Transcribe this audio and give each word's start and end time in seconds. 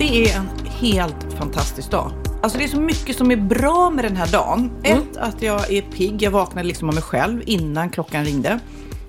Det 0.00 0.24
är 0.24 0.36
en 0.36 0.48
helt 0.66 1.32
fantastisk 1.38 1.90
dag. 1.90 2.12
Alltså 2.42 2.58
det 2.58 2.64
är 2.64 2.68
så 2.68 2.80
mycket 2.80 3.16
som 3.16 3.30
är 3.30 3.36
bra 3.36 3.90
med 3.90 4.04
den 4.04 4.16
här 4.16 4.32
dagen. 4.32 4.70
Ett, 4.82 5.16
att 5.16 5.42
jag 5.42 5.72
är 5.72 5.82
pigg. 5.82 6.22
Jag 6.22 6.30
vaknade 6.30 6.68
liksom 6.68 6.88
av 6.88 6.94
mig 6.94 7.02
själv 7.02 7.42
innan 7.46 7.90
klockan 7.90 8.24
ringde. 8.24 8.60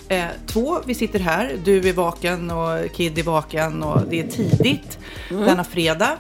Eh, 0.08 0.26
två, 0.48 0.78
vi 0.86 0.96
sitter 0.96 1.20
här. 1.20 1.58
Du 1.64 1.90
är 1.90 1.94
vaken 1.94 2.52
och 2.52 2.92
Kid 2.96 3.18
är 3.18 3.24
vaken 3.24 3.84
och 3.84 4.02
det 4.10 4.20
är 4.20 4.28
tidigt 4.28 5.00
denna 5.30 5.64
fredag. 5.64 6.18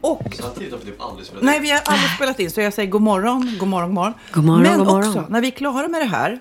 Och 0.00 0.36
Samtidigt 0.40 0.72
har 0.72 0.78
vi 0.78 0.84
typ 0.84 1.02
aldrig 1.02 1.26
spelat 1.26 1.44
Nej, 1.44 1.60
vi 1.60 1.70
har 1.70 1.80
aldrig 1.84 2.10
spelat 2.10 2.40
in, 2.40 2.50
så 2.50 2.60
jag 2.60 2.72
säger 2.72 2.90
god 2.90 3.02
morgon, 3.02 3.56
god 3.58 3.68
morgon, 3.68 3.88
god 3.88 3.94
morgon. 3.94 4.14
God 4.32 4.44
morgon, 4.44 4.62
Men 4.62 4.78
god 4.78 4.86
morgon. 4.86 5.08
också, 5.08 5.24
när 5.28 5.40
vi 5.40 5.46
är 5.46 5.50
klara 5.50 5.88
med 5.88 6.00
det 6.00 6.06
här, 6.06 6.40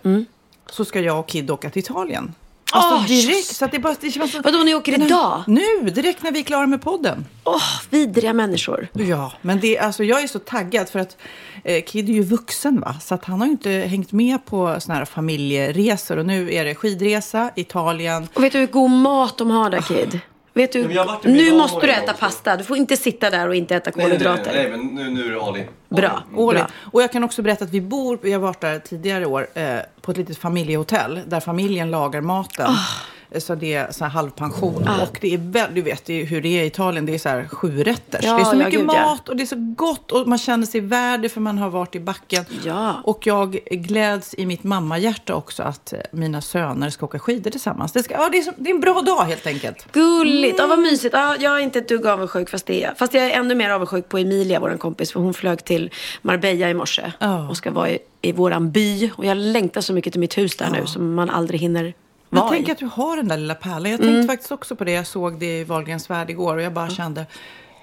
så 0.71 0.85
ska 0.85 0.99
jag 0.99 1.19
och 1.19 1.27
Kid 1.27 1.51
åka 1.51 1.69
till 1.69 1.79
Italien. 1.79 2.33
Alltså 2.71 2.95
Åh, 2.95 3.05
direkt, 3.05 3.55
så 3.55 3.65
att 3.65 3.71
det 3.71 3.79
bara... 3.79 3.95
Det 4.01 4.11
känns 4.11 4.31
som, 4.31 4.41
Vadå, 4.41 4.57
ni 4.57 4.75
åker 4.75 4.93
idag? 4.93 5.43
Nu, 5.47 5.89
direkt 5.89 6.23
när 6.23 6.31
vi 6.31 6.39
är 6.39 6.43
klara 6.43 6.67
med 6.67 6.81
podden. 6.81 7.25
Åh, 7.43 7.61
vidriga 7.89 8.33
människor. 8.33 8.87
Ja, 8.93 9.33
men 9.41 9.59
det, 9.59 9.77
alltså, 9.79 10.03
jag 10.03 10.23
är 10.23 10.27
så 10.27 10.39
taggad 10.39 10.89
för 10.89 10.99
att 10.99 11.17
eh, 11.63 11.83
Kid 11.83 12.09
är 12.09 12.13
ju 12.13 12.23
vuxen 12.23 12.79
va, 12.79 12.95
så 13.01 13.15
att 13.15 13.25
han 13.25 13.39
har 13.39 13.45
ju 13.45 13.51
inte 13.51 13.69
hängt 13.69 14.11
med 14.11 14.45
på 14.45 14.75
såna 14.79 14.97
här 14.97 15.05
familjeresor 15.05 16.17
och 16.17 16.25
nu 16.25 16.53
är 16.53 16.65
det 16.65 16.75
skidresa, 16.75 17.51
Italien. 17.55 18.27
Och 18.33 18.43
vet 18.43 18.53
du 18.53 18.59
hur 18.59 18.67
god 18.67 18.91
mat 18.91 19.37
de 19.37 19.49
har 19.51 19.69
där, 19.69 19.81
Kid? 19.81 20.19
Vet 20.57 20.71
du, 20.71 20.87
nu 21.23 21.57
måste 21.57 21.85
du 21.85 21.91
äta 21.91 22.13
pasta. 22.13 22.57
Du 22.57 22.63
får 22.63 22.77
inte 22.77 22.97
sitta 22.97 23.29
där 23.29 23.47
och 23.47 23.55
inte 23.55 23.75
äta 23.75 23.91
Nej, 23.95 24.07
nej, 24.07 24.17
nej, 24.17 24.27
kolhydrater. 24.27 24.53
nej, 24.53 24.69
nej, 24.69 24.77
men 24.77 24.95
nu, 24.95 25.09
nu 25.09 25.25
är 25.27 25.31
det 25.31 25.41
all 25.41 25.57
in. 25.57 25.63
All 25.63 25.97
Bra. 25.97 26.23
in. 26.31 26.37
Årligt. 26.37 26.63
Bra. 26.67 26.71
Och 26.91 27.01
jag 27.01 27.11
kan 27.11 27.23
också 27.23 27.41
berätta 27.41 27.65
att 27.65 27.71
vi 27.71 27.81
bor, 27.81 28.19
vi 28.21 28.31
har 28.33 28.39
varit 28.39 28.61
där 28.61 28.79
tidigare 28.79 29.25
år, 29.25 29.47
eh, 29.53 29.75
på 30.01 30.11
ett 30.11 30.17
litet 30.17 30.37
familjehotell 30.37 31.19
där 31.27 31.39
familjen 31.39 31.91
lagar 31.91 32.21
maten. 32.21 32.65
Ah. 32.69 32.85
Eh, 33.31 33.39
Så 33.39 33.55
det 33.55 33.73
är 33.73 33.91
så 33.91 34.05
halvpension. 34.05 34.87
Och 35.01 35.17
det 35.21 35.33
är 35.33 35.37
väl, 35.37 35.73
du 35.73 35.81
vet 35.81 36.05
det 36.05 36.23
hur 36.23 36.41
det 36.41 36.59
är 36.59 36.63
i 36.63 36.67
Italien, 36.67 37.05
det 37.05 37.13
är 37.13 37.17
så 37.17 37.29
här 37.29 37.47
sju 37.47 37.83
rätters. 37.83 38.25
Ja, 38.25 38.35
det 38.35 38.41
är 38.41 38.45
så 38.45 38.53
ja, 38.53 38.57
mycket 38.57 38.79
gud, 38.79 38.89
ja. 38.93 39.05
mat 39.05 39.29
och 39.29 39.35
det 39.35 39.43
är 39.43 39.47
så 39.47 39.73
gott 39.77 40.11
och 40.11 40.27
man 40.27 40.37
känner 40.37 40.65
sig 40.65 40.81
värdig 40.81 41.31
för 41.31 41.41
man 41.41 41.57
har 41.57 41.69
varit 41.69 41.95
i 41.95 41.99
backen. 41.99 42.45
Ja. 42.63 43.01
Och 43.03 43.27
jag 43.27 43.59
gläds 43.71 44.35
i 44.37 44.45
mitt 44.45 44.63
mammahjärta 44.63 45.35
också 45.35 45.63
att 45.63 45.93
eh, 45.93 45.99
mina 46.11 46.41
söner 46.41 46.89
ska 46.89 47.05
åka 47.05 47.19
skidor 47.19 47.51
tillsammans. 47.51 47.91
Det, 47.91 48.03
ska, 48.03 48.13
ja, 48.13 48.29
det, 48.31 48.37
är, 48.37 48.41
så, 48.43 48.51
det 48.57 48.69
är 48.69 48.73
en 48.73 48.79
bra 48.81 49.01
dag 49.01 49.23
helt 49.23 49.47
enkelt. 49.47 49.91
Gulligt. 49.91 50.55
Ja, 50.59 50.67
vad 50.67 50.79
mysigt. 50.79 51.13
Ja, 51.13 51.35
jag 51.39 51.55
är 51.55 51.59
inte 51.59 51.79
ett 51.79 51.89
dugg 51.89 52.05
avundsjuk 52.07 52.49
fast 52.49 52.65
det 52.65 52.83
är 52.83 52.93
Fast 52.97 53.13
jag 53.13 53.25
är 53.25 53.31
ännu 53.31 53.55
mer 53.55 53.69
avundsjuk 53.69 54.09
på 54.09 54.17
Emilia, 54.17 54.59
vår 54.59 54.77
kompis. 54.77 55.11
För 55.11 55.19
hon 55.19 55.33
flög 55.33 55.65
till 55.65 55.91
Marbella 56.21 56.69
i 56.69 56.73
morse. 56.73 57.11
Ja. 57.19 57.49
Och 57.49 57.57
ska 57.57 57.71
vara 57.71 57.89
i, 57.89 57.99
i 58.21 58.31
våran 58.31 58.71
by. 58.71 59.11
Och 59.15 59.25
jag 59.25 59.37
längtar 59.37 59.81
så 59.81 59.93
mycket 59.93 60.13
till 60.13 60.19
mitt 60.19 60.37
hus 60.37 60.57
där 60.57 60.69
nu 60.69 60.85
som 60.85 61.13
man 61.13 61.29
aldrig 61.29 61.59
hinner 61.61 61.93
Men 62.29 62.39
vara 62.41 62.51
tänk 62.51 62.67
i. 62.67 62.71
att 62.71 62.77
du 62.77 62.85
har 62.93 63.17
den 63.17 63.27
där 63.27 63.37
lilla 63.37 63.55
pärlan. 63.55 63.91
Jag 63.91 64.01
Mm. 64.01 64.13
tänkte 64.13 64.33
faktiskt 64.33 64.51
också 64.51 64.75
på 64.75 64.83
det. 64.83 64.91
Jag 64.91 65.07
såg 65.07 65.39
det 65.39 65.59
i 65.59 65.63
Wahlgrens 65.63 66.09
värld 66.09 66.29
igår 66.29 66.55
och 66.57 66.61
jag 66.61 66.73
bara 66.73 66.89
kände 66.89 67.25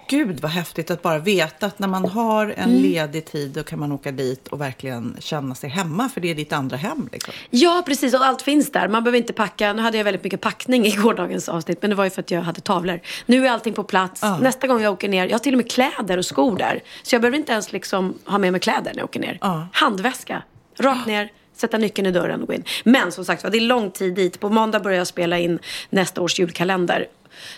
Gud 0.09 0.41
vad 0.41 0.51
häftigt 0.51 0.91
att 0.91 1.03
bara 1.03 1.19
veta 1.19 1.67
att 1.67 1.79
när 1.79 1.89
man 1.89 2.05
har 2.09 2.47
en 2.47 2.71
Mm. 2.71 2.83
ledig 2.83 3.25
tid 3.25 3.51
då 3.51 3.63
kan 3.63 3.79
man 3.79 3.93
åka 3.93 4.13
dit 4.13 4.49
och 4.49 4.61
verkligen 4.61 5.17
känna 5.21 5.55
sig 5.55 5.71
hemma 5.71 6.09
för 6.09 6.21
det 6.21 6.31
är 6.31 6.35
ditt 6.35 6.53
andra 6.53 6.77
hem. 6.77 7.09
Liksom. 7.13 7.35
Ja, 7.51 7.83
precis. 7.87 8.15
Och 8.15 8.25
allt 8.27 8.43
finns 8.43 8.73
där. 8.73 8.89
Man 8.89 9.05
behöver 9.05 9.19
inte 9.19 9.33
packa. 9.33 9.73
Nu 9.73 9.83
hade 9.83 9.97
jag 9.97 10.05
väldigt 10.05 10.25
mycket 10.25 10.41
packning 10.41 10.87
i 10.87 10.91
gårdagens 10.97 11.49
avsnitt. 11.49 11.79
Men 11.81 11.91
det 11.91 11.97
var 11.97 12.05
ju 12.05 12.11
för 12.11 12.21
att 12.23 12.31
jag 12.31 12.43
hade 12.43 12.61
tavlor. 12.61 13.01
Nu 13.27 13.47
är 13.47 13.51
allting 13.51 13.73
på 13.75 13.85
plats. 13.85 14.21
Ja. 14.23 14.39
Nästa 14.39 14.67
gång 14.67 14.83
jag 14.83 14.93
åker 14.93 15.09
ner. 15.09 15.25
Jag 15.27 15.33
har 15.35 15.39
till 15.39 15.55
och 15.55 15.59
med 15.59 15.71
kläder 15.71 16.19
och 16.19 16.25
skor 16.27 16.57
där. 16.59 16.81
Så 17.03 17.15
jag 17.15 17.23
behöver 17.23 17.39
inte 17.39 17.53
ens 17.53 17.73
liksom 17.73 18.19
ha 18.27 18.39
med 18.39 18.53
mig 18.53 18.61
kläder 18.61 18.91
när 18.93 18.97
jag 18.99 19.05
åker 19.05 19.21
ner. 19.21 19.39
Ja. 19.41 19.69
Handväska. 19.73 20.43
Rakt 20.79 21.07
ner. 21.07 21.29
Sätta 21.57 21.79
nyckeln 21.79 22.07
i 22.07 22.11
dörren 22.11 22.41
och 22.41 22.47
gå 22.47 22.55
in. 22.55 22.65
Men 22.85 23.13
som 23.13 23.25
sagt 23.25 23.43
det 23.53 23.59
är 23.59 23.61
lång 23.61 23.91
tid 23.91 24.15
dit. 24.15 24.41
På 24.41 24.49
måndag 24.49 24.81
börjar 24.81 24.99
jag 24.99 25.07
spela 25.07 25.39
in 25.39 25.59
nästa 25.91 26.21
års 26.21 26.39
julkalender. 26.39 27.07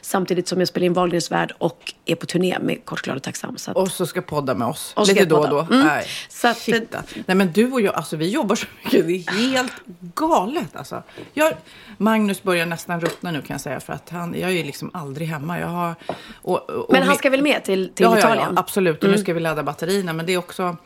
Samtidigt 0.00 0.48
som 0.48 0.58
jag 0.58 0.68
spelar 0.68 0.84
in 0.86 0.92
Wahlgrens 0.92 1.30
värld 1.30 1.52
och 1.58 1.92
är 2.04 2.14
på 2.14 2.26
turné 2.26 2.58
med 2.60 2.84
Kort, 2.84 3.02
glad 3.02 3.16
och 3.16 3.22
tacksam. 3.22 3.56
Så 3.58 3.70
att, 3.70 3.76
Och 3.76 3.90
så 3.90 4.06
ska 4.06 4.22
podda 4.22 4.54
med 4.54 4.68
oss. 4.68 4.92
Och 4.96 5.06
Lite 5.06 5.24
då 5.24 5.36
och 5.36 5.48
då. 5.48 5.58
Mm. 5.58 5.86
Nej, 5.86 6.06
Så 6.28 6.48
att- 6.48 6.58
shit. 6.58 6.94
Nej 7.26 7.36
men 7.36 7.52
du 7.52 7.72
och 7.72 7.80
jag, 7.80 7.94
alltså 7.94 8.16
vi 8.16 8.30
jobbar 8.30 8.56
så 8.56 8.66
mycket. 8.84 9.06
Det 9.06 9.12
är 9.12 9.32
helt 9.32 9.72
galet 10.14 10.76
alltså. 10.76 11.02
Jag, 11.32 11.52
Magnus 11.98 12.42
börjar 12.42 12.66
nästan 12.66 13.00
ruttna 13.00 13.30
nu 13.30 13.42
kan 13.42 13.54
jag 13.54 13.60
säga. 13.60 13.80
För 13.80 13.92
att 13.92 14.10
han, 14.10 14.34
jag 14.40 14.52
är 14.52 14.64
liksom 14.64 14.90
aldrig 14.94 15.28
hemma. 15.28 15.60
Jag 15.60 15.66
har, 15.66 15.94
och, 16.42 16.70
och, 16.70 16.92
men 16.92 17.02
han 17.02 17.16
ska 17.16 17.30
väl 17.30 17.42
med 17.42 17.64
till, 17.64 17.90
till 17.94 18.04
ja, 18.04 18.18
Italien? 18.18 18.38
Mm. 18.38 18.48
Ja, 18.48 18.52
ja, 18.54 18.60
absolut. 18.60 19.04
Och 19.04 19.10
nu 19.10 19.18
ska 19.18 19.34
vi 19.34 19.40
ladda 19.40 19.62
batterierna. 19.62 20.12
Men 20.12 20.26
det 20.26 20.32
är 20.32 20.38
också... 20.38 20.76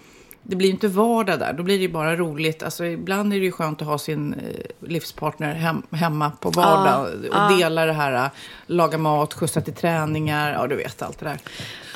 Det 0.42 0.56
blir 0.56 0.70
inte 0.70 0.88
vardag 0.88 1.38
där. 1.38 1.52
Då 1.52 1.62
blir 1.62 1.76
det 1.76 1.82
ju 1.82 1.88
bara 1.92 2.16
roligt. 2.16 2.62
Alltså, 2.62 2.84
ibland 2.84 3.32
är 3.34 3.38
det 3.38 3.44
ju 3.44 3.52
skönt 3.52 3.82
att 3.82 3.88
ha 3.88 3.98
sin 3.98 4.32
eh, 4.34 4.88
livspartner 4.88 5.54
hem, 5.54 5.82
hemma 5.90 6.30
på 6.40 6.50
vardag. 6.50 7.06
och 7.32 7.58
dela 7.58 7.86
det 7.86 7.92
här. 7.92 8.12
eh, 8.24 8.30
Laga 8.66 8.98
mat, 8.98 9.34
skjutsa 9.34 9.60
till 9.60 9.74
träningar. 9.74 10.52
Ja, 10.52 10.66
du 10.66 10.76
vet 10.76 11.02
allt 11.02 11.18
det 11.18 11.24
där. 11.24 11.38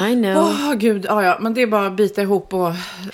I 0.00 0.14
know. 0.14 0.36
Åh, 0.36 0.74
gud. 0.74 1.04
Ja, 1.08 1.24
ja. 1.24 1.38
Men 1.40 1.54
det 1.54 1.62
är 1.62 1.66
bara 1.66 1.86
att 1.86 1.92
bita 1.96 2.22
ihop 2.22 2.54
och 2.54 2.72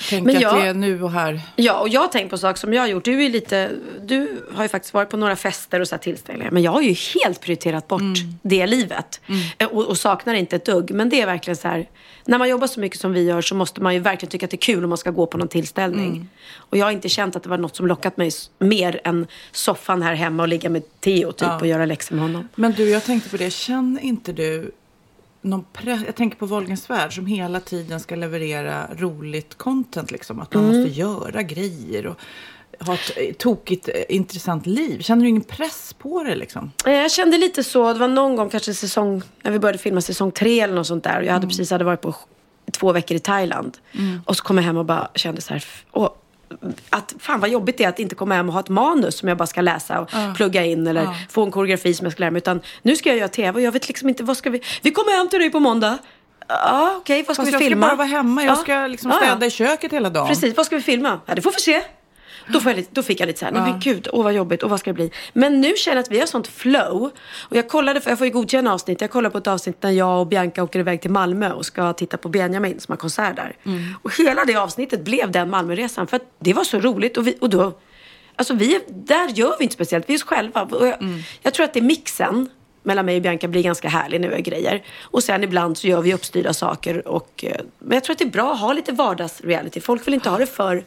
tänka 0.09 0.25
Men 0.27 0.37
att 0.37 0.43
jag- 0.43 0.55
det 0.63 0.69
är 0.69 0.75
nu 0.75 1.03
och 1.03 1.11
här. 1.11 1.41
Ja, 1.57 1.79
och 1.81 1.89
jag 1.89 2.01
har 2.01 2.09
tänkt 2.09 2.31
på 2.31 2.39
saker 2.39 2.59
som 2.61 2.75
jag 2.75 2.83
har 2.83 2.89
gjort. 2.89 3.05
Du, 3.05 3.25
är 3.25 3.31
lite, 3.31 3.71
du 4.03 4.43
har 4.55 4.63
ju 4.63 4.69
faktiskt 4.69 4.95
varit 4.95 5.11
på 5.11 5.17
några 5.17 5.37
fester 5.37 5.81
och 5.81 5.89
så 5.89 5.95
här 5.95 6.01
tillställningar. 6.03 6.51
Men 6.51 6.63
jag 6.63 6.71
har 6.73 6.83
ju 6.83 6.93
helt 7.25 7.41
prioriterat 7.41 7.89
bort 7.89 8.03
det 8.43 8.67
livet. 8.67 9.21
Eh, 9.59 9.67
Och, 9.69 9.87
och 9.87 9.99
saknar 9.99 10.35
inte 10.35 10.57
ett 10.57 10.65
dugg. 10.65 10.91
Men 10.91 11.09
det 11.09 11.21
är 11.21 11.27
verkligen 11.27 11.57
så 11.57 11.69
här. 11.69 11.87
När 12.25 12.39
man 12.39 12.49
jobbar 12.49 12.67
så 12.67 12.81
mycket 12.81 13.01
som 13.01 13.13
vi 13.13 13.23
gör 13.25 13.41
så 13.43 13.55
måste 13.55 13.81
man 13.83 13.95
ju 13.95 14.01
verkligen 14.01 14.31
tycka 14.31 14.47
att 14.47 14.51
det 14.51 14.55
är 14.55 14.59
kul 14.75 14.85
om 14.85 14.89
man 14.89 14.99
ska 14.99 15.11
gå 15.11 15.27
på 15.27 15.39
någon 15.39 15.49
tillställning. 15.49 16.29
Och 16.57 16.77
jag 16.77 16.87
har 16.87 16.93
inte 16.93 17.09
känt 17.09 17.37
att 17.37 17.43
det 17.43 17.49
var 17.49 17.59
något 17.59 17.77
som 17.77 17.87
lockat 17.87 18.17
mig 18.17 18.31
mer 18.59 19.01
än 19.05 19.27
soffan 19.53 20.03
här 20.03 20.15
hemma 20.15 20.43
och 20.43 20.49
ligga 20.49 20.71
med 20.71 20.83
Theo 21.01 21.33
typ 21.33 21.49
och 21.61 21.67
göra 21.67 21.87
läxor 21.87 22.15
med 22.15 22.25
honom. 22.25 22.49
Men 22.55 22.73
du, 22.73 22.91
jag 22.91 23.05
tänkte 23.05 23.31
på 23.31 23.37
det. 23.37 23.51
Känner 23.51 24.01
inte 24.03 24.33
du 24.33 24.71
någon 25.43 25.65
press? 25.73 26.01
Jag 26.07 26.15
tänker 26.17 26.37
på 26.39 26.47
Wahlgrens 26.47 26.91
värld 26.91 27.15
som 27.15 27.27
hela 27.27 27.61
tiden 27.61 28.01
ska 28.01 28.15
leverera 28.17 28.87
roligt 28.97 29.59
content. 29.59 30.11
Liksom. 30.11 30.41
Att 30.41 30.55
man 30.55 30.65
Mm. 30.65 30.77
måste 30.81 31.01
göra 31.01 31.43
grejer 31.43 32.07
och 32.07 32.17
ha 32.87 32.95
ett 32.95 33.13
eh, 33.17 33.33
tokigt, 33.35 33.89
eh, 33.89 33.95
intressant 34.17 34.67
liv. 34.67 35.01
Känner 35.03 35.23
du 35.23 35.29
ingen 35.29 35.43
press 35.43 35.95
på 35.99 36.23
det 36.25 36.35
liksom? 36.37 36.73
Eh, 36.87 36.93
Jag 36.93 37.11
kände 37.11 37.39
lite 37.39 37.65
så. 37.65 37.93
Det 37.93 37.99
var 37.99 38.09
någon 38.09 38.37
gång, 38.37 38.51
kanske 38.51 38.75
säsong, 38.75 39.23
när 39.43 39.51
vi 39.51 39.59
började 39.59 39.79
filma 39.79 40.01
säsong 40.01 40.31
tre 40.33 40.61
eller 40.61 40.75
något 40.75 40.87
sånt 40.87 41.05
där. 41.05 41.19
Och 41.21 41.25
jag 41.27 41.33
hade 41.33 41.47
precis 41.47 41.71
hade 41.71 41.85
varit 41.85 42.01
på 42.01 42.15
två 42.73 42.93
veckor 42.93 43.17
i 43.17 43.21
Thailand. 43.21 43.79
Och 44.25 44.37
så 44.37 44.43
kom 44.45 44.57
jag 44.57 44.65
hem 44.65 44.77
och 44.77 44.85
bara 44.87 45.09
kände 45.15 45.41
så 45.41 45.53
här. 45.53 45.65
Och, 45.91 46.17
att 46.91 47.15
fan 47.19 47.41
vad 47.41 47.51
jobbigt 47.51 47.79
det 47.79 47.85
är 47.85 47.89
att 47.89 47.99
inte 47.99 48.15
komma 48.15 48.35
hem 48.35 48.47
och 48.49 48.53
ha 48.53 48.61
ett 48.61 48.69
manus 48.69 49.19
som 49.19 49.29
jag 49.29 49.39
bara 49.39 49.47
ska 49.47 49.61
läsa 49.61 50.01
och 50.01 50.11
plugga 50.37 50.65
in 50.65 50.87
eller 50.87 51.09
få 51.31 51.45
en 51.45 51.51
koreografi 51.51 51.95
som 51.95 52.05
jag 52.05 52.13
ska 52.13 52.21
lära 52.21 52.31
mig. 52.31 52.39
Utan 52.39 52.61
nu 52.83 52.97
ska 52.97 53.09
jag 53.09 53.19
göra 53.19 53.29
tv 53.29 53.51
och 53.57 53.61
jag 53.61 53.73
vet 53.73 53.89
liksom 53.89 54.09
inte 54.09 54.23
vad 54.25 54.37
ska 54.37 54.51
vi... 54.51 54.63
Vi 54.83 54.91
kommer 54.91 55.19
hem 55.19 55.29
till 55.29 55.39
dig 55.39 55.51
på 55.51 55.61
måndag. 55.61 55.99
Ja, 56.49 56.95
okej, 56.97 57.25
vad 57.29 57.37
ska 57.37 57.43
Fast 57.43 57.49
vi 57.49 57.53
jag 57.53 57.63
filma? 57.63 57.87
ska 57.87 57.97
bara 57.97 57.99
vara 58.07 58.17
hemma. 58.17 58.43
Jag 58.45 58.53
Ja. 58.53 58.57
ska 58.57 58.87
liksom 58.87 59.11
Ja, 59.11 59.19
ja. 59.23 59.27
städa 59.27 59.47
i 59.47 59.51
köket 59.51 59.93
hela 59.93 60.11
dagen. 60.11 60.29
Precis, 60.29 60.57
vad 60.57 60.67
ska 60.67 60.77
vi 60.77 60.83
filma? 60.83 61.21
Ja, 61.27 61.35
det 61.35 61.43
får 61.43 61.51
vi 61.53 61.61
se. 61.61 61.83
Då, 62.49 62.61
får 62.61 62.71
jag 62.71 62.77
lite, 62.77 62.91
då 62.93 63.03
fick 63.03 63.21
jag 63.21 63.27
lite 63.27 63.39
så 63.39 63.45
här, 63.45 63.53
nej 63.53 63.63
men 63.63 63.81
gud, 63.81 64.09
åh 64.13 64.25
vad 64.25 64.33
jobbigt, 64.33 64.63
och 64.63 64.71
vad 64.71 64.81
ska 64.81 64.91
det 64.91 64.95
bli? 64.95 65.11
Men 65.33 65.61
nu 65.61 65.77
känner 65.77 65.97
jag 65.97 66.03
att 66.03 66.11
vi 66.11 66.19
har 66.19 66.27
sånt 66.27 66.47
flow. 66.47 67.11
Och 67.39 67.57
jag 67.57 67.69
kollade, 67.69 68.01
för 68.01 68.11
jag 68.11 68.19
får 68.19 68.27
ju 68.27 68.33
godkänna 68.33 68.73
avsnitt, 68.73 69.01
jag 69.01 69.11
kollade 69.11 69.33
på 69.33 69.39
ett 69.39 69.47
avsnitt 69.47 69.83
när 69.83 69.91
jag 69.91 70.21
och 70.21 70.27
Bianca 70.27 70.63
åker 70.63 70.79
iväg 70.79 71.03
till 71.03 71.11
Malmö 71.11 71.53
och 71.53 71.67
ska 71.67 71.93
titta 71.93 72.17
på 72.17 72.29
Benjamin 72.29 72.81
som 72.81 72.93
har 72.93 72.97
konsert 72.97 73.37
där. 73.37 73.57
Och 74.03 74.17
hela 74.19 74.45
det 74.45 74.57
avsnittet 74.57 75.05
blev 75.05 75.31
den 75.31 75.51
Malmöresan, 75.51 76.07
för 76.07 76.17
att 76.17 76.35
det 76.39 76.53
var 76.53 76.65
så 76.65 76.81
roligt. 76.81 77.17
Och, 77.17 77.27
vi, 77.27 77.37
och 77.41 77.51
då, 77.51 77.73
alltså 78.37 78.55
vi, 78.55 78.81
där 78.89 79.29
gör 79.29 79.55
vi 79.59 79.65
inte 79.65 79.75
speciellt, 79.75 80.09
vi 80.09 80.15
är 80.15 80.19
oss 80.19 80.23
själva. 80.23 80.63
Och 80.63 80.87
jag, 80.87 80.97
jag 81.43 81.55
tror 81.55 81.65
att 81.65 81.73
det 81.73 81.81
är 81.81 81.85
mixen 81.85 82.49
mellan 82.83 83.07
mig 83.07 83.17
och 83.17 83.23
Bianca 83.23 83.49
blir 83.49 83.63
ganska 83.63 83.89
härlig 83.89 84.21
vi 84.21 84.27
gör 84.27 84.39
grejer. 84.39 84.83
Och 85.03 85.23
sen 85.23 85.45
ibland 85.45 85.79
så 85.79 85.87
gör 85.87 86.03
vi 86.03 86.15
uppstyrda 86.15 86.53
saker. 86.53 87.09
Och, 87.09 87.45
eh, 87.45 87.61
men 87.79 87.95
jag 87.95 88.05
tror 88.05 88.13
att 88.13 88.19
det 88.19 88.25
är 88.25 88.31
bra 88.31 88.53
att 88.53 88.61
ha 88.61 88.73
lite 88.73 88.93
vardagsreality. 88.93 89.81
Folk 89.81 90.07
vill 90.07 90.15
inte 90.15 90.31
ha 90.31 90.39
det 90.39 90.47
för, 90.47 90.85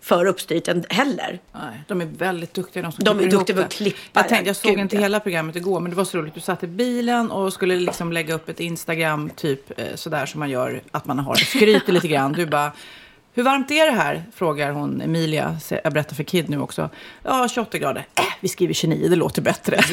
för 0.00 0.26
uppstyrt 0.26 0.92
heller. 0.92 1.38
Nej, 1.52 1.82
de 1.88 2.00
är 2.00 2.04
väldigt 2.04 2.54
duktiga 2.54 2.82
de 2.82 2.92
som 2.92 3.04
De 3.04 3.20
är 3.20 3.30
duktiga 3.30 3.56
på 3.56 3.62
att 3.62 3.72
klippa, 3.72 3.98
Jag, 4.12 4.28
tänkte, 4.28 4.46
jag 4.46 4.56
såg 4.56 4.70
gud, 4.70 4.80
inte 4.80 4.98
hela 4.98 5.20
programmet 5.20 5.56
igår, 5.56 5.80
men 5.80 5.90
det 5.90 5.96
var 5.96 6.04
så 6.04 6.18
roligt. 6.18 6.34
Du 6.34 6.40
satt 6.40 6.62
i 6.62 6.66
bilen 6.66 7.30
och 7.30 7.52
skulle 7.52 7.76
liksom 7.76 8.12
lägga 8.12 8.34
upp 8.34 8.48
ett 8.48 8.60
Instagram, 8.60 9.30
typ 9.30 9.78
eh, 9.80 9.94
sådär 9.94 10.26
som 10.26 10.38
man 10.40 10.50
gör, 10.50 10.82
att 10.90 11.06
man 11.06 11.18
har 11.18 11.34
skryter 11.34 11.92
lite 11.92 12.08
grann. 12.08 12.32
Du 12.32 12.46
bara, 12.46 12.72
hur 13.34 13.42
varmt 13.42 13.70
är 13.70 13.86
det 13.86 13.92
här? 13.92 14.24
Frågar 14.34 14.70
hon 14.72 15.00
Emilia. 15.00 15.58
Jag 15.84 15.92
berättar 15.92 16.16
för 16.16 16.22
Kid 16.24 16.48
nu 16.48 16.60
också. 16.60 16.90
Ja, 17.22 17.48
28 17.48 17.78
grader. 17.78 18.06
Äh, 18.14 18.24
vi 18.40 18.48
skriver 18.48 18.74
29, 18.74 19.08
det 19.08 19.16
låter 19.16 19.42
bättre. 19.42 19.76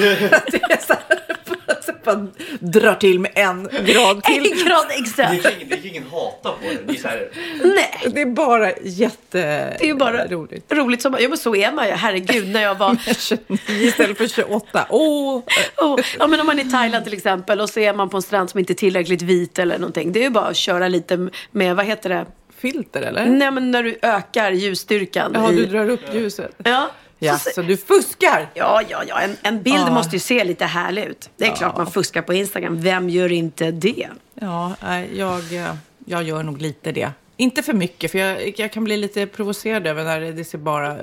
det 0.51 0.61
är 0.61 0.85
så 0.85 0.93
här, 0.93 1.81
så 1.85 1.91
bara 2.03 2.27
drar 2.59 2.95
till 2.95 3.19
med 3.19 3.31
en 3.35 3.63
grad 3.85 4.23
till. 4.23 4.51
En 4.51 4.65
grad 4.65 4.85
extra. 4.89 5.29
Det 5.29 5.45
är 5.45 5.55
ingen, 5.55 5.69
det 5.69 5.75
är 5.75 5.85
ingen 5.85 6.03
hata 6.11 6.49
på 6.49 6.57
det. 6.61 6.77
Det 6.87 6.93
är 6.93 7.01
så 7.01 7.07
här, 7.07 7.29
Nej. 7.63 8.11
Det 8.13 8.21
är 8.21 8.25
bara 8.25 8.71
jätte... 8.83 9.77
Det 9.79 9.89
är 9.89 9.93
bara 9.93 10.27
roligt. 10.27 10.73
roligt 10.73 11.01
som, 11.01 11.17
ja 11.19 11.29
men 11.29 11.37
så 11.37 11.55
är 11.55 11.71
man 11.71 11.87
ju. 11.87 11.91
Herregud, 11.93 12.47
när 12.49 12.61
jag 12.61 12.75
var 12.75 12.97
29 13.19 13.57
istället 13.69 14.17
för 14.17 14.27
28. 14.27 14.85
Åh! 14.89 15.41
Oh, 15.77 15.99
ja, 16.19 16.27
men 16.27 16.39
om 16.39 16.45
man 16.47 16.59
är 16.59 16.65
i 16.65 16.69
Thailand 16.69 17.03
till 17.03 17.13
exempel 17.13 17.61
och 17.61 17.69
så 17.69 17.79
är 17.79 17.93
man 17.93 18.09
på 18.09 18.17
en 18.17 18.23
strand 18.23 18.49
som 18.49 18.59
inte 18.59 18.73
är 18.73 18.75
tillräckligt 18.75 19.21
vit 19.21 19.59
eller 19.59 19.77
någonting. 19.77 20.11
Det 20.11 20.19
är 20.19 20.23
ju 20.23 20.29
bara 20.29 20.45
att 20.45 20.55
köra 20.57 20.87
lite 20.87 21.29
med, 21.51 21.75
vad 21.75 21.85
heter 21.85 22.09
det? 22.09 22.25
Filter 22.57 23.01
eller? 23.01 23.25
Nej 23.25 23.51
men 23.51 23.71
när 23.71 23.83
du 23.83 23.97
ökar 24.01 24.51
ljusstyrkan. 24.51 25.31
Ja, 25.35 25.51
i, 25.51 25.55
du 25.55 25.65
drar 25.65 25.89
upp 25.89 26.13
ljuset. 26.13 26.51
ja, 26.63 26.89
Ja, 27.25 27.37
så, 27.37 27.49
så 27.55 27.61
du 27.61 27.77
fuskar? 27.77 28.49
ja, 28.53 28.81
ja, 28.89 29.03
ja. 29.07 29.19
En, 29.21 29.37
en 29.41 29.63
bild 29.63 29.77
Ja. 29.87 29.91
måste 29.91 30.15
ju 30.15 30.19
se 30.19 30.43
lite 30.43 30.65
härlig 30.65 31.03
ut. 31.03 31.29
Det 31.37 31.45
är 31.47 31.55
klart 31.55 31.77
man 31.77 31.91
fuskar 31.91 32.21
på 32.21 32.33
Instagram. 32.33 32.81
Vem 32.81 33.09
gör 33.09 33.31
inte 33.31 33.71
det? 33.71 34.07
Ja, 34.33 34.75
jag, 35.13 35.53
eh, 35.53 35.75
jag 36.05 36.23
gör 36.23 36.43
nog 36.43 36.61
lite 36.61 36.91
det. 36.91 37.11
Inte 37.37 37.63
för 37.63 37.73
mycket, 37.73 38.11
för 38.11 38.19
jag, 38.19 38.59
jag 38.59 38.71
kan 38.71 38.83
bli 38.83 38.97
lite 38.97 39.27
provocerad 39.27 39.87
över 39.87 40.03
när 40.03 40.19
det 40.21 40.43
ser 40.43 40.57
bara 40.57 40.97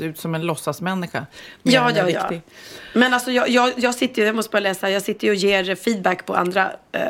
ut 0.00 0.18
som 0.18 0.34
en 0.34 0.42
låtsasmänniska. 0.42 1.26
Ja, 1.62 1.90
ja, 1.96 2.10
ja. 2.10 2.20
riktig. 2.20 2.42
Men 2.92 3.14
alltså 3.14 3.30
jag, 3.30 3.48
jag, 3.48 3.72
jag 3.76 3.94
sitter 3.94 4.22
ju, 4.22 4.26
jag 4.26 4.36
måste 4.36 4.50
bara 4.50 4.60
läsa, 4.60 4.90
jag 4.90 5.02
sitter 5.02 5.26
ju 5.26 5.30
och 5.30 5.36
ger 5.36 5.74
feedback 5.74 6.26
på 6.26 6.34
andra, 6.34 6.72
eh, 6.92 7.02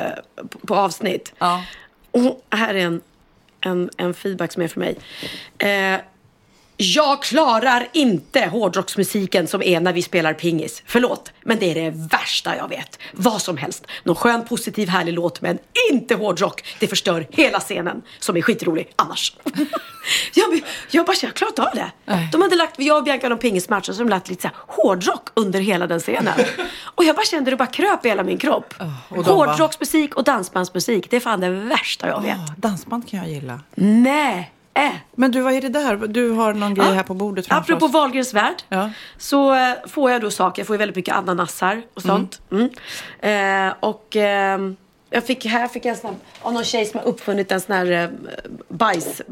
på, 0.50 0.58
på 0.66 0.75
avsnitt. 0.75 1.32
Ja. 1.38 1.64
Och 2.10 2.46
här 2.50 2.75
är 2.75 2.78
en, 2.86 3.00
en, 3.60 3.90
en 3.96 4.14
feedback 4.14 4.52
som 4.52 4.62
är 4.62 4.69
för 4.69 4.81
mig. 4.81 4.96
Eh, 5.58 6.00
jag 6.76 7.23
klarar 7.23 7.88
inte 7.93 8.47
hårdrocksmusiken 8.47 9.47
som 9.47 9.62
är 9.62 9.81
när 9.81 9.93
vi 9.93 10.03
spelar 10.03 10.35
pingis. 10.35 10.82
Förlåt, 10.87 11.32
men 11.43 11.59
det 11.59 11.71
är 11.71 11.75
det 11.75 11.91
värsta 11.91 12.56
jag 12.56 12.69
vet. 12.69 12.99
Vad 13.12 13.43
som 13.43 13.56
helst. 13.56 13.87
Någon 14.03 14.17
skön, 14.17 14.44
positiv, 14.44 14.88
härlig 14.88 15.12
låt, 15.15 15.41
men 15.41 15.59
inte 15.91 16.15
hårdrock. 16.15 16.65
Det 16.81 16.87
förstör 16.87 17.26
hela 17.31 17.61
scenen, 17.61 18.03
som 18.19 18.37
är 18.37 18.43
skitrolig 18.43 18.93
annars. 18.97 19.37
jag, 20.35 20.62
jag 20.91 21.06
bara, 21.06 21.17
jag 21.23 21.35
klarar 21.35 21.50
inte 21.50 21.62
av 21.62 21.75
det. 21.75 21.93
Nej. 22.05 22.29
De 22.32 22.43
hade 22.43 22.56
lagt, 22.56 22.75
jag 22.79 22.97
och 22.97 23.05
Bianca 23.05 23.29
någon 23.29 23.38
pingismatch 23.38 23.88
och 23.88 23.94
så 23.94 24.03
de 24.03 24.09
lagt 24.09 24.29
lite 24.29 24.43
så 24.43 24.49
här 24.49 24.56
hårdrock 24.56 25.29
under 25.35 25.61
hela 25.61 25.87
den 25.87 26.00
scenen. 26.00 26.35
och 26.85 27.05
jag 27.05 27.17
bara 27.17 27.27
kände 27.27 27.50
det 27.50 27.56
bara 27.56 27.67
kröp 27.67 28.05
i 28.05 28.09
hela 28.09 28.23
min 28.23 28.38
kropp. 28.38 28.75
och 29.09 29.25
Hårdrocksmusik 29.25 30.15
och 30.15 30.25
dansbandsmusik, 30.25 31.11
det 31.11 31.17
är 31.17 31.20
fan 31.20 31.41
det 31.41 31.50
värsta 31.50 32.09
jag 32.09 32.23
vet. 32.23 32.37
Ah, 32.37 32.55
dansband 32.56 33.09
kan 33.09 33.19
jag 33.20 33.29
gilla. 33.29 33.61
Nej. 33.75 34.54
Äh. 34.75 34.91
Men 35.15 35.31
du, 35.31 35.41
vad 35.41 35.53
är 35.53 35.61
det 35.61 35.69
där? 35.69 35.97
Du 35.97 36.31
har 36.31 36.55
någon 36.55 36.75
grej 36.75 36.94
här 36.94 37.03
på 37.03 37.15
bordet 37.15 37.47
framför 37.47 37.73
Apropå 37.73 37.87
oss. 37.87 37.93
Wahlgrens 37.93 38.35
värld. 38.35 38.62
Ja. 38.69 38.91
Så 39.17 39.55
eh, 39.55 39.75
får 39.87 40.11
jag 40.11 40.21
då 40.21 40.31
saker. 40.31 40.61
Jag 40.61 40.67
får 40.67 40.75
ju 40.75 40.79
väldigt 40.79 40.97
mycket 40.97 41.15
ananasar 41.15 41.82
och 41.94 42.03
sånt. 42.03 42.41
Mm. 42.50 42.71
Eh, 43.69 43.75
och 43.81 44.17
ehm, 44.17 44.76
jag 45.14 45.26
fick, 45.26 45.46
här 45.46 45.69
fick 45.69 45.84
jag 45.84 45.90
en 45.90 46.00
sån 46.00 46.11
här, 46.11 46.19
av 46.46 46.52
någon 46.52 46.64
tjej 46.64 46.87
som 46.87 47.00
har 47.00 47.06
uppfunnit 47.06 47.52
en 47.52 47.61
sån 47.61 47.76
här 47.76 47.90
eh, 47.90 48.08
bajs, 48.69 49.22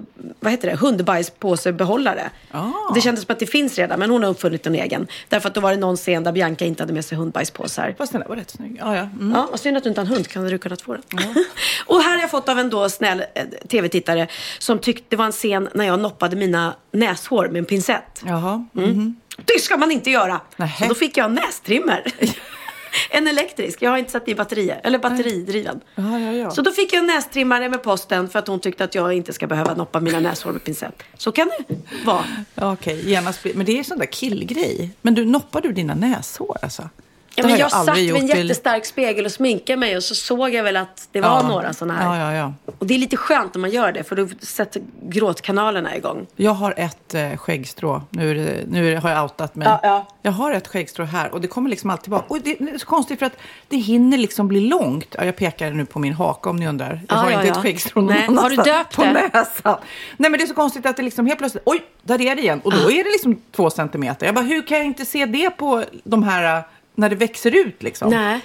vad 0.40 0.52
heter 0.52 0.70
det, 0.70 0.76
hundbajspåsebehållare. 0.76 2.30
Ah. 2.50 2.70
Det 2.94 3.00
kändes 3.00 3.24
som 3.24 3.32
att 3.32 3.38
det 3.38 3.46
finns 3.46 3.78
redan, 3.78 3.98
men 3.98 4.10
hon 4.10 4.22
har 4.22 4.30
uppfunnit 4.30 4.66
en 4.66 4.74
egen. 4.74 5.06
Därför 5.28 5.48
att 5.48 5.54
då 5.54 5.60
var 5.60 5.70
det 5.70 5.76
någon 5.76 5.96
scen 5.96 6.24
där 6.24 6.32
Bianca 6.32 6.64
inte 6.64 6.82
hade 6.82 6.92
med 6.92 7.04
sig 7.04 7.18
hundbajspåsar. 7.18 7.94
Fast 7.98 8.12
den 8.12 8.20
där 8.20 8.28
var 8.28 8.36
rätt 8.36 8.50
snygg. 8.50 8.76
Ja, 8.80 8.96
ja. 8.96 9.02
Mm. 9.02 9.32
Ja, 9.34 9.48
och 9.52 9.60
synd 9.60 9.76
att 9.76 9.82
du 9.82 9.88
inte 9.88 10.00
har 10.00 10.06
en 10.06 10.12
hund. 10.12 10.28
Kan 10.28 10.44
du 10.44 10.58
kunnat 10.58 10.82
få 10.82 10.92
den? 10.92 11.02
och 11.86 12.00
här 12.00 12.14
har 12.14 12.20
jag 12.20 12.30
fått 12.30 12.48
av 12.48 12.58
en 12.58 12.70
då 12.70 12.88
snäll 12.88 13.24
eh, 13.34 13.44
tv-tittare 13.68 14.26
som 14.58 14.78
tyckte 14.78 15.04
det 15.08 15.16
var 15.16 15.26
en 15.26 15.32
scen 15.32 15.68
när 15.74 15.84
jag 15.84 16.00
noppade 16.00 16.36
mina 16.36 16.74
näshår 16.92 17.48
med 17.48 17.58
en 17.58 17.64
pincett. 17.64 18.22
Jaha. 18.26 18.66
Mm. 18.76 19.16
Det 19.36 19.60
ska 19.60 19.76
man 19.76 19.90
inte 19.90 20.10
göra! 20.10 20.40
Så 20.78 20.84
då 20.88 20.94
fick 20.94 21.16
jag 21.16 21.24
en 21.24 21.34
nästrimmer. 21.34 22.04
en 23.10 23.28
elektrisk. 23.28 23.82
Jag 23.82 23.90
har 23.90 23.98
inte 23.98 24.10
satt 24.10 24.28
i 24.28 24.34
batterier. 24.34 24.80
Eller 24.84 24.98
batteridriven. 24.98 25.80
Ja, 25.94 26.18
ja, 26.18 26.32
ja. 26.32 26.50
Så 26.50 26.62
då 26.62 26.70
fick 26.70 26.92
jag 26.92 26.98
en 26.98 27.06
nästrimmare 27.06 27.68
med 27.68 27.82
posten 27.82 28.28
för 28.28 28.38
att 28.38 28.48
hon 28.48 28.60
tyckte 28.60 28.84
att 28.84 28.94
jag 28.94 29.12
inte 29.12 29.32
ska 29.32 29.46
behöva 29.46 29.74
noppa 29.74 30.00
mina 30.00 30.20
näshår 30.28 30.52
med 30.52 30.64
pincett. 30.64 31.02
Så 31.16 31.32
kan 31.32 31.50
det 31.58 31.76
vara. 32.04 32.24
Okej, 32.54 33.10
genast 33.10 33.42
bli... 33.42 33.54
Men 33.54 33.66
det 33.66 33.78
är 33.78 33.82
sån 33.82 33.98
där 33.98 34.06
killgrej. 34.06 34.90
Men 35.02 35.14
du, 35.14 35.24
noppar 35.24 35.60
du 35.60 35.72
dina 35.72 35.94
näshår 35.94 36.56
alltså? 36.62 36.88
Ja, 37.34 37.42
men 37.42 37.50
har 37.52 37.58
jag, 37.58 37.70
satt 37.70 37.96
vid 37.96 38.14
en 38.16 38.26
jättestark 38.26 38.86
spegel 38.86 39.24
och 39.24 39.32
sminkade 39.32 39.76
mig 39.76 39.96
och 39.96 40.02
så 40.02 40.14
såg 40.14 40.54
jag 40.54 40.64
väl 40.64 40.76
att 40.76 41.08
det 41.12 41.20
var 41.20 41.28
Ja. 41.28 41.48
några 41.48 41.72
sådana 41.72 41.94
här. 42.00 42.18
Ja, 42.20 42.32
ja, 42.32 42.36
ja. 42.66 42.72
Och 42.78 42.86
det 42.86 42.94
är 42.94 42.98
lite 42.98 43.16
skönt 43.16 43.54
när 43.54 43.60
man 43.60 43.70
gör 43.70 43.92
det 43.92 44.04
för 44.04 44.16
då 44.16 44.28
sätter 44.40 44.82
gråtkanalerna 45.02 45.96
igång. 45.96 46.26
Jag 46.36 46.50
har 46.50 46.74
ett 46.76 47.14
eh, 47.14 47.36
skäggstrå. 47.36 48.02
Nu, 48.10 48.34
det, 48.34 48.64
nu 48.70 48.96
har 48.96 49.10
jag 49.10 49.22
outat 49.22 49.54
mig. 49.54 49.68
Ja, 49.68 49.80
ja. 49.82 50.06
Jag 50.22 50.32
har 50.32 50.52
ett 50.52 50.68
skäggstrå 50.68 51.04
här 51.04 51.30
och 51.34 51.40
det 51.40 51.48
kommer 51.48 51.70
liksom 51.70 51.90
alltid 51.90 52.02
tillbaka. 52.02 52.24
Och 52.28 52.40
det, 52.40 52.56
det 52.58 52.70
är 52.70 52.78
så 52.78 52.86
konstigt 52.86 53.18
för 53.18 53.26
att 53.26 53.36
det 53.68 53.76
hinner 53.76 54.18
liksom 54.18 54.48
bli 54.48 54.60
långt. 54.60 55.14
Ja, 55.18 55.24
jag 55.24 55.36
pekar 55.36 55.70
nu 55.70 55.84
på 55.86 55.98
min 55.98 56.12
haka 56.12 56.50
om 56.50 56.56
ni 56.56 56.68
undrar. 56.68 57.00
Jag 57.08 57.16
Ja, 57.18 57.22
har 57.22 57.30
inte 57.30 57.48
ett 57.48 57.56
skäggstrå 57.56 58.02
någon 58.02 58.14
Nej, 58.14 58.26
har 58.36 58.50
du 58.50 58.56
döpt 58.56 58.96
På 58.96 59.02
det? 59.02 59.30
näsan. 59.32 59.76
Nej, 60.16 60.30
men 60.30 60.38
det 60.38 60.44
är 60.44 60.46
så 60.46 60.54
konstigt 60.54 60.86
att 60.86 60.96
det 60.96 61.02
liksom 61.02 61.26
helt 61.26 61.38
plötsligt, 61.38 61.62
oj, 61.66 61.82
där 62.02 62.20
är 62.20 62.36
det 62.36 62.42
igen. 62.42 62.60
Och 62.64 62.72
då 62.72 62.90
är 62.90 63.04
det 63.04 63.10
liksom 63.10 63.40
två 63.56 63.70
centimeter. 63.70 64.26
Jag 64.26 64.34
bara, 64.34 64.44
hur 64.44 64.62
kan 64.66 64.76
jag 64.78 64.86
inte 64.86 65.04
se 65.06 65.26
det 65.26 65.50
på 65.50 65.84
de 66.04 66.22
här, 66.22 66.56
eh, 66.58 66.64
när 66.94 67.08
det 67.10 67.16
växer 67.16 67.54
ut 67.54 67.82
liksom? 67.82 68.10
Nej. 68.10 68.40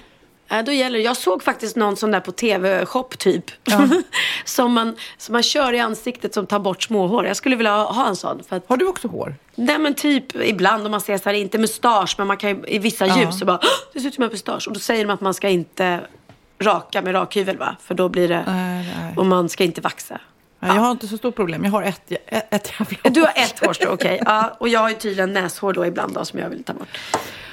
Nej, 0.49 0.63
då 0.63 0.71
gäller 0.71 0.97
det. 0.97 1.03
Jag 1.03 1.17
såg 1.17 1.43
faktiskt 1.43 1.75
någon 1.75 1.95
sån 1.97 2.11
där 2.11 2.19
på 2.19 2.31
tv-shop 2.31 3.03
typ. 3.17 3.45
som, 4.45 4.73
man, 4.73 4.95
som 5.17 5.33
man 5.33 5.43
kör 5.43 5.73
i 5.73 5.79
ansiktet 5.79 6.33
som 6.33 6.47
tar 6.47 6.59
bort 6.59 6.83
småhår. 6.83 7.25
Jag 7.25 7.35
skulle 7.37 7.55
vilja 7.55 7.71
ha, 7.71 7.91
ha 7.91 8.07
en 8.07 8.15
sån. 8.15 8.43
För 8.49 8.55
att, 8.55 8.63
Har 8.69 8.77
du 8.77 8.87
också 8.87 9.07
hår? 9.07 9.35
nej 9.55 9.77
men 9.79 9.93
typ 9.93 10.35
ibland 10.35 10.85
om 10.85 10.91
man 10.91 11.01
ser 11.01 11.17
så 11.17 11.23
här, 11.29 11.33
inte 11.33 11.57
mustasch 11.57 12.15
men 12.17 12.27
man 12.27 12.37
kan 12.37 12.49
ju, 12.49 12.63
i 12.67 12.79
vissa 12.79 13.07
Ja. 13.07 13.19
ljus 13.21 13.39
så 13.39 13.45
bara, 13.45 13.59
"Åh, 13.63 13.69
det 13.93 13.99
ser 13.99 14.07
ut 14.07 14.13
som 14.15 14.23
en 14.23 14.29
mustasch. 14.29 14.67
Och 14.67 14.73
då 14.73 14.79
säger 14.79 15.05
de 15.05 15.13
att 15.13 15.21
man 15.21 15.33
ska 15.33 15.49
inte 15.49 16.01
raka 16.59 17.01
med 17.01 17.15
rakhyvel 17.15 17.57
va? 17.57 17.75
För 17.81 17.93
då 17.95 18.09
blir 18.09 18.27
det, 18.27 18.43
Nej, 18.47 18.93
nej. 19.01 19.13
och 19.17 19.25
man 19.25 19.49
ska 19.49 19.63
inte 19.63 19.81
vaxa. 19.81 20.19
Nej, 20.59 20.75
Jag 20.75 20.81
har 20.81 20.91
inte 20.91 21.07
så 21.07 21.17
stort 21.17 21.35
problem. 21.35 21.63
Jag 21.63 21.71
har 21.71 21.83
ett, 21.83 22.11
ett, 22.11 22.53
ett 22.53 22.71
jävla 22.79 23.09
Du 23.09 23.21
har 23.21 23.31
ett 23.35 23.65
hårstrå, 23.65 23.91
okej. 23.93 24.21
Ja, 24.25 24.55
och 24.59 24.69
jag 24.69 24.79
har 24.79 24.89
ju 24.89 24.95
tydligen 24.95 25.33
näshår 25.33 25.73
då 25.73 25.85
ibland 25.85 26.13
då, 26.13 26.25
som 26.25 26.39
jag 26.39 26.49
vill 26.49 26.63
ta 26.63 26.73
bort. 26.73 26.87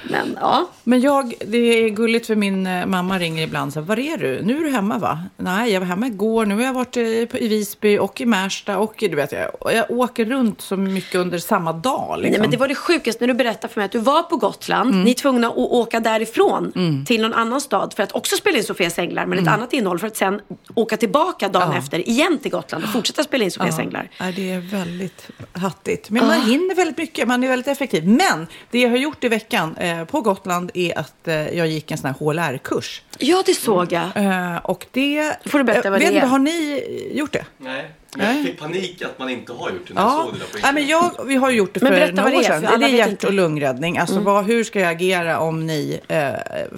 Men 0.09 0.37
ja. 0.41 0.69
Men 0.83 1.01
jag, 1.01 1.33
det 1.47 1.57
är 1.57 1.89
gulligt 1.89 2.27
för 2.27 2.35
min 2.35 2.67
eh, 2.67 2.85
mamma 2.85 3.19
ringer 3.19 3.43
ibland 3.43 3.73
så 3.73 3.79
här, 3.79 3.87
var 3.87 3.99
är 3.99 4.17
du? 4.17 4.41
Nu 4.43 4.57
är 4.59 4.63
du 4.63 4.69
hemma 4.69 4.97
va? 4.97 5.23
Nej, 5.37 5.71
jag 5.71 5.79
var 5.79 5.87
hemma 5.87 6.07
igår, 6.07 6.45
nu 6.45 6.55
har 6.55 6.61
jag 6.63 6.73
varit 6.73 6.97
i, 6.97 7.25
på- 7.31 7.37
i 7.37 7.47
Visby 7.47 7.97
och 7.97 8.21
i 8.21 8.25
Märsta 8.25 8.77
och 8.77 9.03
i- 9.03 9.07
du 9.07 9.15
vet, 9.15 9.31
jag, 9.31 9.49
jag 9.73 9.91
åker 9.91 10.25
runt 10.25 10.61
så 10.61 10.77
mycket 10.77 11.15
under 11.15 11.37
samma 11.37 11.73
dag. 11.73 12.15
Liksom. 12.19 12.31
Nej, 12.31 12.41
men 12.41 12.51
det 12.51 12.57
var 12.57 12.67
det 12.67 12.75
sjukaste 12.75 13.23
när 13.23 13.27
du 13.27 13.33
berättade 13.33 13.73
för 13.73 13.79
mig 13.81 13.85
att 13.85 13.91
du 13.91 13.99
var 13.99 14.23
på 14.23 14.37
Gotland. 14.37 14.89
Mm. 14.89 15.03
Ni 15.03 15.09
är 15.11 15.15
tvungna 15.15 15.47
att 15.47 15.57
åka 15.57 15.99
därifrån 15.99 16.71
till 17.07 17.21
någon 17.21 17.33
annan 17.33 17.61
stad 17.61 17.93
för 17.95 18.03
att 18.03 18.11
också 18.11 18.35
spela 18.35 18.57
in 18.57 18.63
Sofias 18.63 18.99
änglar 18.99 19.25
men 19.25 19.39
ett 19.39 19.47
annat 19.47 19.73
innehåll 19.73 19.99
för 19.99 20.07
att 20.07 20.17
sen 20.17 20.41
åka 20.75 20.97
tillbaka 20.97 21.49
dagen 21.49 21.61
Mm. 21.65 21.75
Ja. 21.75 21.79
efter 21.83 22.09
igen 22.09 22.39
till 22.41 22.51
Gotland 22.51 22.83
och 22.83 22.89
fortsätta 22.89 23.23
spela 23.23 23.43
in 23.43 23.51
Sofias 23.51 23.79
änglar. 23.79 24.09
Ja, 24.19 24.25
det 24.35 24.51
är 24.51 24.59
väldigt 24.59 25.27
hattigt. 25.53 26.09
Men 26.09 26.27
man 26.27 26.41
hinner 26.41 26.75
väldigt 26.75 26.97
mycket, 26.97 27.27
man 27.27 27.43
är 27.43 27.47
väldigt 27.47 27.67
effektiv. 27.67 28.07
Men 28.07 28.47
det 28.71 28.79
jag 28.79 28.89
har 28.89 28.97
gjort 28.97 29.23
i 29.23 29.27
veckan 29.29 29.75
eh, 29.77 29.94
på 30.03 30.21
Gotland 30.21 30.71
är 30.73 30.97
att 30.99 31.27
eh, 31.27 31.57
jag 31.57 31.67
gick 31.67 31.91
en 31.91 31.97
sån 31.97 32.07
här 32.07 32.15
HLR-kurs. 32.19 33.01
Ja, 33.17 33.43
det 33.45 33.53
såg 33.53 33.91
jag. 33.91 34.09
Eh, 34.15 34.57
och 34.57 34.85
det... 34.91 35.37
Får 35.45 35.57
du 35.57 35.63
berätta 35.63 35.87
eh, 35.87 35.91
vad 35.91 36.01
det 36.01 36.05
är? 36.05 36.11
inte, 36.11 36.25
Har 36.25 36.39
ni 36.39 36.83
gjort 37.13 37.33
det? 37.33 37.45
Nej, 37.57 37.91
men 38.17 38.35
jag 38.35 38.45
fick 38.45 38.59
panik 38.59 39.01
att 39.01 39.19
man 39.19 39.29
inte 39.29 39.53
har 39.53 39.69
gjort 39.69 39.87
det 39.87 39.93
Ja, 39.95 40.23
såg 40.25 40.33
det 40.33 40.39
där 40.39 40.45
på 40.45 40.57
Nej, 40.63 40.73
men 40.73 40.87
jag, 40.87 41.25
vi 41.25 41.35
har 41.35 41.51
gjort 41.51 41.73
det 41.73 41.79
för 41.79 41.89
några 41.89 42.25
år 42.25 42.29
det 42.31 42.37
är, 42.37 42.43
sedan. 42.43 42.61
för 42.61 42.67
alla 42.67 42.87
Det 42.87 42.93
är 42.93 42.97
hjärt 43.07 43.23
och 43.23 43.33
lungräddning. 43.33 43.97
Alltså 43.97 44.19
vad, 44.19 44.45
hur 44.45 44.63
ska 44.63 44.79
jag 44.79 44.91
agera 44.91 45.39
om 45.39 45.67
ni 45.67 45.99
eh, 46.07 46.29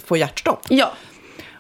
får 0.06 0.18
hjärtstopp? 0.18 0.66
Ja. 0.70 0.94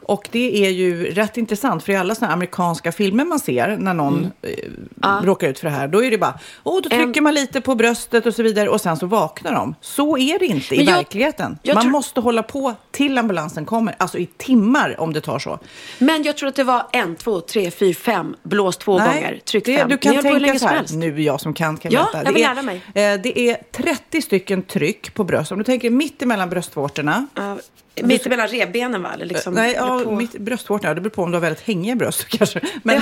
Och 0.07 0.29
det 0.31 0.65
är 0.65 0.69
ju 0.69 1.11
rätt 1.13 1.37
intressant, 1.37 1.83
för 1.83 1.91
i 1.93 1.95
alla 1.95 2.15
här 2.21 2.29
amerikanska 2.29 2.91
filmer 2.91 3.25
man 3.25 3.39
ser 3.39 3.77
när 3.77 3.93
någon 3.93 4.31
eh, 4.41 5.21
råkar 5.23 5.47
ut 5.49 5.59
för 5.59 5.67
det 5.69 5.73
här, 5.75 5.87
då 5.87 6.03
är 6.03 6.11
det 6.11 6.17
bara, 6.17 6.39
åh, 6.63 6.81
då 6.83 6.89
trycker 6.89 7.21
man 7.21 7.33
lite 7.33 7.61
på 7.61 7.75
bröstet 7.75 8.25
och 8.25 8.33
så 8.35 8.43
vidare 8.43 8.69
och 8.69 8.81
sen 8.81 8.97
så 8.97 9.05
vaknar 9.05 9.53
de. 9.53 9.75
Så 9.81 10.17
är 10.17 10.39
det 10.39 10.45
inte 10.45 10.75
i 10.75 10.83
jag- 10.83 10.95
verkligheten. 10.95 11.59
jag 11.63 11.75
man 11.75 11.83
tror- 11.83 11.91
måste 11.91 12.19
hålla 12.21 12.43
på 12.43 12.73
till 12.91 13.17
ambulansen 13.17 13.65
kommer, 13.65 13.95
alltså 13.97 14.17
i 14.17 14.25
timmar 14.25 14.95
om 14.99 15.13
det 15.13 15.21
tar 15.21 15.39
så. 15.39 15.59
Men 15.99 16.23
jag 16.23 16.37
tror 16.37 16.49
att 16.49 16.55
det 16.55 16.63
var 16.63 16.85
en, 16.91 17.15
två, 17.15 17.41
tre, 17.41 17.71
fyra, 17.71 17.93
fem, 17.93 18.35
blås 18.43 18.77
två 18.77 18.91
gånger, 18.91 19.39
tryck 19.45 19.65
det, 19.65 19.77
fem. 19.77 19.89
Du 19.89 19.97
kan 19.97 20.21
tänka 20.21 20.59
så 20.59 20.67
här, 20.67 20.85
nu 20.93 21.15
är 21.15 21.19
jag 21.19 21.41
som 21.41 21.53
kan 21.53 21.77
kan 21.77 21.91
Ja, 21.91 22.05
veta. 22.05 22.17
jag 22.25 22.33
vill 22.33 22.41
det 22.41 22.47
är, 22.47 22.53
lära 22.55 22.61
mig. 22.63 22.75
Eh, 22.87 23.21
det 23.21 23.39
är 23.39 23.57
30 23.71 24.21
stycken 24.21 24.61
tryck 24.63 25.13
på 25.13 25.23
bröst. 25.23 25.51
Om 25.51 25.57
du 25.57 25.63
tänker 25.63 25.89
mitt 25.89 26.21
emellan 26.21 26.49
bröstvårtorna. 26.49 27.27
Ja, 27.35 27.57
Mitt 28.03 28.25
emellan 28.25 28.47
revbenen 28.47 29.03
va? 29.03 29.09
Eller 29.13 29.25
liksom, 29.25 29.53
Nej, 29.53 29.73
ja, 29.73 30.01
på- 30.03 30.11
mitt 30.11 30.37
bröstvårta. 30.39 30.93
Det 30.93 31.01
beror 31.01 31.09
på 31.11 31.23
om 31.23 31.31
du 31.31 31.35
har 31.35 31.41
väldigt 31.41 31.67
hängiga 31.67 31.95
bröst 31.95 32.25
kanske. 32.29 32.61
Men 32.83 33.01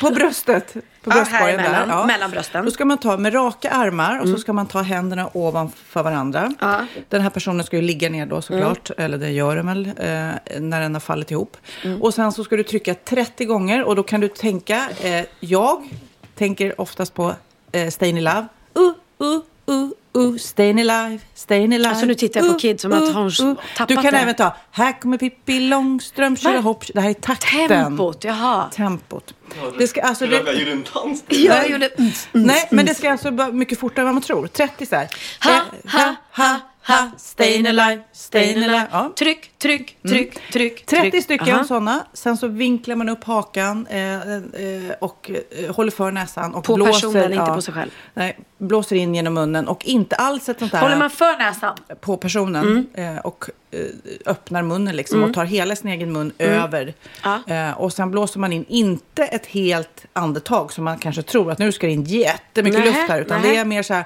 på 0.00 0.10
bröstet. 0.10 0.74
På 0.74 0.80
Ja, 1.10 1.14
bröstkorgen 1.14 1.60
emellan, 1.60 1.88
där. 1.88 1.94
Ja. 1.94 2.06
mellan 2.06 2.30
brösten. 2.30 2.64
Då 2.64 2.70
ska 2.70 2.84
man 2.84 2.98
ta 2.98 3.16
med 3.16 3.34
raka 3.34 3.70
armar 3.70 4.20
och 4.20 4.28
så 4.28 4.36
ska 4.38 4.52
man 4.52 4.66
ta 4.66 4.80
händerna 4.82 5.30
ovanför 5.32 6.02
varandra. 6.02 6.52
Ja. 6.60 6.86
Den 7.08 7.20
här 7.22 7.30
personen 7.30 7.64
ska 7.66 7.76
ju 7.76 7.82
ligga 7.82 8.08
ner 8.08 8.26
då 8.26 8.42
såklart. 8.42 8.90
Eller 8.98 9.18
det 9.18 9.30
gör 9.30 9.56
den 9.56 9.66
väl 9.66 9.86
eh, 9.86 10.60
när 10.60 10.80
den 10.80 10.94
har 10.94 11.00
fallit 11.00 11.30
ihop. 11.30 11.56
Mm. 11.84 12.02
Och 12.02 12.14
sen 12.14 12.32
så 12.32 12.44
ska 12.44 12.56
du 12.56 12.62
trycka 12.62 12.94
30 12.94 13.44
gånger 13.44 13.84
och 13.84 13.96
då 13.96 14.02
kan 14.02 14.20
du 14.20 14.28
tänka. 14.28 14.88
Eh, 15.02 15.24
jag 15.40 15.88
tänker 16.34 16.80
oftast 16.80 17.14
på 17.14 17.34
eh, 17.72 17.86
Stayin' 17.86 18.08
in 18.18 18.24
Love. 18.24 18.46
Uh, 18.78 18.92
uh, 19.26 19.40
uh, 19.74 19.88
uh, 20.16 20.34
Stayin' 20.36 20.80
alive, 20.90 21.18
Stayin' 21.36 21.74
alive. 21.74 21.88
Alltså, 21.88 22.06
nu 22.06 22.14
tittar 22.14 22.40
jag 22.40 22.52
på 22.52 22.58
Kid 22.58 22.80
som 22.80 22.92
att 22.92 23.14
hon 23.14 23.30
tappat 23.76 23.88
Du 23.88 23.94
kan 23.94 24.04
det. 24.04 24.18
även 24.18 24.34
ta 24.34 24.56
Här 24.70 25.00
kommer 25.00 25.18
Pippi 25.18 25.60
Långstrump, 25.60 26.38
köra 26.38 26.60
hopp. 26.60 26.84
Det 26.94 27.00
här 27.00 27.10
är 27.10 27.14
takten. 27.14 27.68
Tempot, 27.68 28.24
jaha. 28.24 28.70
Tempot. 28.74 29.34
Det 29.78 29.88
ska, 29.88 30.02
alltså, 30.02 30.26
Jag 30.26 30.44
det, 30.44 30.52
gjorde 30.52 30.72
en 30.72 30.84
dans. 30.94 31.24
Jag 31.28 31.56
Nej. 31.58 31.70
gjorde... 31.70 31.86
Mm, 31.86 32.10
mm, 32.34 32.46
nej, 32.46 32.68
men 32.70 32.86
det 32.86 32.94
ska 32.94 33.10
alltså 33.10 33.30
vara 33.30 33.52
mycket 33.52 33.78
fortare 33.78 34.00
än 34.00 34.06
vad 34.06 34.14
man 34.14 34.22
tror. 34.22 34.46
30 34.46 34.86
så 34.86 34.96
här. 34.96 35.08
Ha, 35.44 35.60
ha, 35.92 36.14
ha, 36.32 36.60
ha, 36.88 37.10
Stayin' 37.18 37.66
alive, 37.68 38.02
stayin' 38.12 38.64
alive. 38.64 38.86
Ja. 38.92 39.12
Tryck, 39.18 39.50
tryck, 39.58 39.96
tryck, 40.08 40.52
tryck. 40.52 40.86
30 40.86 41.10
tryck. 41.10 41.24
stycken 41.24 41.54
Aha. 41.54 41.64
sådana. 41.64 42.06
Sen 42.12 42.36
så 42.36 42.48
vinklar 42.48 42.96
man 42.96 43.08
upp 43.08 43.24
hakan 43.24 43.86
eh, 43.86 44.14
eh, 44.14 44.40
och 45.00 45.30
eh, 45.50 45.74
håller 45.74 45.90
för 45.90 46.10
näsan. 46.10 46.54
Och 46.54 46.64
På 46.64 46.74
blåser, 46.74 46.92
personen, 46.92 47.32
inte 47.32 47.52
på 47.52 47.62
sig 47.62 47.74
själv. 47.74 47.90
Nej, 48.14 48.38
blåser 48.58 48.96
in 48.96 49.14
genom 49.14 49.34
munnen 49.34 49.68
och 49.68 49.84
inte 49.84 50.16
alls 50.16 50.48
ett 50.48 50.58
sånt 50.58 50.72
där 50.72 50.80
Håller 50.80 50.96
man 50.96 51.10
för 51.10 51.38
näsan? 51.38 51.76
på 52.00 52.16
personen 52.16 52.86
eh, 52.94 53.16
och 53.16 53.44
eh, 53.70 53.80
öppnar 54.26 54.62
munnen 54.62 54.96
liksom 54.96 55.22
och 55.22 55.34
tar 55.34 55.44
hela 55.44 55.76
sin 55.76 55.90
egen 55.90 56.12
mun 56.12 56.32
över. 56.38 56.94
Ja. 57.22 57.40
Eh, 57.46 57.80
och 57.80 57.92
sen 57.92 58.10
blåser 58.10 58.40
man 58.40 58.52
in, 58.52 58.64
inte 58.68 59.24
ett 59.24 59.46
helt 59.46 60.06
andetag 60.12 60.72
som 60.72 60.84
man 60.84 60.98
kanske 60.98 61.22
tror 61.22 61.50
att 61.52 61.58
nu 61.58 61.72
ska 61.72 61.86
det 61.86 61.92
in 61.92 62.04
jättemycket 62.04 62.80
Nähä, 62.80 62.90
luft 62.98 63.08
här, 63.10 63.20
utan 63.20 63.40
nähä. 63.40 63.52
det 63.52 63.58
är 63.60 63.64
mer 63.64 63.82
så 63.82 63.94
här 63.94 64.04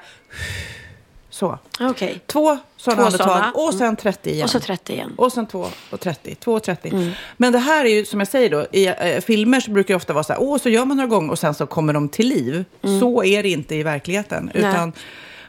så. 1.30 1.58
Okej. 1.80 2.20
Två 2.26 2.58
sådana 2.76 3.02
Två 3.02 3.06
andetag 3.06 3.26
såna. 3.28 3.52
och 3.54 3.74
sen 3.74 3.96
30 3.96 4.30
igen. 4.30 4.44
Och 4.44 4.50
så 4.50 4.60
30 4.60 4.92
igen. 4.92 5.12
Och 5.18 5.32
sen 5.32 5.46
2 5.46 5.66
och 5.90 6.00
30, 6.00 6.34
2 6.34 6.52
och 6.52 6.62
30. 6.62 7.12
Men 7.36 7.52
det 7.52 7.58
här 7.58 7.84
är 7.84 7.88
ju, 7.88 8.04
som 8.04 8.20
jag 8.20 8.28
säger 8.28 8.50
då, 8.50 8.66
i 8.72 8.86
eh, 8.86 9.20
filmer 9.20 9.60
så 9.60 9.70
brukar 9.70 9.94
det 9.94 9.96
ofta 9.96 10.12
vara 10.12 10.24
så 10.24 10.32
här, 10.32 10.42
åh, 10.42 10.58
så 10.58 10.68
gör 10.68 10.84
man 10.84 10.96
några 10.96 11.08
gånger 11.08 11.30
och 11.30 11.38
sen 11.38 11.54
så 11.54 11.66
kommer 11.66 11.92
de 11.92 12.08
till 12.08 12.28
liv. 12.28 12.64
Så 13.00 13.24
är 13.24 13.42
det 13.42 13.48
inte 13.48 13.74
i 13.74 13.82
verkligheten. 13.82 14.50
Utan 14.54 14.92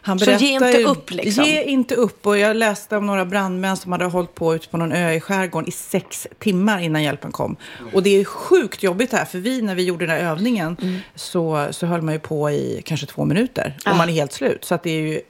han 0.04 0.20
Så 0.20 0.32
ge 0.32 0.48
inte 0.54 0.66
ju- 0.78 0.86
upp, 0.86 1.12
liksom. 1.12 1.44
Ge 1.46 1.64
inte 1.64 1.96
upp. 1.96 2.28
Och 2.28 2.38
jag 2.38 2.56
läste 2.56 2.98
om 2.98 3.06
några 3.08 3.26
brandmän 3.26 3.78
som 3.78 3.92
hade 3.92 4.06
hållit 4.06 4.36
på 4.36 4.56
ute 4.56 4.68
på 4.70 4.78
någon 4.78 4.92
ö 4.92 5.12
i 5.14 5.20
skärgården 5.20 5.68
i 5.70 5.72
sex 5.72 6.28
timmar 6.40 6.80
innan 6.80 7.04
hjälpen 7.04 7.32
kom. 7.32 7.56
Och 7.94 8.04
det 8.04 8.10
är 8.20 8.24
sjukt 8.24 8.84
jobbigt 8.84 9.12
här, 9.14 9.26
för 9.26 9.38
vi, 9.40 9.62
när 9.62 9.76
vi 9.76 9.84
gjorde 9.84 10.06
den 10.06 10.16
här 10.16 10.32
övningen, 10.32 10.78
Mm. 10.82 10.98
så, 11.16 11.68
så 11.72 11.86
höll 11.86 12.02
man 12.02 12.14
ju 12.14 12.20
på 12.20 12.52
i 12.52 12.82
kanske 12.86 13.06
två 13.08 13.26
minuter. 13.26 13.78
Ah. 13.86 13.92
Och 13.92 13.98
man 13.98 14.10
är 14.10 14.14
helt 14.14 14.32
slut. 14.34 14.66
Så 14.66 14.76
att 14.76 14.84
det 14.84 14.90
är 14.90 15.02
ju, 15.02 15.22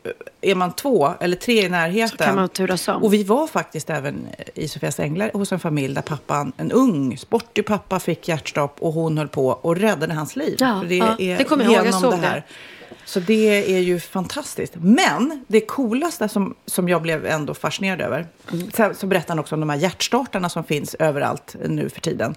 är 0.41 0.55
man 0.55 0.73
två 0.73 1.11
eller 1.19 1.37
tre 1.37 1.65
i 1.65 1.69
närheten. 1.69 2.17
Så 2.17 2.23
kan 2.23 2.35
man 2.35 2.49
turas 2.49 2.87
om. 2.87 3.03
Och 3.03 3.13
vi 3.13 3.23
var 3.23 3.47
faktiskt 3.47 3.89
även 3.89 4.27
i 4.53 4.67
Sofias 4.67 4.99
Änglar 4.99 5.31
hos 5.33 5.51
en 5.51 5.59
familj 5.59 5.93
där 5.95 6.01
pappan, 6.01 6.51
en 6.57 6.71
ung, 6.71 7.17
sportig 7.17 7.65
pappa, 7.65 7.99
fick 7.99 8.27
hjärtstopp 8.27 8.75
och 8.79 8.93
hon 8.93 9.17
höll 9.17 9.27
på 9.27 9.47
och 9.47 9.75
räddade 9.77 10.13
hans 10.13 10.35
liv. 10.35 10.55
Ja, 10.59 10.83
det 10.89 10.95
ja, 10.95 11.15
är 11.19 11.37
det 11.37 11.43
kommer 11.43 11.63
jag 11.63 11.73
ihåg, 11.73 11.79
jag 11.79 11.85
genom 11.85 12.01
såg 12.01 12.11
det 12.11 12.17
här. 12.27 12.35
det. 12.35 12.43
Så 13.11 13.19
det 13.19 13.73
är 13.75 13.79
ju 13.79 13.99
fantastiskt. 13.99 14.73
Men 14.75 15.45
det 15.47 15.61
coolaste 15.61 16.29
som, 16.29 16.55
som 16.65 16.89
jag 16.89 17.01
blev 17.01 17.25
ändå 17.25 17.53
fascinerad 17.53 18.01
över, 18.01 18.27
Mm. 18.53 18.71
så, 18.71 18.91
så 18.93 19.07
berättar 19.07 19.29
han 19.29 19.39
också 19.39 19.55
om 19.55 19.59
de 19.59 19.69
här 19.69 19.77
hjärtstartarna 19.77 20.49
som 20.49 20.63
finns 20.63 20.95
överallt 20.99 21.55
nu 21.67 21.89
för 21.89 22.01
tiden. 22.01 22.35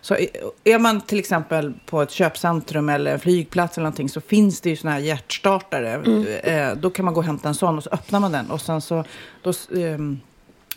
Så 0.00 0.16
är- 0.64 0.78
man 0.78 1.00
till 1.00 1.18
exempel 1.18 1.72
på 1.86 2.02
ett 2.02 2.10
köpcentrum 2.10 2.88
eller 2.88 3.12
en 3.12 3.20
flygplats 3.20 3.78
eller 3.78 3.82
någonting 3.84 4.08
så 4.08 4.20
finns 4.20 4.60
det 4.60 4.70
ju 4.70 4.76
såna 4.76 4.92
här 4.92 5.00
hjärtstartare. 5.00 5.92
Mm. 5.94 6.26
Eh, 6.26 6.76
då 6.76 6.90
kan 6.90 7.04
man 7.04 7.14
gå 7.14 7.20
och 7.20 7.26
hämta 7.26 7.48
en 7.48 7.54
sån 7.54 7.76
och 7.76 7.84
så 7.84 7.90
öppnar 7.90 8.20
man 8.20 8.32
den 8.32 8.50
och 8.50 8.60
sen 8.60 8.80
så 8.80 9.04
då, 9.42 9.52
ehm, 9.76 10.20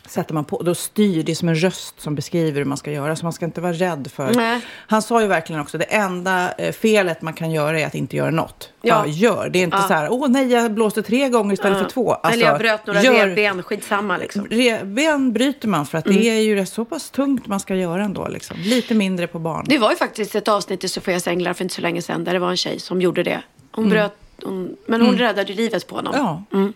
sätter 0.08 0.34
man 0.34 0.46
på, 0.46 0.62
då 0.64 0.76
styr 0.76 1.24
det 1.24 1.36
som 1.36 1.50
en 1.50 1.56
röst 1.56 2.02
som 2.02 2.16
beskriver 2.16 2.58
hur 2.60 2.66
man 2.66 2.78
ska 2.78 2.92
göra. 2.92 3.16
Så 3.16 3.26
man 3.26 3.34
ska 3.34 3.46
inte 3.46 3.62
vara 3.62 3.74
rädd 3.74 4.10
för... 4.14 4.34
Nej. 4.34 4.62
Han 4.88 5.02
sa 5.02 5.22
ju 5.22 5.28
verkligen 5.28 5.62
också, 5.62 5.78
det 5.78 5.84
enda 5.84 6.52
eh, 6.58 6.72
felet 6.72 7.22
man 7.22 7.34
kan 7.34 7.52
göra 7.52 7.80
är 7.80 7.86
att 7.88 7.96
inte 7.96 8.16
göra 8.16 8.32
något. 8.32 8.70
Ja. 8.82 8.96
Bara 8.96 9.08
gör. 9.08 9.50
Det 9.50 9.60
är 9.60 9.64
inte 9.64 9.78
Ja. 9.78 9.88
så 9.88 9.94
här, 9.94 10.08
åh 10.12 10.28
nej, 10.30 10.48
jag 10.52 10.72
blåste 10.72 11.04
tre 11.04 11.30
gånger 11.30 11.54
istället 11.54 11.80
för 11.80 11.90
två. 11.90 12.14
Alltså, 12.14 12.32
Eller 12.40 12.46
jag 12.52 12.58
bröt 12.60 12.88
några 12.88 13.04
gör- 13.04 13.28
revben, 13.28 13.64
skitsamma 13.64 14.18
liksom. 14.18 14.48
Revben 14.50 15.34
bryter 15.34 15.68
man 15.68 15.86
för 15.86 15.98
att 15.98 16.06
Mm. 16.06 16.18
det 16.22 16.30
är 16.30 16.42
ju 16.42 16.56
rätt 16.56 16.70
så 16.70 16.86
pass 16.86 17.10
tungt 17.10 17.48
man 17.48 17.60
ska 17.60 17.76
göra 17.76 18.04
ändå. 18.04 18.28
Liksom. 18.28 18.58
Lite 18.60 18.94
mindre 18.96 19.28
på 19.28 19.40
barn. 19.40 19.66
Det 19.70 19.78
var 19.78 19.90
ju 19.90 19.96
faktiskt 19.96 20.36
ett 20.36 20.48
avsnitt 20.48 20.84
i 20.84 20.88
Sofias 20.90 21.28
Änglar 21.28 21.54
för 21.54 21.64
inte 21.64 21.76
så 21.76 21.82
länge 21.82 22.02
sedan 22.02 22.24
där 22.24 22.34
det 22.34 22.40
var 22.40 22.50
en 22.50 22.58
tjej 22.58 22.80
som 22.80 23.02
gjorde 23.02 23.24
det. 23.24 23.42
Hon 23.72 23.90
bröt, 23.90 24.14
hon, 24.44 24.76
men 24.86 25.02
hon 25.02 25.18
räddade 25.18 25.52
ju 25.52 25.58
livet 25.58 25.88
på 25.88 25.96
honom. 25.96 26.46
Mm. 26.54 26.74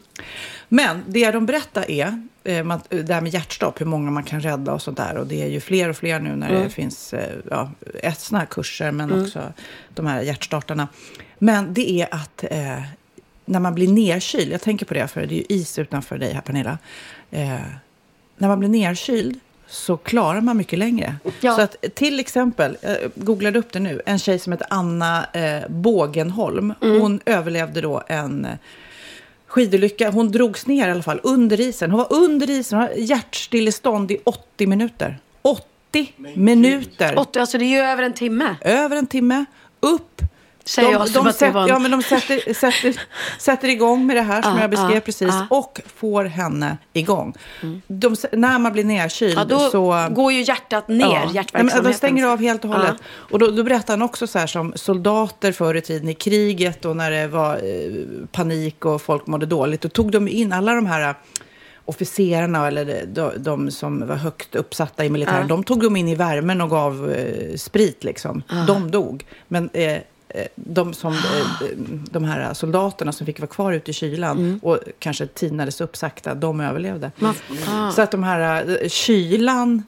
Men 0.74 1.04
det 1.08 1.32
de 1.32 1.46
berättar 1.46 1.92
är, 1.92 2.22
eh, 2.44 2.64
man, 2.64 2.82
det 2.90 3.14
här 3.14 3.22
med 3.22 3.34
hjärtstopp, 3.34 3.82
hur 3.82 3.86
många 3.86 4.12
man 4.12 4.24
kan 4.24 4.42
rädda 4.42 4.74
och 4.74 4.82
sånt 4.82 4.98
där. 4.98 5.18
Och 5.18 5.28
det 5.28 5.42
är 5.44 5.48
ju 5.48 5.60
fler 5.60 5.90
och 5.90 5.96
fler 5.98 6.20
nu 6.20 6.36
när 6.36 6.50
Mm. 6.50 6.64
det 6.64 6.70
finns 6.70 7.14
eh, 7.14 7.36
ja, 7.50 7.72
såna 8.18 8.40
här 8.40 8.46
kurser, 8.46 8.92
men 8.92 9.22
också 9.22 9.54
de 9.94 10.06
här 10.08 10.22
hjärtstartarna. 10.22 10.88
Men 11.40 11.74
det 11.74 12.02
är 12.02 12.08
att 12.12 12.44
eh, 12.52 12.82
när 13.46 13.60
man 13.60 13.76
blir 13.76 13.88
nerkyld, 13.88 14.52
jag 14.52 14.62
tänker 14.62 14.86
på 14.86 14.94
det 14.94 15.08
för 15.08 15.22
det 15.26 15.34
är 15.36 15.38
ju 15.38 15.46
is 15.50 15.80
utanför 15.80 16.18
dig 16.18 16.34
här 16.34 16.42
Pernilla. 16.42 16.78
Eh, 17.32 17.60
när 18.38 18.48
man 18.48 18.60
blir 18.60 18.70
nerkyld 18.70 19.40
så 19.68 19.98
klarar 19.98 20.42
man 20.42 20.58
mycket 20.58 20.80
längre. 20.80 21.16
Ja. 21.42 21.56
Så 21.56 21.62
att 21.62 21.76
till 21.96 22.20
exempel, 22.20 22.78
jag 22.82 22.98
googlade 23.16 23.60
upp 23.60 23.72
det 23.74 23.80
nu, 23.80 24.02
en 24.06 24.20
tjej 24.20 24.40
som 24.40 24.54
heter 24.54 24.68
Anna 24.70 25.26
eh, 25.34 25.62
Bågenholm. 25.70 26.74
Mm. 26.82 27.02
Hon 27.02 27.20
överlevde 27.26 27.82
då 27.82 28.04
en 28.08 28.46
eh, 28.46 28.52
skidolycka. 29.52 30.12
Hon 30.12 30.32
drogs 30.32 30.68
ner 30.68 30.88
i 30.88 30.92
alla 30.92 31.04
fall 31.04 31.20
under 31.24 31.60
isen. 31.62 31.92
Hon 31.92 31.98
var 31.98 32.14
under 32.14 32.50
isen, 32.50 32.80
hon 32.80 32.88
hade 32.88 33.00
hjärtstillestånd 33.00 34.12
i 34.12 34.18
80 34.24 34.68
minuter. 34.68 35.20
80 35.42 36.14
minuter! 36.36 37.20
Åtta, 37.20 37.40
alltså 37.40 37.58
det 37.58 37.66
är 37.66 37.70
ju 37.70 37.78
över 37.78 38.04
en 38.04 38.14
timme. 38.14 38.56
Över 38.62 38.96
en 38.96 39.08
timme, 39.08 39.46
upp. 39.80 40.22
Säger 40.66 41.00
att 41.00 41.14
det 41.14 41.34
sätter, 41.34 41.68
ja, 41.68 41.80
men 41.80 41.92
de 41.92 42.04
sätter, 42.04 42.54
sätter, 42.54 43.02
sätter 43.40 43.68
igång 43.68 44.06
med 44.06 44.16
det 44.16 44.22
här 44.22 44.42
som 44.42 44.52
Ah, 44.54 44.62
jag 44.62 44.70
beskrev 44.70 44.98
ah, 44.98 45.00
precis 45.00 45.34
ah. 45.34 45.48
och 45.50 45.82
får 45.96 46.26
henne 46.26 46.78
igång. 46.94 47.34
De, 47.88 48.16
när 48.32 48.60
man 48.60 48.74
blir 48.74 48.84
nerkyld 48.84 49.38
Ja, 49.38 49.46
då 49.46 49.60
så... 49.60 50.08
går 50.10 50.32
ju 50.32 50.42
hjärtat 50.42 50.88
ner, 50.88 50.98
men 50.98 51.34
hjärtverksamheten. 51.34 51.84
De 51.84 51.94
stänger 51.94 52.26
av 52.26 52.40
helt 52.40 52.64
och 52.66 52.72
hållet. 52.72 52.96
Ja. 52.98 53.06
Och 53.32 53.40
då, 53.40 53.52
då 53.52 53.64
berättar 53.64 53.94
han 53.94 54.02
också 54.02 54.28
så 54.28 54.40
här 54.40 54.48
som 54.48 54.74
soldater 54.76 55.52
förr 55.52 55.76
i 55.76 55.82
tiden 55.82 56.10
i 56.10 56.14
kriget 56.14 56.86
och 56.86 56.98
när 56.98 57.12
det 57.12 57.28
var 57.28 57.56
eh, 57.56 58.28
panik 58.32 58.86
och 58.86 59.02
folk 59.02 59.28
mådde 59.28 59.46
dåligt. 59.46 59.82
Då 59.82 59.90
tog 59.90 60.12
de 60.12 60.28
in 60.28 60.54
alla 60.54 60.74
de 60.74 60.86
här 60.86 61.10
eh, 61.10 61.16
officerarna 61.86 62.68
eller 62.68 63.06
de, 63.06 63.32
de 63.38 63.72
som 63.72 64.08
var 64.08 64.16
högt 64.16 64.56
uppsatta 64.56 65.06
i 65.06 65.10
militären. 65.10 65.42
Ja. 65.42 65.48
De 65.48 65.64
tog 65.64 65.84
de 65.84 65.96
in 65.96 66.08
i 66.08 66.16
värmen 66.16 66.62
och 66.62 66.70
gav 66.70 67.12
eh, 67.12 67.56
sprit 67.56 68.04
liksom. 68.04 68.44
De 68.68 68.92
dog. 68.92 69.26
Men 69.48 69.70
eh, 69.74 69.98
de, 70.56 70.94
som, 70.94 71.14
eh, 71.14 71.68
de 72.12 72.24
här 72.24 72.54
soldaterna 72.54 73.12
som 73.12 73.26
fick 73.26 73.40
vara 73.40 73.48
kvar 73.48 73.74
ute 73.74 73.92
i 73.92 73.94
kylan 73.94 74.38
Mm. 74.38 74.60
och 74.64 74.80
kanske 75.00 75.28
tinades 75.28 75.82
upp 75.82 75.98
sakta, 75.98 76.36
de 76.36 76.60
överlevde. 76.60 77.12
Ah. 77.68 77.92
Så 77.92 78.02
att 78.02 78.12
de 78.12 78.24
här 78.24 78.66
eh, 78.82 78.90
kylan 78.90 79.84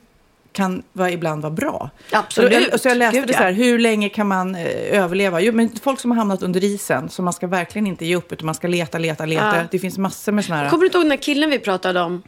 kan 0.51 0.83
vara, 0.93 1.12
ibland 1.12 1.41
vara 1.41 1.53
bra. 1.53 1.89
Absolut. 2.12 2.71
Så, 2.71 2.77
så 2.77 2.88
jag 2.88 2.97
läste 2.97 3.19
Gud, 3.19 3.27
det 3.27 3.33
så 3.33 3.39
här, 3.39 3.50
ja. 3.50 3.55
hur 3.55 3.79
länge 3.79 4.09
kan 4.09 4.27
man 4.27 4.55
eh, 4.55 5.01
överleva? 5.01 5.41
Jo, 5.41 5.53
men 5.53 5.69
folk 5.83 6.00
som 6.00 6.12
har 6.12 6.17
hamnat 6.17 6.43
under 6.43 6.63
isen, 6.63 7.09
så 7.09 7.21
man 7.21 7.33
ska 7.33 7.47
verkligen 7.47 7.88
inte 7.88 8.05
ge 8.05 8.15
upp, 8.15 8.31
utan 8.31 8.45
man 8.45 8.55
ska 8.55 8.67
leta, 8.67 8.97
leta, 8.97 9.25
leta. 9.25 9.57
Ja. 9.57 9.63
Det 9.71 9.79
finns 9.79 9.97
massor 9.97 10.31
med 10.31 10.45
sådana 10.45 10.63
här... 10.63 10.69
Kommer 10.69 10.81
du 10.81 10.85
inte 10.85 10.97
ihåg 10.97 11.05
den 11.05 11.12
här 11.12 11.17
killen 11.17 11.50
vi 11.50 11.59
pratade 11.59 12.01
om? 12.01 12.21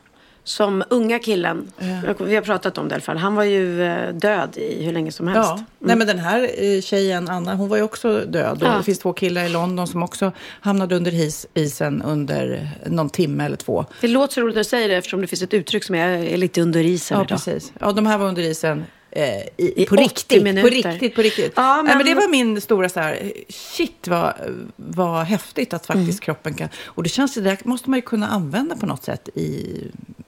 Som 0.47 0.83
unga 0.89 1.19
killen. 1.19 1.71
Vi 2.19 2.35
har 2.35 2.41
pratat 2.41 2.77
om 2.77 2.87
det 2.87 2.93
i 2.93 2.95
alla 2.95 3.01
fall. 3.01 3.17
Han 3.17 3.35
var 3.35 3.43
ju 3.43 3.83
eh, 3.83 4.13
död 4.13 4.57
i 4.57 4.83
hur 4.83 4.91
länge 4.93 5.11
som 5.11 5.27
helst. 5.27 5.49
Ja, 5.49 5.63
nej 5.79 5.95
men 5.95 6.07
den 6.07 6.19
här 6.19 6.49
eh, 6.63 6.81
tjejen, 6.81 7.29
Anna, 7.29 7.55
hon 7.55 7.69
var 7.69 7.77
ju 7.77 7.83
också 7.83 8.19
död. 8.27 8.57
Ja. 8.61 8.77
Det 8.77 8.83
finns 8.83 8.99
två 8.99 9.13
killar 9.13 9.43
i 9.45 9.49
London 9.49 9.87
som 9.87 10.03
också 10.03 10.31
hamnade 10.61 10.95
under 10.95 11.13
is, 11.13 11.47
isen 11.53 12.01
under 12.01 12.69
någon 12.85 13.09
timme 13.09 13.45
eller 13.45 13.57
två. 13.57 13.85
Det 14.01 14.07
låter 14.07 14.33
så 14.33 14.41
roligt 14.41 14.55
när 14.55 14.59
du 14.63 14.69
säger 14.69 14.89
det 14.89 14.95
eftersom 14.95 15.21
det 15.21 15.27
finns 15.27 15.41
ett 15.41 15.53
uttryck 15.53 15.83
som 15.83 15.95
är, 15.95 16.07
är 16.09 16.37
lite 16.37 16.61
under 16.61 16.83
isen 16.83 17.17
Ja, 17.17 17.23
idag. 17.23 17.37
precis. 17.37 17.73
Ja, 17.79 17.91
de 17.91 18.05
här 18.05 18.17
var 18.17 18.27
under 18.27 18.41
isen 18.43 18.85
eh, 19.15 19.39
i, 19.57 19.83
I 19.83 19.85
på 19.85 19.95
80 19.95 20.03
riktigt. 20.03 20.61
På 20.61 20.67
riktigt, 20.67 21.15
på 21.15 21.21
riktigt. 21.21 21.53
Ja, 21.55 21.83
men 21.83 21.97
men- 21.97 22.05
det 22.07 22.13
var 22.15 22.27
min 22.27 22.61
stora 22.61 22.89
så 22.89 22.99
här, 22.99 23.31
shit 23.49 24.07
vad, 24.07 24.33
vad 24.75 25.25
häftigt 25.25 25.73
att 25.73 25.85
faktiskt 25.85 26.09
Mm. 26.09 26.19
kroppen 26.19 26.53
kan... 26.53 26.69
Och 26.85 27.03
det 27.03 27.09
känns, 27.09 27.33
det 27.35 27.41
där 27.41 27.57
måste 27.63 27.89
man 27.89 27.97
ju 27.97 28.01
kunna 28.01 28.27
använda 28.27 28.75
på 28.75 28.85
något 28.85 29.03
sätt 29.03 29.29
i 29.35 29.77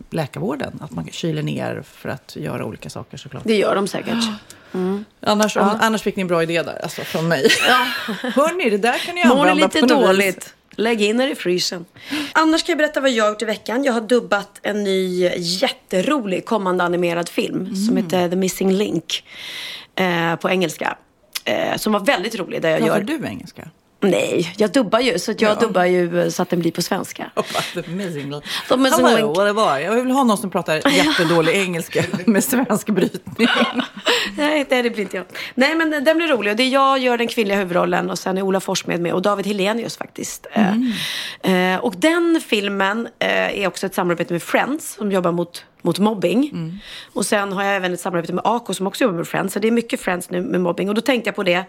läkarvården. 0.10 0.80
Att 0.82 0.92
man 0.92 1.08
kyler 1.12 1.44
ner 1.44 1.84
för 1.92 2.10
att 2.10 2.36
göra 2.36 2.66
olika 2.66 2.90
saker 2.90 3.18
såklart. 3.18 3.44
Det 3.46 3.56
gör 3.56 3.76
de 3.76 3.88
säkert. 3.88 4.16
Annars, 5.22 5.58
om, 5.58 5.78
annars 5.82 6.02
fick 6.02 6.16
ni 6.16 6.22
en 6.22 6.28
bra 6.28 6.44
idé 6.44 6.64
där, 6.64 6.80
alltså 6.84 7.02
från 7.02 7.28
mig. 7.28 7.48
Hörni, 8.36 8.70
det 8.70 8.78
där 8.78 8.98
kan 8.98 9.16
ni 9.16 9.26
Mår 9.26 9.36
ni 9.36 9.42
använda 9.42 9.66
lite 9.68 9.80
på 9.80 9.86
något 9.86 10.18
vis. 10.20 10.54
Lägg 10.80 11.02
in 11.02 11.22
er 11.22 11.28
i 11.28 11.36
frysen. 11.36 11.86
Annars 12.34 12.64
kan 12.64 12.74
jag 12.74 12.78
berätta 12.78 13.02
vad 13.02 13.12
jag 13.12 13.24
har 13.24 13.32
gjort 13.32 13.42
i 13.42 13.46
veckan. 13.46 13.84
Jag 13.84 13.94
har 13.94 14.02
dubbat 14.02 14.60
en 14.64 14.84
ny 14.84 15.30
jätterolig 15.38 16.46
kommande 16.46 16.84
animerad 16.84 17.30
film 17.30 17.76
som 17.76 17.98
heter 17.98 18.30
The 18.30 18.36
Missing 18.36 18.72
Link 18.72 19.24
eh, 19.96 20.36
på 20.36 20.50
engelska. 20.50 20.98
Eh, 21.46 21.78
som 21.78 21.94
var 21.94 22.00
väldigt 22.00 22.36
rolig. 22.36 22.62
Där 22.62 22.70
jag 22.70 22.80
Pratar 22.80 23.00
gör... 23.00 23.20
du 23.20 23.28
engelska? 23.28 23.70
Nej, 24.00 24.54
jag 24.58 24.72
dubbar 24.72 25.00
ju. 25.00 25.20
Så 25.20 25.32
att 25.32 25.42
jag 25.42 25.52
Ja. 25.52 25.56
dubbar 25.56 25.86
ju 25.86 26.22
eh, 26.22 26.30
så 26.30 26.42
att 26.42 26.50
den 26.50 26.60
blir 26.60 26.72
på 26.72 26.82
svenska. 26.82 27.32
Hello. 29.08 29.80
Jag 29.80 29.92
vill 30.04 30.12
ha 30.12 30.24
någon 30.24 30.38
som 30.38 30.50
pratar 30.50 30.88
jättedålig 30.96 31.54
engelska 31.56 32.04
med 32.26 32.44
svensk 32.44 32.90
brytning. 32.90 33.48
Nej, 34.38 34.66
det 34.70 34.82
blir 34.90 35.00
inte 35.00 35.18
jag. 35.18 35.26
Nej, 35.56 35.76
men 35.76 35.90
den- 36.04 36.18
blir 36.18 36.28
rolig. 36.28 36.52
Och 36.52 36.58
det 36.58 36.64
är 36.64 36.70
jag 36.70 37.00
gör 37.00 37.18
den 37.18 37.28
kvinnliga 37.28 37.58
huvudrollen 37.58 38.10
och 38.10 38.20
sen 38.20 38.38
är 38.38 38.42
Ola 38.42 38.60
Forssmed 38.60 39.00
med 39.02 39.14
och 39.14 39.22
David 39.22 39.48
Helenius 39.48 39.98
faktiskt. 39.98 40.48
Eh, 40.52 40.74
Eh, 41.42 41.78
och 41.80 41.94
den 41.98 42.42
filmen 42.48 43.08
eh, 43.20 43.60
är 43.62 43.68
också 43.68 43.86
ett 43.86 43.94
samarbete 43.96 44.34
med 44.34 44.44
Friends 44.44 44.94
som 44.94 45.12
jobbar 45.12 45.32
mot, 45.32 45.66
mot 45.82 46.00
mobbing. 46.00 46.52
Och 47.14 47.26
sen 47.26 47.52
har 47.52 47.64
jag 47.64 47.76
även 47.76 47.94
ett 47.94 48.00
samarbete 48.00 48.34
med 48.34 48.42
Ako 48.46 48.74
som 48.74 48.88
också 48.88 49.04
jobbar 49.04 49.18
med 49.18 49.28
Friends. 49.28 49.54
Så 49.54 49.60
det 49.60 49.68
är 49.68 49.72
mycket 49.72 50.00
Friends 50.02 50.30
nu 50.30 50.42
med 50.42 50.62
mobbing. 50.62 50.90
Och 50.90 50.96
då 50.96 51.02
tänkte 51.02 51.28
jag 51.28 51.36
på 51.36 51.44
det, 51.44 51.64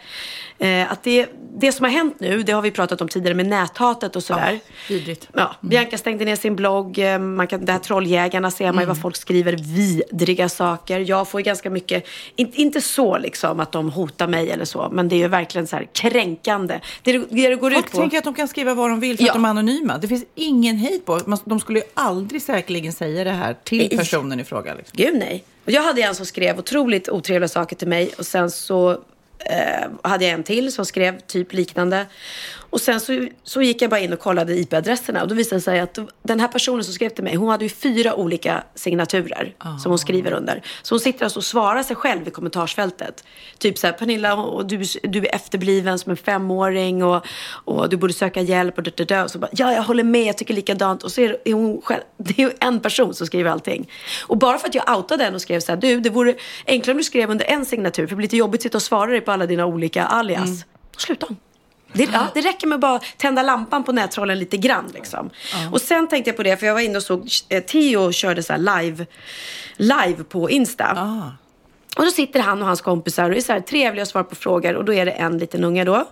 eh, 0.58 0.92
att 0.92 1.02
det, 1.02 1.26
det 1.58 1.72
som 1.72 1.84
har 1.84 1.90
hänt 1.90 2.20
nu, 2.20 2.42
det 2.42 2.52
har 2.52 2.62
vi 2.62 2.70
pratat 2.70 3.00
om 3.00 3.08
tidigare 3.08 3.34
med 3.34 3.46
näthatet 3.46 4.16
och 4.16 4.22
sådär. 4.22 4.60
Vidrigt. 4.88 5.28
Ja, 5.34 5.54
Bianca 5.60 5.98
stängde 5.98 6.24
ner 6.24 6.36
sin 6.36 6.56
blogg. 6.56 6.98
eh, 6.98 7.18
Man 7.18 7.46
kan, 7.46 7.64
det 7.64 7.72
här 7.72 7.78
Trolljägarna 7.78 8.50
ser 8.50 8.72
man 8.72 8.82
ju 8.82 8.86
vad 8.88 9.00
folk 9.00 9.16
skriver. 9.16 9.52
Vidriga 9.52 10.48
saker. 10.48 11.00
Jag 11.00 11.28
får 11.28 11.40
ju 11.40 11.44
ganska 11.44 11.70
mycket, 11.70 12.06
inte, 12.36 12.60
inte 12.60 12.80
så 12.80 13.18
liksom 13.18 13.60
att 13.60 13.72
de 13.72 13.90
hotar 13.90 14.26
mig 14.28 14.50
eller 14.50 14.64
så. 14.64 14.88
Men 14.92 15.08
det 15.08 15.14
är 15.16 15.18
ju 15.18 15.28
verkligen 15.28 15.66
så 15.66 15.76
här 15.76 15.86
kränkande. 15.92 16.80
Det, 17.02 17.12
det, 17.12 17.48
det 17.48 17.54
går 17.56 17.70
Folk 17.70 17.86
ut 17.86 17.92
på... 17.92 17.98
tänker 17.98 18.18
att 18.18 18.24
de 18.24 18.34
kan 18.34 18.48
skriva 18.48 18.74
vad 18.74 18.90
de 18.90 19.00
vill 19.00 19.16
för 19.16 19.24
Ja. 19.24 19.30
att 19.30 19.34
de 19.36 19.44
är 19.44 19.48
anonyma. 19.48 19.98
Det 19.98 20.08
finns 20.08 20.24
ingen 20.34 20.76
hejd 20.76 21.04
på. 21.04 21.38
De 21.44 21.60
skulle 21.60 21.78
ju 21.78 21.84
aldrig 21.94 22.42
säkerligen 22.42 22.92
säga 22.92 23.24
det 23.24 23.30
här 23.30 23.56
till. 23.64 23.97
Personen 23.98 24.40
i 24.40 24.44
fråga. 24.44 24.74
Liksom. 24.74 24.96
Gud 24.96 25.16
nej. 25.16 25.44
Och 25.64 25.70
jag 25.70 25.82
hade 25.82 26.02
en 26.02 26.14
som 26.14 26.26
skrev 26.26 26.58
otroligt 26.58 27.08
otrevliga 27.08 27.48
saker 27.48 27.76
till 27.76 27.88
mig. 27.88 28.10
Och 28.18 28.26
sen 28.26 28.50
så 28.50 28.90
eh, 29.38 29.88
hade 30.02 30.24
jag 30.24 30.34
en 30.34 30.42
till 30.42 30.72
som 30.72 30.86
skrev 30.86 31.20
typ 31.20 31.52
liknande. 31.52 32.06
Och 32.70 32.80
sen 32.80 33.00
så, 33.00 33.28
så 33.44 33.62
gick 33.62 33.82
jag 33.82 33.90
bara 33.90 34.00
in 34.00 34.12
och 34.12 34.18
kollade 34.18 34.58
IP-adresserna. 34.58 35.22
Och 35.22 35.28
då 35.28 35.34
visade 35.34 35.56
det 35.56 35.60
sig 35.60 35.80
att 35.80 35.98
den 36.22 36.40
här 36.40 36.48
personen 36.48 36.84
som 36.84 36.94
skrev 36.94 37.08
till 37.08 37.24
mig, 37.24 37.34
hon 37.34 37.48
hade 37.48 37.64
ju 37.64 37.68
fyra 37.68 38.14
olika 38.14 38.64
signaturer 38.74 39.54
som 39.82 39.90
hon 39.90 39.98
skriver 39.98 40.32
under. 40.32 40.62
Så 40.82 40.94
hon 40.94 41.00
sitter 41.00 41.24
alltså 41.24 41.38
och 41.38 41.44
svarar 41.44 41.82
sig 41.82 41.96
själv 41.96 42.28
i 42.28 42.30
kommentarsfältet. 42.30 43.24
Typ 43.58 43.78
så 43.78 43.86
här, 43.86 43.94
Pernilla, 43.94 44.34
och 44.34 44.66
du, 44.66 44.82
du 45.02 45.18
är 45.18 45.34
efterbliven 45.34 45.98
som 45.98 46.10
en 46.10 46.16
femåring 46.16 47.04
och, 47.04 47.26
och 47.64 47.88
du 47.88 47.96
borde 47.96 48.12
söka 48.12 48.40
hjälp 48.40 48.78
och 48.78 48.84
dö, 48.84 48.90
dö, 48.96 49.04
dö. 49.04 49.22
Och 49.22 49.30
så 49.30 49.38
bara, 49.38 49.50
ja, 49.52 49.72
jag 49.72 49.82
håller 49.82 50.04
med, 50.04 50.26
jag 50.26 50.38
tycker 50.38 50.54
likadant. 50.54 51.02
Och 51.02 51.12
så 51.12 51.20
är 51.20 51.38
är 51.44 51.52
hon 51.52 51.80
själv, 51.82 52.02
det 52.16 52.38
är 52.38 52.46
ju 52.46 52.52
en 52.60 52.80
person 52.80 53.14
som 53.14 53.26
skriver 53.26 53.50
allting. 53.50 53.90
Och 54.26 54.38
bara 54.38 54.58
för 54.58 54.68
att 54.68 54.74
jag 54.74 54.96
outade 54.96 55.24
den 55.24 55.34
och 55.34 55.42
skrev 55.42 55.60
så 55.60 55.72
här, 55.72 55.76
du, 55.76 56.00
det 56.00 56.10
vore 56.10 56.34
enklare 56.66 56.94
om 56.94 56.98
du 56.98 57.04
skrev 57.04 57.30
under 57.30 57.44
en 57.44 57.66
signatur, 57.66 58.06
för 58.06 58.10
det 58.10 58.16
blir 58.16 58.24
lite 58.24 58.36
jobbigt 58.36 58.58
att 58.58 58.62
sitta 58.62 58.78
och 58.78 58.82
svara 58.82 59.10
dig 59.10 59.20
på 59.20 59.32
alla 59.32 59.46
dina 59.46 59.66
olika 59.66 60.04
alias. 60.06 60.64
Då 60.92 60.98
slutar 60.98 61.26
hon. 61.26 61.36
Det, 61.92 62.08
ja, 62.12 62.26
det 62.34 62.40
räcker 62.40 62.66
med 62.66 62.74
att 62.76 62.80
bara 62.80 63.00
tända 63.16 63.42
lampan 63.42 63.84
på 63.84 63.92
nättrollen 63.92 64.38
lite 64.38 64.56
grann. 64.56 64.90
Liksom. 64.94 65.30
Och 65.72 65.80
sen 65.80 66.08
tänkte 66.08 66.30
jag 66.30 66.36
på 66.36 66.42
det, 66.42 66.56
för 66.56 66.66
jag 66.66 66.74
var 66.74 66.80
inne 66.80 66.96
och 66.96 67.02
såg 67.02 67.30
eh, 67.48 67.62
Theo 67.62 68.12
körde 68.12 68.42
så 68.42 68.56
live, 68.56 69.06
live 69.76 70.24
på 70.28 70.50
Insta. 70.50 70.84
Ah. 70.84 71.30
Och 71.96 72.04
då 72.04 72.10
sitter 72.10 72.40
han 72.40 72.60
och 72.60 72.66
hans 72.66 72.80
kompisar 72.80 73.30
och 73.30 73.36
är 73.36 73.40
så 73.40 73.52
här 73.52 73.60
trevliga 73.60 74.02
och 74.02 74.08
svarar 74.08 74.24
på 74.24 74.34
frågor. 74.34 74.74
Och 74.74 74.84
då 74.84 74.94
är 74.94 75.06
det 75.06 75.10
en 75.10 75.38
liten 75.38 75.64
unge 75.64 75.84
då. 75.84 76.08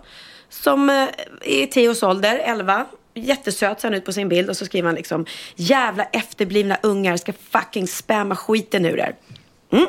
Som 0.49 0.89
eh, 0.89 0.95
är 0.95 1.63
i 1.63 1.67
Theos 1.67 2.03
ålder, 2.03 2.41
11. 2.43 2.85
Jättesöt 3.13 3.81
ser 3.81 3.87
han 3.87 3.97
ut 3.97 4.05
på 4.05 4.13
sin 4.13 4.29
bild. 4.29 4.49
Och 4.49 4.57
så 4.57 4.65
skriver 4.65 4.87
han 4.87 4.95
liksom. 4.95 5.25
Jävla 5.55 6.03
efterblivna 6.03 6.77
ungar 6.83 7.17
ska 7.17 7.33
fucking 7.49 7.87
spamma 7.87 8.35
skiten 8.35 8.85
ur 8.85 8.99
er. 8.99 9.15
Mm. 9.71 9.87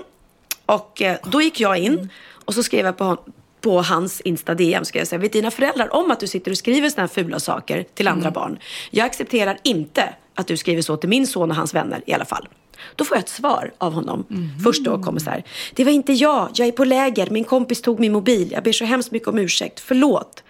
Och 0.67 1.03
eh, 1.03 1.17
då 1.25 1.43
gick 1.43 1.61
jag 1.61 1.79
in 1.79 2.11
och 2.45 2.55
så 2.55 2.63
skrev 2.63 2.87
jag 2.87 2.97
på, 2.97 3.05
hon, 3.05 3.19
på 3.61 3.83
hans 3.83 4.21
Insta 4.21 4.55
DM. 4.55 4.85
Skrev 4.85 5.05
jag 5.05 5.11
här, 5.11 5.19
vet 5.19 5.33
dina 5.33 5.51
föräldrar 5.51 5.95
om 5.95 6.11
att 6.11 6.21
du 6.21 6.27
sitter 6.27 6.51
och 6.51 6.59
skriver 6.59 6.91
såna 6.91 7.03
här 7.03 7.09
fula 7.09 7.41
saker 7.41 7.85
till 7.95 8.09
andra 8.09 8.31
barn? 8.31 8.59
Jag 8.91 9.07
accepterar 9.07 9.59
inte 9.63 10.15
att 10.35 10.47
du 10.47 10.57
skriver 10.57 10.83
så 10.83 10.97
till 10.97 11.09
min 11.09 11.27
son 11.27 11.51
och 11.51 11.57
hans 11.57 11.75
vänner 11.75 12.03
i 12.07 12.13
alla 12.13 12.25
fall. 12.25 12.49
Då 12.97 13.05
får 13.05 13.17
jag 13.17 13.23
ett 13.23 13.29
svar 13.29 13.73
av 13.79 13.93
honom. 13.93 14.27
Först 14.65 14.85
då 14.85 15.03
kommer 15.03 15.21
så 15.21 15.31
här. 15.31 15.45
Det 15.75 15.85
var 15.85 15.93
inte 15.93 16.13
jag. 16.13 16.49
Jag 16.55 16.69
är 16.69 16.73
på 16.73 16.85
läger. 16.85 17.31
Min 17.31 17.45
kompis 17.45 17.83
tog 17.83 18.01
min 18.01 18.13
mobil. 18.13 18.53
Jag 18.53 18.63
ber 18.63 18.73
så 18.73 18.85
hemskt 18.85 19.11
mycket 19.11 19.29
om 19.29 19.39
ursäkt. 19.39 19.81
Förlåt. 19.81 20.43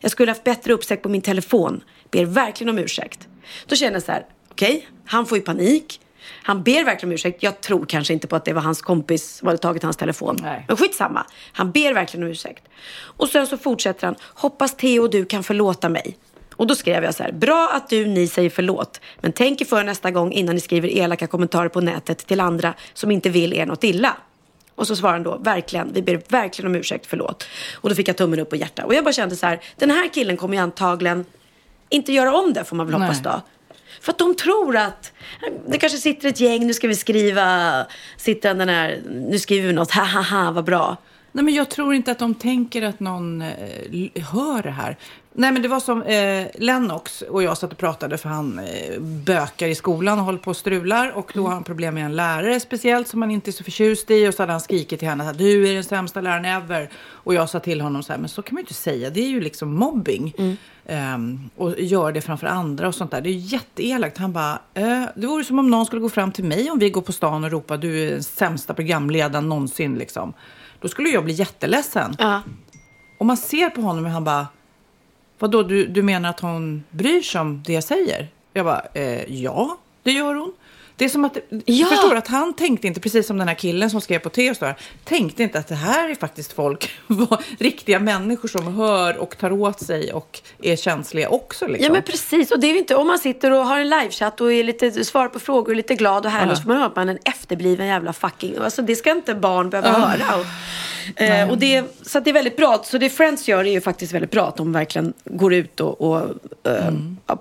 Jag 0.00 0.10
skulle 0.10 0.30
haft 0.30 0.44
bättre 0.44 0.72
uppsikt 0.72 1.02
på 1.02 1.08
min 1.08 1.22
telefon. 1.22 1.82
Ber 2.10 2.24
verkligen 2.24 2.70
om 2.70 2.78
ursäkt. 2.78 3.28
Då 3.66 3.76
känner 3.76 3.92
jag 3.92 4.02
så 4.02 4.12
här. 4.12 4.26
Okej, 4.50 4.88
han 5.04 5.26
får 5.26 5.38
ju 5.38 5.44
panik. 5.44 6.00
Han 6.42 6.62
ber 6.62 6.84
verkligen 6.84 7.10
om 7.10 7.14
ursäkt. 7.14 7.42
Jag 7.42 7.60
tror 7.60 7.86
kanske 7.86 8.12
inte 8.12 8.26
på 8.26 8.36
att 8.36 8.44
det 8.44 8.52
var 8.52 8.62
hans 8.62 8.82
kompis 8.82 9.36
som 9.36 9.46
hade 9.48 9.58
tagit 9.58 9.82
hans 9.82 9.96
telefon. 9.96 10.36
Nej. 10.42 10.64
Men 10.68 10.76
skitsamma. 10.76 11.26
Han 11.52 11.70
ber 11.70 11.94
verkligen 11.94 12.24
om 12.24 12.30
ursäkt. 12.30 12.64
Och 12.98 13.28
sen 13.28 13.46
så 13.46 13.58
fortsätter 13.58 14.06
han. 14.06 14.16
Hoppas 14.34 14.76
Theo 14.76 15.08
du 15.08 15.24
kan 15.24 15.42
förlåta 15.42 15.88
mig. 15.88 16.16
Och 16.56 16.66
då 16.66 16.74
skrev 16.74 17.04
jag 17.04 17.14
så 17.14 17.22
här. 17.22 17.32
Bra 17.32 17.70
att 17.72 17.88
du, 17.88 18.06
ni 18.06 18.28
säger 18.28 18.50
förlåt. 18.50 19.00
Men 19.20 19.32
tänk 19.32 19.60
er 19.60 19.64
för 19.64 19.84
nästa 19.84 20.10
gång 20.10 20.32
innan 20.32 20.54
ni 20.54 20.60
skriver 20.60 20.88
elaka 20.88 21.26
kommentarer 21.26 21.68
på 21.68 21.80
nätet 21.80 22.26
till 22.26 22.40
andra 22.40 22.74
som 22.94 23.10
inte 23.10 23.28
vill 23.28 23.52
er 23.52 23.66
något 23.66 23.84
illa. 23.84 24.16
Och 24.74 24.86
så 24.86 24.96
svarar 24.96 25.12
han 25.12 25.22
då, 25.22 25.36
verkligen, 25.38 25.92
vi 25.92 26.02
ber 26.02 26.22
verkligen 26.28 26.70
om 26.70 26.74
ursäkt, 26.74 27.06
förlåt. 27.06 27.46
Och 27.74 27.88
då 27.88 27.94
fick 27.94 28.08
jag 28.08 28.16
tummen 28.16 28.40
upp 28.40 28.52
och 28.52 28.58
hjärta. 28.58 28.84
Och 28.84 28.94
jag 28.94 29.04
bara 29.04 29.12
kände 29.12 29.36
så 29.36 29.46
här, 29.46 29.60
den 29.76 29.90
här 29.90 30.08
killen 30.08 30.36
kommer 30.36 30.56
ju 30.56 30.62
antagligen 30.62 31.24
inte 31.88 32.12
göra 32.12 32.34
om 32.34 32.52
det 32.52 32.64
får 32.64 32.76
man 32.76 32.86
väl 32.86 32.94
hoppas 32.94 33.22
då. 33.22 33.40
För 34.06 34.12
att 34.12 34.18
de 34.18 34.34
tror 34.34 34.76
att 34.76 35.12
det 35.68 35.78
kanske 35.78 35.98
sitter 35.98 36.28
ett 36.28 36.40
gäng, 36.40 36.66
nu 36.66 36.74
ska 36.74 36.88
vi 36.88 36.94
skriva, 36.94 37.86
sitter 38.16 38.54
den 38.54 38.68
här, 38.68 39.02
nu 39.06 39.38
skriver 39.38 39.66
vi 39.66 39.72
något, 39.72 39.90
ha 39.90 40.04
ha 40.04 40.22
ha, 40.22 40.50
vad 40.50 40.64
bra. 40.64 40.96
Nej, 41.36 41.44
men 41.44 41.54
jag 41.54 41.68
tror 41.68 41.94
inte 41.94 42.12
att 42.12 42.18
de 42.18 42.34
tänker 42.34 42.82
att 42.82 43.00
någon 43.00 43.42
eh, 43.42 44.22
hör 44.22 44.62
det 44.62 44.70
här. 44.70 44.96
Nej, 45.32 45.52
men 45.52 45.62
det 45.62 45.68
var 45.68 45.80
som 45.80 46.02
eh, 46.02 46.46
Lennox 46.54 47.22
och 47.22 47.42
jag 47.42 47.58
satt 47.58 47.72
och 47.72 47.78
pratade 47.78 48.18
för 48.18 48.28
han 48.28 48.58
eh, 48.58 49.00
bökar 49.00 49.68
i 49.68 49.74
skolan 49.74 50.18
och 50.18 50.24
håller 50.24 50.38
på 50.38 50.50
och 50.50 50.56
strular. 50.56 51.10
Och 51.16 51.32
då 51.34 51.46
har 51.46 51.54
han 51.54 51.64
problem 51.64 51.94
med 51.94 52.04
en 52.04 52.16
lärare 52.16 52.60
speciellt 52.60 53.08
som 53.08 53.22
han 53.22 53.30
inte 53.30 53.50
är 53.50 53.52
så 53.52 53.64
förtjust 53.64 54.10
i. 54.10 54.28
Och 54.28 54.34
så 54.34 54.42
hade 54.42 54.52
han 54.52 54.60
skrikit 54.60 54.98
till 54.98 55.08
henne 55.08 55.30
att 55.30 55.38
du 55.38 55.68
är 55.68 55.74
den 55.74 55.84
sämsta 55.84 56.20
läraren 56.20 56.44
ever. 56.44 56.90
Och 56.96 57.34
jag 57.34 57.50
sa 57.50 57.60
till 57.60 57.80
honom 57.80 58.02
så 58.02 58.12
här, 58.12 58.20
men 58.20 58.28
så 58.28 58.42
kan 58.42 58.54
man 58.54 58.60
ju 58.60 58.62
inte 58.62 58.74
säga. 58.74 59.10
Det 59.10 59.20
är 59.20 59.28
ju 59.28 59.40
liksom 59.40 59.74
mobbing. 59.74 60.34
Ehm, 60.86 61.50
och 61.56 61.80
gör 61.80 62.12
det 62.12 62.20
framför 62.20 62.46
andra 62.46 62.88
och 62.88 62.94
sånt 62.94 63.10
där. 63.10 63.20
Det 63.20 63.28
är 63.28 63.32
ju 63.32 63.38
jätteelakt. 63.38 64.18
Han 64.18 64.32
bara, 64.32 64.58
eh, 64.74 65.04
det 65.16 65.26
vore 65.26 65.44
som 65.44 65.58
om 65.58 65.70
någon 65.70 65.86
skulle 65.86 66.02
gå 66.02 66.08
fram 66.08 66.32
till 66.32 66.44
mig 66.44 66.70
om 66.70 66.78
vi 66.78 66.90
går 66.90 67.02
på 67.02 67.12
stan 67.12 67.44
och 67.44 67.50
ropar 67.50 67.76
du 67.76 68.02
är 68.02 68.10
den 68.10 68.22
sämsta 68.22 68.74
programledaren 68.74 69.48
någonsin 69.48 69.94
liksom. 69.94 70.34
Då 70.86 70.90
skulle 70.90 71.08
jag 71.08 71.24
bli 71.24 71.34
jätteledsen. 71.34 72.16
Ja. 72.18 72.42
Och 73.18 73.26
man 73.26 73.36
ser 73.36 73.70
på 73.70 73.80
honom 73.80 74.04
och 74.04 74.10
han 74.10 74.24
bara, 74.24 74.46
vadå 75.38 75.62
du, 75.62 75.86
du 75.86 76.02
menar 76.02 76.30
att 76.30 76.40
hon 76.40 76.84
bryr 76.90 77.22
sig 77.22 77.40
om 77.40 77.62
det 77.66 77.72
jag 77.72 77.84
säger? 77.84 78.28
Jag 78.52 78.64
bara, 78.64 78.82
eh, 78.94 79.34
ja, 79.42 79.78
det 80.02 80.12
gör 80.12 80.34
hon. 80.34 80.52
Det 80.98 81.04
är 81.04 81.08
som 81.08 81.24
att, 81.24 81.36
Ja. 81.64 81.86
förstår 81.86 82.14
att 82.16 82.28
han 82.28 82.54
tänkte 82.54 82.86
inte, 82.86 83.00
precis 83.00 83.26
som 83.26 83.38
den 83.38 83.48
här 83.48 83.54
killen 83.54 83.90
som 83.90 84.00
skrev 84.00 84.18
på 84.18 84.28
där, 84.28 84.74
tänkte 85.04 85.42
inte 85.42 85.58
att 85.58 85.68
det 85.68 85.74
här 85.74 86.10
är 86.10 86.14
faktiskt 86.14 86.52
folk, 86.52 86.90
riktiga 87.58 87.98
människor 87.98 88.48
som 88.48 88.74
hör 88.74 89.16
och 89.16 89.38
tar 89.38 89.52
åt 89.52 89.80
sig 89.80 90.12
och 90.12 90.40
är 90.62 90.76
känsliga 90.76 91.28
också. 91.28 91.66
Liksom. 91.66 91.84
Ja 91.86 91.92
men 91.92 92.02
precis, 92.02 92.50
och 92.52 92.60
det 92.60 92.66
är 92.66 92.72
ju 92.72 92.78
inte 92.78 92.94
om 92.94 93.06
man 93.06 93.18
sitter 93.18 93.50
och 93.50 93.66
har 93.66 93.78
en 93.80 93.88
livechatt 93.90 94.40
och 94.40 94.52
är 94.52 94.64
lite, 94.64 95.04
svarar 95.04 95.28
på 95.28 95.38
frågor 95.40 95.64
och 95.64 95.70
är 95.70 95.74
lite 95.74 95.94
glad 95.94 96.24
och 96.26 96.32
härlig 96.32 96.52
Ja. 96.52 96.56
så 96.56 96.62
får 96.62 96.68
man 96.68 96.76
höra 96.76 96.86
att 96.86 96.96
man 96.96 97.08
är 97.08 97.12
en 97.12 97.18
efterbliven 97.24 97.86
jävla 97.86 98.12
fucking, 98.12 98.54
alltså 98.60 98.82
det 98.82 98.96
ska 98.96 99.10
inte 99.10 99.34
barn 99.34 99.70
behöva 99.70 99.88
Ja. 99.88 99.94
höra. 100.06 100.40
Och, 100.40 101.22
eh, 101.22 101.50
och 101.50 101.58
det, 101.58 101.84
så 102.02 102.20
det 102.20 102.30
är 102.30 102.34
väldigt 102.34 102.56
bra, 102.56 102.82
så 102.84 102.98
det 102.98 103.10
Friends 103.10 103.48
gör 103.48 103.64
är 103.64 103.72
ju 103.72 103.80
faktiskt 103.80 104.12
väldigt 104.12 104.30
bra, 104.30 104.48
att 104.48 104.56
de 104.56 104.72
verkligen 104.72 105.12
går 105.24 105.54
ut 105.54 105.80
och, 105.80 106.00
och 106.00 106.18
eh, 106.64 106.92
ja, 107.26 107.36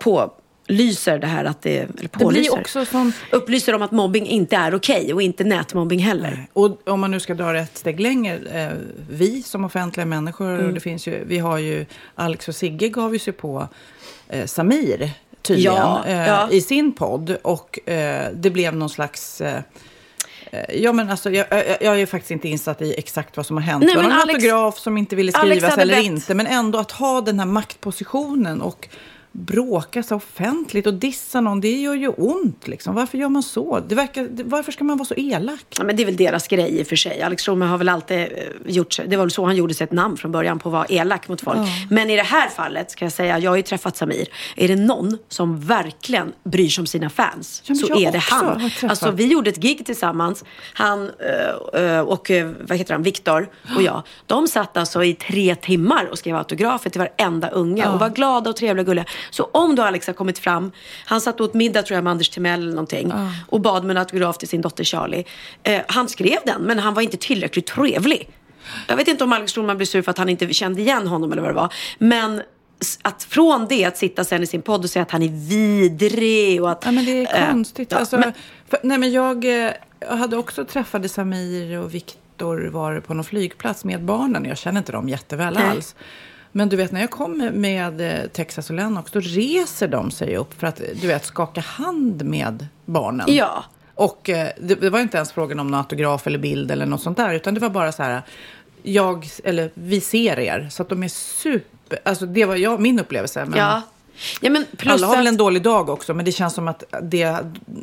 pålyser 0.68 1.20
det 1.20 1.28
här 1.28 1.46
att 1.46 1.62
det, 1.62 1.78
eller 1.78 1.94
det 2.02 2.08
pålyser, 2.08 2.52
blir 2.52 2.60
också 2.60 2.86
som, 2.86 3.12
upplyser 3.32 3.76
om 3.76 3.82
att 3.82 3.92
mobbing 3.92 4.28
inte 4.28 4.56
är 4.56 4.76
okej 4.76 5.14
och 5.14 5.22
inte 5.22 5.44
nätmobbing 5.44 6.00
heller. 6.00 6.48
Och 6.54 6.88
om 6.90 7.00
man 7.00 7.12
nu 7.12 7.20
ska 7.20 7.34
dra 7.34 7.52
det 7.52 7.60
ett 7.60 7.78
steg 7.78 8.00
längre, 8.00 8.64
eh, 8.64 8.72
vi 9.10 9.44
som 9.44 9.66
offentliga 9.66 10.06
människor, 10.06 10.50
Mm. 10.54 10.66
och 10.68 10.74
det 10.74 10.80
finns 10.80 11.08
ju, 11.08 11.24
vi 11.26 11.38
har 11.38 11.58
ju, 11.58 11.86
Alex 12.16 12.48
och 12.48 12.56
Sigge 12.56 12.90
gav 12.90 13.14
ju 13.14 13.20
sig 13.20 13.34
på 13.34 13.68
eh, 14.30 14.46
Samir 14.46 15.12
tydligen 15.42 15.74
Ja, 15.74 16.04
eh, 16.08 16.28
ja. 16.28 16.50
i 16.52 16.62
sin 16.62 16.92
podd 16.92 17.38
och 17.42 17.90
eh, 17.90 18.28
det 18.34 18.50
blev 18.50 18.76
någon 18.76 18.90
slags 18.90 19.42
eh, 19.42 19.62
eh, 20.52 20.76
Ja 20.82 20.94
men 20.94 21.10
alltså 21.10 21.30
jag, 21.32 21.46
jag, 21.52 21.78
jag 21.82 22.02
är 22.02 22.06
faktiskt 22.06 22.32
inte 22.32 22.48
insatt 22.48 22.82
i 22.82 22.94
exakt 22.98 23.38
vad 23.38 23.46
som 23.46 23.58
har 23.58 23.64
hänt. 23.64 23.84
Nej, 23.84 23.90
det 23.90 23.96
var 23.96 24.04
men 24.04 24.12
någon 24.12 24.22
Alex- 24.22 24.36
fotograf 24.36 24.80
som 24.80 24.98
inte 24.98 25.16
ville 25.16 25.32
skrivas 25.32 25.78
eller 25.78 25.96
bett- 25.96 26.06
inte. 26.06 26.34
Men 26.34 26.48
ändå 26.48 26.80
att 26.80 26.92
ha 26.92 27.22
den 27.22 27.40
här 27.40 27.46
maktpositionen 27.48 28.62
och 28.62 28.88
bråka 29.38 30.04
så 30.04 30.16
offentligt 30.16 30.88
och 30.88 30.94
dissa 30.94 31.42
någon, 31.42 31.62
det 31.62 31.72
gör 31.72 31.94
ju 31.94 32.08
ont. 32.08 32.68
Liksom. 32.68 32.96
Varför 32.96 33.18
gör 33.18 33.30
man 33.30 33.44
så? 33.44 33.80
Det 33.88 33.96
verkar, 33.96 34.28
varför 34.44 34.72
ska 34.72 34.84
man 34.84 34.98
vara 34.98 35.06
så 35.06 35.14
elak? 35.18 35.66
Ja, 35.78 35.84
men 35.84 35.96
det 35.96 36.04
är 36.04 36.06
väl 36.06 36.18
deras 36.18 36.48
grej 36.48 36.80
i 36.80 36.84
och 36.84 36.88
för 36.88 36.96
sig. 36.96 37.22
Alex 37.22 37.44
Schulman 37.44 37.70
har 37.70 37.78
väl 37.78 37.90
alltid 37.90 38.20
eh, 38.20 38.28
gjort 38.66 38.94
sig, 38.94 39.08
det 39.08 39.18
var 39.18 39.24
väl 39.24 39.32
så 39.32 39.46
han 39.46 39.56
gjorde 39.56 39.74
sig 39.74 39.86
ett 39.86 39.92
namn 39.92 40.18
från 40.18 40.32
början 40.32 40.60
på 40.60 40.70
att 40.70 40.74
vara 40.74 40.86
elak 40.86 41.28
mot 41.28 41.42
folk. 41.42 41.60
Men 41.90 42.10
i 42.10 42.16
det 42.16 42.24
här 42.24 42.50
fallet 42.50 42.92
ska 42.92 43.06
jag 43.06 43.12
säga, 43.12 43.40
jag 43.40 43.52
har 43.52 43.56
ju 43.56 43.64
träffat 43.64 43.98
Samir. 43.98 44.28
Är 44.56 44.68
det 44.68 44.76
någon 44.76 45.18
som 45.30 45.60
verkligen 45.60 46.34
bryr 46.44 46.70
sig 46.70 46.82
om 46.82 46.88
sina 46.88 47.10
fans 47.10 47.64
Ja, 47.66 47.76
så 47.76 48.00
är 48.00 48.12
det 48.12 48.20
han. 48.20 48.70
Alltså 48.84 49.12
vi 49.12 49.28
gjorde 49.28 49.50
ett 49.50 49.62
gig 49.62 49.86
tillsammans, 49.86 50.44
han 50.74 51.12
eh, 51.74 51.84
eh, 51.84 52.00
och 52.00 52.32
vad 52.68 52.78
heter 52.78 52.94
han, 52.94 53.04
Viktor 53.04 53.50
och 53.76 53.82
jag. 53.82 54.04
De 54.26 54.48
satt 54.48 54.78
alltså 54.78 55.04
i 55.04 55.14
tre 55.14 55.56
timmar 55.56 56.06
och 56.12 56.18
skrev 56.18 56.36
autografer 56.36 56.90
till 56.90 57.02
varenda 57.02 57.50
unge 57.50 57.90
och 57.90 58.00
var 58.00 58.10
glada 58.10 58.50
och 58.50 58.56
trevliga 58.56 58.82
och 58.82 58.86
gulliga. 58.86 59.06
Så 59.30 59.50
om 59.52 59.76
då 59.76 59.84
Alex 59.84 60.08
har 60.08 60.14
kommit 60.14 60.40
fram, 60.40 60.72
han 61.06 61.22
satt 61.22 61.42
åt 61.42 61.54
middag 61.54 61.84
tror 61.84 61.96
jag 61.96 62.04
med 62.04 62.12
Anders 62.12 62.30
Timell 62.30 62.62
eller 62.62 62.72
någonting 62.72 63.14
och 63.48 63.62
bad 63.62 63.84
med 63.84 63.94
en 63.94 63.98
autograf 63.98 64.38
till 64.38 64.48
sin 64.48 64.62
dotter 64.62 64.84
Charlie. 64.84 65.26
Eh, 65.64 65.82
han 65.88 66.10
skrev 66.10 66.38
den 66.46 66.62
men 66.62 66.80
han 66.80 66.94
var 66.94 67.02
inte 67.02 67.18
tillräckligt 67.18 67.66
trevlig. 67.66 68.30
Jag 68.88 68.96
vet 68.96 69.08
inte 69.08 69.24
om 69.24 69.34
Alex 69.34 69.54
Schulman 69.54 69.78
blev 69.78 69.86
sur 69.86 70.02
för 70.02 70.12
att 70.12 70.18
han 70.18 70.30
inte 70.30 70.54
kände 70.54 70.82
igen 70.82 71.08
honom 71.08 71.32
eller 71.32 71.42
vad 71.42 71.52
det 71.52 71.56
var. 71.56 71.74
Men 71.98 72.42
att 73.02 73.24
från 73.24 73.66
det 73.70 73.86
att 73.86 73.98
sitta 73.98 74.24
sen 74.24 74.44
i 74.44 74.48
sin 74.48 74.62
podd 74.62 74.84
och 74.84 74.90
säga 74.90 75.04
att 75.04 75.12
han 75.12 75.22
är 75.22 75.50
vidrig 75.50 76.64
och 76.64 76.72
att... 76.72 76.82
Ja, 76.86 76.92
men 76.92 77.06
det 77.06 77.26
är 77.26 77.42
eh, 77.48 77.52
konstigt. 77.52 77.92
ja, 77.92 77.98
alltså, 77.98 78.18
men- 78.18 78.34
för, 78.70 78.80
nej, 78.84 78.98
men 78.98 79.12
jag, 79.12 79.46
eh, 79.46 79.72
jag 80.00 80.16
hade 80.18 80.38
också 80.38 80.66
träffade 80.66 81.10
Samir 81.10 81.80
och 81.80 81.94
Viktor 81.94 82.68
var 82.68 83.00
på 83.00 83.14
någon 83.14 83.26
flygplats 83.26 83.86
med 83.86 84.04
barnen. 84.04 84.46
Jag 84.46 84.58
känner 84.58 84.78
inte 84.78 84.92
dem 84.92 85.10
jätteväl 85.10 85.54
Nej. 85.54 85.70
alls. 85.70 85.96
Men 86.58 86.70
du 86.70 86.76
vet, 86.76 86.92
när 86.92 87.02
jag 87.02 87.10
kom 87.10 87.50
med 87.54 88.02
eh, 88.02 88.28
Texas 88.28 88.70
och 88.70 88.76
Lennox, 88.76 89.12
då 89.12 89.20
reser 89.20 89.88
de 89.88 90.12
sig 90.12 90.38
upp 90.38 90.60
för 90.60 90.68
att 90.68 90.82
du 91.02 91.08
vet, 91.08 91.26
skaka 91.26 91.62
hand 91.62 92.26
med 92.26 92.68
barnen. 92.86 93.26
Ja. 93.30 93.64
Och 93.96 94.30
eh, 94.30 94.48
det, 94.58 94.76
det 94.76 94.90
var 94.90 95.00
inte 95.00 95.18
ens 95.18 95.32
frågan 95.32 95.60
om 95.60 95.68
någon 95.68 95.80
autograf 95.80 96.28
eller 96.28 96.40
bild 96.40 96.72
eller 96.72 96.86
något 96.86 97.02
sånt 97.02 97.18
där, 97.18 97.34
utan 97.34 97.54
det 97.54 97.60
var 97.60 97.70
bara 97.70 97.92
så 97.92 98.04
här, 98.04 98.22
jag, 98.84 99.28
eller 99.44 99.72
vi 99.74 100.02
ser 100.02 100.40
er. 100.40 100.68
Så 100.72 100.82
att 100.82 100.90
de 100.90 101.04
är 101.04 101.08
super, 101.08 102.00
alltså 102.04 102.26
det 102.26 102.46
var 102.46 102.56
jag, 102.56 102.80
min 102.82 103.00
upplevelse. 103.00 103.46
Men 103.46 103.60
Ja. 103.60 103.82
ja 104.42 104.50
men 104.50 104.66
alla 104.86 105.08
har 105.08 105.18
väl 105.18 105.28
en 105.28 105.38
dålig 105.38 105.62
dag 105.62 105.90
också, 105.90 106.14
men 106.14 106.26
det 106.26 106.32
känns 106.32 106.54
som 106.54 106.68
att 106.68 106.84
det, 107.02 107.38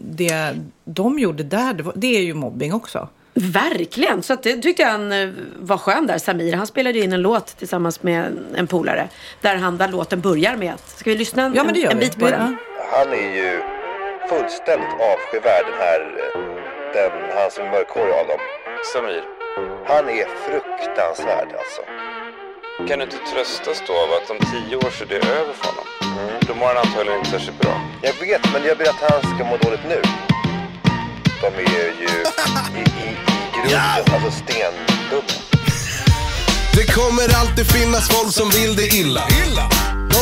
det 0.04 0.56
de 0.84 1.18
gjorde 1.18 1.42
där, 1.42 1.74
det, 1.74 1.82
var, 1.82 1.92
det 1.96 2.16
är 2.16 2.22
ju 2.22 2.34
mobbing 2.34 2.74
också. 2.74 3.08
Verkligen, 3.34 4.22
så 4.22 4.32
att 4.32 4.42
det 4.42 4.56
tyckte 4.56 4.82
jag 4.82 4.90
han 4.90 5.12
eh, 5.12 5.28
var 5.58 5.78
skön 5.78 6.06
där, 6.06 6.18
Samir. 6.18 6.56
Han 6.56 6.66
spelade 6.66 6.98
in 6.98 7.12
en 7.12 7.22
låt 7.22 7.46
tillsammans 7.58 8.02
med 8.02 8.38
en 8.56 8.66
polare. 8.66 9.08
Där 9.40 9.56
han, 9.56 9.78
där 9.78 9.88
låten 9.88 10.20
börjar 10.20 10.56
med 10.56 10.74
att, 10.74 10.88
ska 10.98 11.10
vi 11.10 11.16
lyssna 11.18 11.42
en, 11.42 11.54
Ja, 11.54 11.64
men 11.64 11.74
det 11.74 11.80
gör 11.80 11.90
en 11.90 11.98
vi. 11.98 12.04
bit 12.04 12.18
på 12.18 12.26
den? 12.30 12.56
Han 12.92 13.08
är 13.12 13.36
ju 13.36 13.60
fullständigt 14.28 14.94
avskyvärd 15.12 15.64
den 15.70 15.78
här, 15.86 16.00
eh, 16.00 16.40
den, 16.94 17.12
han 17.38 17.50
som 17.50 17.64
är 17.66 17.70
mörkhårig 17.70 18.12
av 18.20 18.26
dem. 18.26 18.38
Samir, 18.92 19.22
Han 19.86 20.08
är 20.08 20.26
fruktansvärd 20.46 21.48
alltså. 21.60 21.82
kan 22.88 22.98
du 22.98 23.04
inte 23.04 23.16
tröstas 23.32 23.82
då 23.86 23.92
av 23.92 24.08
att 24.18 24.30
om 24.30 24.38
tio 24.52 24.76
år 24.76 24.90
så 24.90 25.04
är 25.04 25.08
det 25.08 25.16
över 25.16 25.52
för 25.60 25.66
honom? 25.70 25.86
Då 26.48 26.54
mår 26.54 26.66
han 26.66 26.76
antagligen 26.76 27.18
inte 27.18 27.30
särskilt 27.30 27.58
bra. 27.60 27.74
Jag 28.02 28.14
vet, 28.26 28.52
men 28.52 28.62
jag 28.64 28.74
vill 28.76 28.88
att 28.88 29.02
han 29.10 29.20
ska 29.20 29.44
må 29.50 29.56
dåligt 29.56 29.86
nu. 29.88 30.00
De 31.42 31.48
är 31.48 31.60
ju 31.60 31.64
i, 31.66 32.08
i, 32.78 32.82
i 32.82 33.16
grunden, 33.54 33.80
alltså 34.14 34.30
stendumma. 34.30 35.22
Det 36.74 36.92
kommer 36.92 37.34
alltid 37.40 37.66
finnas 37.66 38.08
folk 38.08 38.32
som 38.32 38.50
vill 38.50 38.76
det 38.76 38.86
illa. 38.86 39.22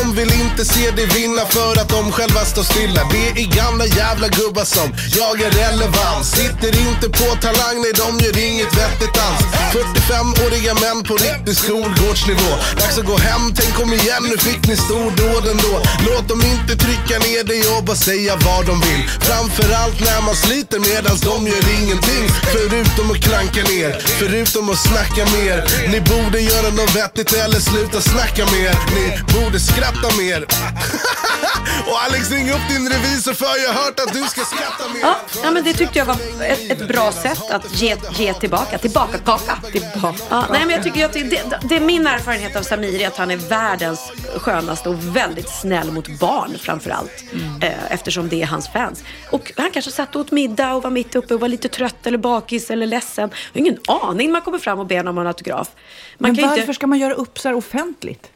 De 0.01 0.15
vill 0.15 0.33
inte 0.33 0.65
se 0.65 0.91
dig 0.91 1.07
vinna 1.07 1.45
för 1.47 1.73
att 1.81 1.89
de 1.89 2.13
själva 2.13 2.45
står 2.45 2.63
stilla. 2.63 3.03
Det 3.13 3.27
är 3.43 3.47
gamla 3.61 3.87
jävla 3.87 4.29
gubbar 4.29 4.65
som 4.65 4.89
jagar 5.19 5.51
relevans. 5.51 6.31
Sitter 6.39 6.73
inte 6.87 7.07
på 7.19 7.29
talang, 7.45 7.77
nej 7.85 7.93
de 8.03 8.11
gör 8.25 8.37
inget 8.49 8.73
vettigt 8.81 9.17
alls. 9.27 9.43
45-åriga 9.75 10.75
män 10.85 10.99
på 11.09 11.15
riktig 11.29 11.57
skolgårdsnivå. 11.57 12.51
Dags 12.81 12.99
att 12.99 13.07
gå 13.13 13.17
hem, 13.29 13.45
tänk 13.57 13.73
kom 13.75 13.93
igen, 13.93 14.23
nu 14.31 14.37
fick 14.49 14.63
ni 14.69 14.77
stordåd 14.77 15.45
ändå. 15.53 15.75
Låt 16.09 16.29
dem 16.29 16.41
inte 16.55 16.73
trycka 16.85 17.17
ner 17.27 17.45
dig 17.45 17.61
och 17.75 17.85
bara 17.85 17.97
säga 17.97 18.33
vad 18.47 18.67
de 18.67 18.81
vill. 18.81 19.03
Framförallt 19.29 20.01
när 20.09 20.21
man 20.27 20.37
sliter 20.45 20.79
medans 20.91 21.21
de 21.21 21.47
gör 21.53 21.65
ingenting. 21.81 22.25
Förutom 22.55 23.07
att 23.13 23.21
klanka 23.27 23.63
ner, 23.73 23.91
förutom 24.21 24.65
att 24.73 24.81
snacka 24.89 25.23
mer. 25.37 25.59
Ni 25.93 26.01
borde 26.13 26.39
göra 26.41 26.71
något 26.79 26.95
vettigt 26.97 27.33
eller 27.33 27.61
sluta 27.71 28.01
snacka 28.01 28.45
mer. 28.57 28.75
Ni 28.97 29.05
borde 29.35 29.61
skratta 29.61 29.90
mer. 30.19 30.43
och 31.91 32.03
Alex, 32.03 32.31
ring 32.31 32.51
upp 32.51 32.69
din 32.69 32.89
revisor 32.89 33.33
för 33.33 33.47
jag 33.67 33.73
har 33.73 33.85
hört 33.85 34.01
att 34.01 34.13
du 34.13 34.23
ska 34.23 34.41
skratta 34.41 34.89
mer. 34.93 35.01
Ja, 35.01 35.17
ja, 35.43 35.51
men 35.51 35.65
det 35.65 35.73
tyckte 35.73 35.99
jag 35.99 36.07
var 36.07 36.17
ett, 36.43 36.71
ett 36.71 36.89
bra 36.89 37.13
sätt 37.13 37.51
att 37.51 37.81
ge, 37.81 37.97
ge 38.19 38.35
tillbaka. 38.35 38.79
Tillbaka 38.79 39.19
kaka. 39.19 39.59
Tillbaka. 39.73 40.19
Ja, 40.29 40.47
nej, 40.51 40.61
men 40.61 40.71
jag 40.71 40.83
tycker 40.83 41.05
att 41.05 41.13
det, 41.13 41.23
det, 41.23 41.61
det 41.63 41.77
är 41.77 41.81
min 41.81 42.07
erfarenhet 42.07 42.57
av 42.57 42.63
Samir 42.63 43.01
är 43.03 43.07
att 43.07 43.17
han 43.17 43.31
är 43.31 43.37
världens 43.37 44.13
skönaste 44.37 44.89
och 44.89 45.17
väldigt 45.17 45.49
snäll 45.49 45.93
mot 45.93 46.19
barn 46.21 46.59
framför 46.61 46.91
allt. 46.91 47.25
Eh, 47.63 47.93
eftersom 47.93 48.29
det 48.29 48.43
är 48.43 48.47
hans 48.47 48.69
fans. 48.69 49.05
Och 49.31 49.53
han 49.57 49.71
kanske 49.71 49.91
satt 49.91 50.15
och 50.15 50.21
åt 50.21 50.31
middag 50.31 50.75
och 50.75 50.83
var 50.83 50.91
mitt 50.91 51.17
uppe 51.17 51.35
och 51.35 51.41
var 51.41 51.49
lite 51.49 51.69
trött 51.69 52.07
eller 52.07 52.19
bakis 52.19 52.71
eller 52.71 52.87
ledsen. 52.87 53.31
Jag 53.53 53.61
har 53.61 53.67
ingen 53.67 53.79
aning 53.87 54.27
när 54.27 54.33
man 54.33 54.43
kommer 54.43 54.59
fram 54.59 54.79
och 54.79 54.87
ber 54.87 55.09
om 55.09 55.19
en 55.19 55.27
autograf. 55.27 55.71
Man 56.19 56.33
Men 56.33 56.45
varför 56.45 56.61
inte... 56.61 56.75
ska 56.75 56.87
man 56.87 56.99
göra 56.99 57.15
upp 57.15 57.39
så 57.39 57.49
här 57.49 57.55
offentligt? 57.55 58.31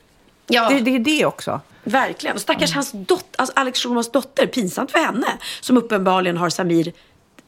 Ja. 0.46 0.68
Det, 0.68 0.80
det 0.80 0.94
är 0.94 0.98
det 0.98 1.26
också. 1.26 1.60
Verkligen. 1.84 2.34
Och 2.36 2.42
stackars 2.42 2.74
hans 2.74 2.92
dotter, 2.92 3.40
alltså 3.40 3.52
Alex 3.56 3.78
Schulmans 3.82 4.12
dotter, 4.12 4.46
pinsamt 4.46 4.90
för 4.90 4.98
henne. 4.98 5.26
Som 5.60 5.76
uppenbarligen 5.76 6.36
har 6.36 6.50
Samir 6.50 6.92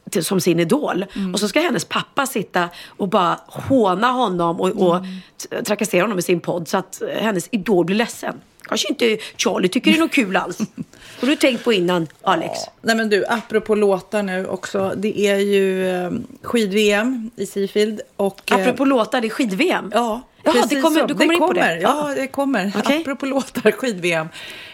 till, 0.09 0.23
som 0.25 0.41
sin 0.41 0.59
idol. 0.59 1.05
Och 1.33 1.39
så 1.39 1.47
ska 1.47 1.59
hennes 1.59 1.85
pappa 1.85 2.25
sitta 2.25 2.69
och 2.87 3.07
bara 3.07 3.39
håna 3.47 4.11
honom 4.11 4.61
och, 4.61 4.69
och 4.69 5.01
t- 5.49 5.63
trakassera 5.63 6.01
honom 6.03 6.19
i 6.19 6.21
sin 6.21 6.39
podd 6.39 6.67
så 6.67 6.77
att 6.77 7.01
eh, 7.01 7.07
hennes 7.07 7.47
idol 7.51 7.85
blir 7.85 7.95
ledsen. 7.95 8.35
Kanske 8.61 8.87
inte 8.89 9.17
Charlie 9.37 9.67
tycker 9.69 9.91
det 9.91 9.97
är 9.97 10.01
något 10.01 10.11
kul 10.11 10.35
alls. 10.35 10.57
Har 11.21 11.27
du 11.27 11.35
tänkt 11.35 11.63
på 11.63 11.73
innan, 11.73 12.07
Alex? 12.21 12.59
Nej 12.81 12.95
men 12.95 13.09
du, 13.09 13.25
apropå 13.29 13.75
låtar 13.75 14.23
nu 14.23 14.47
också. 14.47 14.93
Det 14.97 15.19
är 15.19 15.37
ju 15.37 15.89
eh, 15.95 16.11
skid-VM 16.41 17.31
i 17.35 17.45
Seafield. 17.45 18.01
Och, 18.15 18.51
eh, 18.51 18.61
Apropå 18.61 18.85
låtar, 18.85 19.21
det 19.21 19.27
är 19.27 19.29
skid-VM. 19.29 19.91
Ja, 19.93 20.21
Jaha, 20.55 20.65
det 20.69 20.81
kommer, 20.81 21.07
du 21.07 21.13
kommer 21.13 21.33
in 21.33 21.39
på 21.39 21.53
det? 21.53 21.61
kommer, 21.61 21.77
Ja, 21.81 22.13
det 22.15 22.27
kommer. 22.27 22.71
Okej. 22.77 23.01
Apropå 23.01 23.25
låtar, 23.35 23.71
skid-VM. 23.71 24.27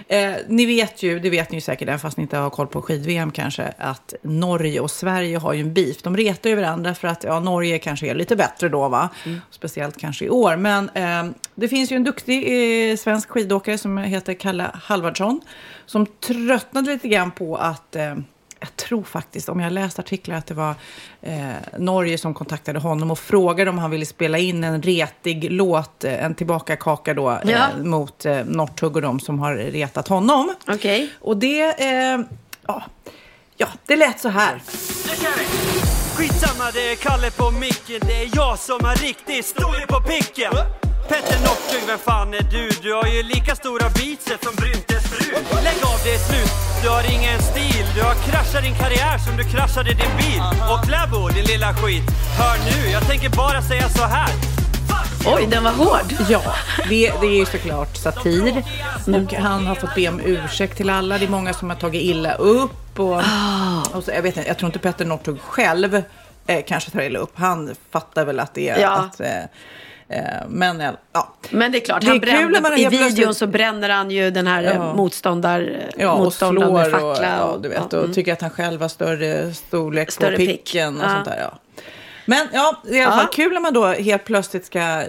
Eh, 0.08 0.34
ni 0.48 0.66
vet 0.66 1.04
ju, 1.04 1.20
det 1.20 1.30
vet 1.30 1.52
ni 1.52 1.58
ju 1.58 1.62
säkert, 1.62 1.88
även 1.88 2.00
fast 2.00 2.18
ni 2.18 2.22
inte 2.22 2.38
har 2.38 2.50
koll 2.50 2.68
på 2.68 2.82
skid-VM 2.82 3.32
kanske, 3.32 3.74
att 3.78 4.14
Norge 4.22 4.80
och 4.80 4.92
Sverige 4.92 5.38
har 5.38 5.54
ju 5.54 5.62
en 5.62 5.74
beef. 5.74 6.02
De 6.02 6.18
retar 6.18 6.50
ju 6.50 6.56
varandra 6.56 6.96
för 6.96 7.08
att 7.08 7.24
ja, 7.24 7.40
Norge 7.40 7.80
kanske 7.80 8.08
är 8.08 8.16
lite 8.16 8.36
bättre 8.36 8.70
då, 8.70 8.90
va? 8.90 9.10
Mm. 9.26 9.42
Speciellt 9.52 9.98
kanske 9.98 10.26
i 10.26 10.30
år. 10.30 10.56
Men 10.56 10.90
eh, 10.90 11.36
det 11.56 11.68
finns 11.68 11.92
ju 11.92 11.96
en 11.96 12.04
duktig 12.04 12.44
eh, 12.92 12.98
svensk 12.98 13.30
skidåkare 13.30 13.78
som 13.78 13.98
heter 13.98 14.34
Kalle 14.34 14.72
Halvardsson, 14.74 15.42
som 15.86 16.06
tröttnade 16.06 16.92
lite 16.92 17.08
grann 17.08 17.32
på 17.32 17.56
att 17.56 17.96
eh, 17.96 18.16
jag 18.64 18.76
tror 18.76 19.04
faktiskt, 19.04 19.50
om 19.50 19.60
jag 19.60 19.74
läst 19.74 20.00
artiklar, 20.00 20.36
att 20.36 20.46
det 20.48 20.54
var 20.54 20.76
eh, 21.22 21.52
Norge 21.78 22.18
som 22.18 22.34
kontaktade 22.34 22.80
honom 22.80 23.12
och 23.12 23.20
frågade 23.20 23.70
om 23.70 23.78
han 23.78 23.92
ville 23.92 24.06
spela 24.06 24.38
in 24.38 24.64
en 24.64 24.82
retig 24.82 25.52
låt, 25.52 26.04
eh, 26.04 26.24
en 26.26 26.36
tillbakakaka 26.36 27.14
då, 27.14 27.40
Ja. 27.46 27.50
eh, 27.52 27.78
mot 27.84 28.26
eh, 28.26 28.46
Northug 28.46 28.96
och 28.96 29.02
de 29.02 29.20
som 29.20 29.40
har 29.40 29.56
retat 29.56 30.08
honom. 30.08 30.54
Okej. 30.68 31.10
Och 31.22 31.38
det, 31.38 31.62
eh, 31.82 32.20
ja, 32.68 32.84
ja, 33.58 33.68
det 33.86 33.96
lät 33.96 34.20
så 34.20 34.30
här. 34.30 34.62
Skitsamma, 36.16 36.72
det 36.74 36.92
är 36.92 36.96
Kalle 36.96 37.32
på 37.32 37.52
micken. 37.52 38.00
Det 38.08 38.22
är 38.24 38.30
jag 38.36 38.60
som 38.60 38.80
har 38.86 38.96
riktigt 38.96 39.46
storlek 39.46 39.88
på 39.88 40.00
picken. 40.02 40.52
Petter 41.08 41.38
Northug, 41.46 41.84
vem 41.88 42.00
fan 42.00 42.34
är 42.34 42.42
du? 42.52 42.70
Du 42.82 42.94
har 42.94 43.06
ju 43.08 43.24
lika 43.24 43.56
stora 43.56 43.90
biceps 43.90 44.44
som 44.46 44.56
Bryntes 44.56 45.04
fru. 45.04 45.32
Lägg 45.64 45.80
av, 45.92 46.00
det 46.04 46.14
är 46.14 46.18
slut. 46.30 46.52
Du 46.84 46.90
har 46.90 47.04
ingen 47.16 47.42
stil. 47.42 47.86
Du 47.96 48.02
har 48.02 48.14
kraschat 48.14 48.64
din 48.64 48.76
karriär 48.76 49.18
som 49.18 49.38
du 49.38 49.44
kraschade 49.44 49.90
din 49.90 50.14
bil. 50.18 50.42
Och 50.72 50.84
Kläbo, 50.88 51.28
din 51.30 51.46
lilla 51.46 51.74
skit. 51.74 52.04
Hör 52.40 52.58
nu, 52.72 52.92
jag 52.92 53.08
tänker 53.08 53.30
bara 53.30 53.62
säga 53.62 53.90
så 53.90 54.04
här. 54.04 54.30
Oj, 55.26 55.48
den 55.52 55.64
var 55.64 55.72
hård. 55.72 56.14
Ja, 56.30 56.42
det, 56.90 57.12
det 57.22 57.28
är 57.28 57.38
ju 57.40 57.46
såklart 57.46 57.98
satir. 57.98 58.64
Och 59.08 59.34
han 59.34 59.68
har 59.68 59.76
fått 59.76 59.96
be 59.96 60.08
om 60.10 60.20
ursäkt 60.26 60.78
till 60.78 60.90
alla. 60.90 61.18
Det 61.18 61.26
är 61.26 61.30
många 61.30 61.54
som 61.54 61.70
har 61.70 61.78
tagit 61.78 62.02
illa 62.02 62.34
upp. 62.34 63.00
Och, 63.00 63.18
och 63.94 64.04
så, 64.04 64.12
jag, 64.12 64.22
vet 64.22 64.38
inte, 64.38 64.48
jag 64.50 64.58
tror 64.58 64.68
inte 64.68 64.80
Petter 64.80 65.06
Northug 65.06 65.42
själv 65.42 66.02
eh, 66.48 66.64
kanske 66.68 66.92
tar 66.92 67.02
illa 67.02 67.20
upp. 67.20 67.32
Han 67.36 67.76
fattar 67.92 68.26
väl 68.26 68.40
att 68.40 68.54
det 68.54 68.70
är 68.70 68.80
Ja. 68.82 68.90
att... 68.90 69.20
Eh, 69.20 69.28
men 70.48 70.82
eh, 70.82 70.92
ja. 71.14 71.34
Men 71.50 71.72
det 71.72 71.78
är 71.78 71.86
klart, 71.86 72.02
Det 72.02 72.08
är 72.08 72.10
han 72.10 72.20
kul 72.20 72.30
brände, 72.30 72.62
man 72.62 72.74
i 72.74 72.76
videon 72.76 72.98
plötsligt- 73.00 73.38
så 73.38 73.48
bränner 73.48 73.90
han 73.90 74.12
ju 74.12 74.32
den 74.32 74.48
här 74.48 74.64
Ja. 74.64 74.74
ja. 74.74 74.94
motståndar, 74.94 75.88
Ja, 75.98 76.12
och 76.12 76.20
motståndaren 76.24 76.74
med 76.74 76.88
slår 76.88 77.04
och, 77.04 77.18
fackla. 77.18 77.38
ja, 77.38 77.58
du 77.62 77.70
vet, 77.70 77.94
och 77.94 78.00
mm. 78.04 78.14
tycker 78.14 78.34
att 78.34 78.42
han 78.42 78.50
själv 78.50 78.82
har 78.82 78.88
större 78.90 79.54
storlek 79.54 80.12
Större 80.12 80.32
på 80.32 80.38
pick. 80.38 80.50
picken 80.66 80.98
och 81.02 81.06
Ja. 81.06 81.10
sånt 81.10 81.26
där. 81.26 81.38
Ja. 81.42 81.58
Men 82.26 82.48
ja, 82.54 82.82
det 82.84 82.90
är 82.90 82.96
i 82.96 83.04
alla 83.04 83.16
fall 83.16 83.28
kul 83.34 83.54
när 83.54 83.60
man 83.60 83.74
då 83.74 83.86
helt 83.88 84.26
plötsligt 84.26 84.66
ska 84.66 85.04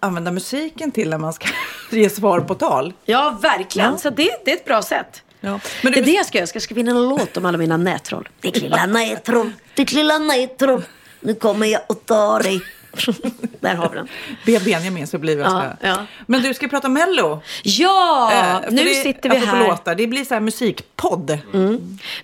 använda 0.00 0.30
musiken 0.30 0.90
till 0.92 1.10
när 1.10 1.18
man 1.18 1.32
ska 1.32 1.48
ge 1.90 2.10
svar 2.10 2.40
på 2.40 2.54
tal. 2.54 2.92
Ja, 3.04 3.38
verkligen. 3.42 3.98
Så 3.98 4.10
det, 4.10 4.30
det 4.44 4.50
är 4.50 4.56
ett 4.56 4.64
bra 4.64 4.82
sätt. 4.82 5.22
Ja. 5.40 5.60
Men 5.82 5.92
det 5.92 5.98
är 5.98 6.04
det 6.04 6.10
jag 6.12 6.26
ska 6.26 6.38
göra. 6.38 6.42
Jag 6.42 6.48
ska 6.48 6.60
skriva 6.60 6.80
in 6.80 6.88
en 6.88 7.08
låt 7.08 7.36
om 7.36 7.46
alla 7.46 7.58
mina 7.58 7.76
nättroll. 7.76 8.28
Ditt 8.40 8.56
lilla 8.62 8.86
nättroll, 8.86 9.52
ditt 9.74 9.92
lilla 9.92 10.18
nättroll. 10.18 10.82
Nu 11.20 11.34
kommer 11.34 11.66
jag 11.66 11.80
och 11.86 12.06
tar 12.06 12.40
dig. 12.42 12.60
Där 13.60 13.74
har 13.74 13.88
vi 13.88 13.96
den. 13.96 14.08
be 14.46 14.60
Benjamin 14.64 15.06
så 15.06 15.18
blir 15.18 15.36
vi 15.36 15.42
Ja, 15.42 15.72
ja. 15.80 16.06
Men 16.26 16.42
du 16.42 16.54
ska 16.54 16.68
prata 16.68 16.88
Mello. 16.88 17.42
Ja, 17.62 18.32
Eh, 18.32 18.70
nu 18.72 18.84
det- 18.84 18.94
sitter 18.94 19.30
vi 19.30 19.36
här. 19.36 19.68
Låtar, 19.68 19.94
det 19.94 20.06
blir 20.06 20.24
så 20.24 20.34
här 20.34 20.40
musikpodd. 20.40 21.38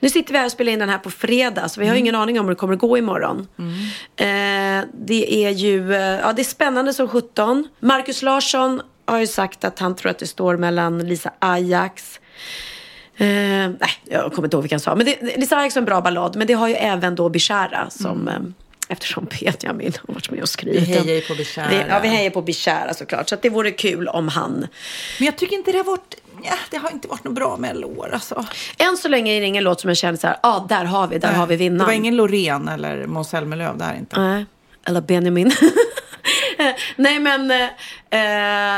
Nu 0.00 0.08
sitter 0.10 0.32
vi 0.32 0.38
här 0.38 0.44
och 0.46 0.52
spelar 0.52 0.72
in 0.72 0.78
den 0.78 0.88
här 0.88 0.98
på 0.98 1.10
fredag, 1.10 1.68
så 1.68 1.80
vi 1.80 1.86
har 1.86 1.94
ju 1.94 2.00
ingen 2.00 2.14
aning 2.14 2.40
om 2.40 2.46
hur 2.46 2.54
det 2.54 2.58
kommer 2.58 2.74
att 2.74 2.80
gå 2.80 2.98
imorgon. 2.98 3.46
Eh, 4.16 4.26
det 5.06 5.44
är 5.46 5.50
ju 5.50 5.94
eh, 5.94 6.00
ja, 6.00 6.32
det 6.32 6.42
är 6.42 6.44
spännande 6.44 6.94
som 6.94 7.08
17. 7.08 7.68
Markus 7.80 8.22
Larsson 8.22 8.80
har 9.06 9.18
ju 9.18 9.26
sagt 9.26 9.64
att 9.64 9.78
han 9.78 9.96
tror 9.96 10.10
att 10.10 10.18
det 10.18 10.26
står 10.26 10.56
mellan 10.56 10.98
Lisa 11.08 11.32
Ajax 11.38 12.20
Eh, 13.16 13.26
nej, 13.26 13.78
jag 14.04 14.32
kommer 14.32 14.46
inte 14.46 14.56
ihåg 14.56 14.62
vilken 14.62 14.76
han 14.76 14.80
sa. 14.80 14.94
Men 14.94 15.06
det, 15.06 15.36
Lisa 15.36 15.56
Ajax 15.56 15.76
är 15.76 15.80
en 15.80 15.84
bra 15.84 16.00
ballad. 16.00 16.36
Men 16.36 16.46
det 16.46 16.52
har 16.52 16.68
ju 16.68 16.74
även 16.74 17.14
då 17.14 17.28
Bishara 17.28 17.90
som... 17.90 18.30
Eftersom 18.88 19.26
Benjamin 19.40 19.92
har 20.06 20.14
varit 20.14 20.30
med 20.30 20.42
och 20.42 20.48
skrivit 20.48 20.82
Vi 20.82 20.84
hejar 20.84 21.04
den. 21.04 21.14
ju 21.14 21.20
på 21.20 21.34
Bishara. 21.34 21.86
Ja, 21.88 22.00
vi 22.00 22.08
hejar 22.08 22.30
på 22.30 22.42
Bishara 22.42 22.94
såklart. 22.94 23.28
Så 23.28 23.34
att 23.34 23.42
det 23.42 23.50
vore 23.50 23.70
kul 23.70 24.08
om 24.08 24.28
han... 24.28 24.66
Men 25.18 25.26
jag 25.26 25.36
tycker 25.36 25.56
inte 25.56 25.72
det 25.72 25.78
har 25.78 25.84
varit, 25.84 26.14
ja, 26.42 26.54
det 26.70 26.76
har 26.76 26.90
inte 26.90 27.08
varit 27.08 27.24
något 27.24 27.34
bra 27.34 27.56
Mello-år 27.56 28.10
alltså. 28.12 28.46
Än 28.78 28.96
så 28.96 29.08
länge 29.08 29.32
är 29.36 29.40
det 29.40 29.46
ingen 29.46 29.64
låt 29.64 29.80
som 29.80 29.90
jag 29.90 29.96
känner 29.96 30.18
så 30.18 30.26
här, 30.26 30.36
ja, 30.42 30.48
ah, 30.48 30.66
där 30.68 30.84
har 30.84 31.06
vi, 31.06 31.18
där 31.18 31.32
har 31.32 31.46
vi 31.46 31.56
vinnaren. 31.56 31.78
Det 31.78 31.84
var 31.84 31.92
ingen 31.92 32.16
Loreen 32.16 32.68
eller 32.68 33.06
Måns 33.06 33.28
Zelmerlöw 33.28 33.78
där 33.78 33.94
inte. 33.94 34.20
Nej, 34.20 34.46
eller 34.86 35.00
Benjamin. 35.00 35.52
nej, 36.96 37.18
men, 37.18 37.50
eh, 37.50 37.68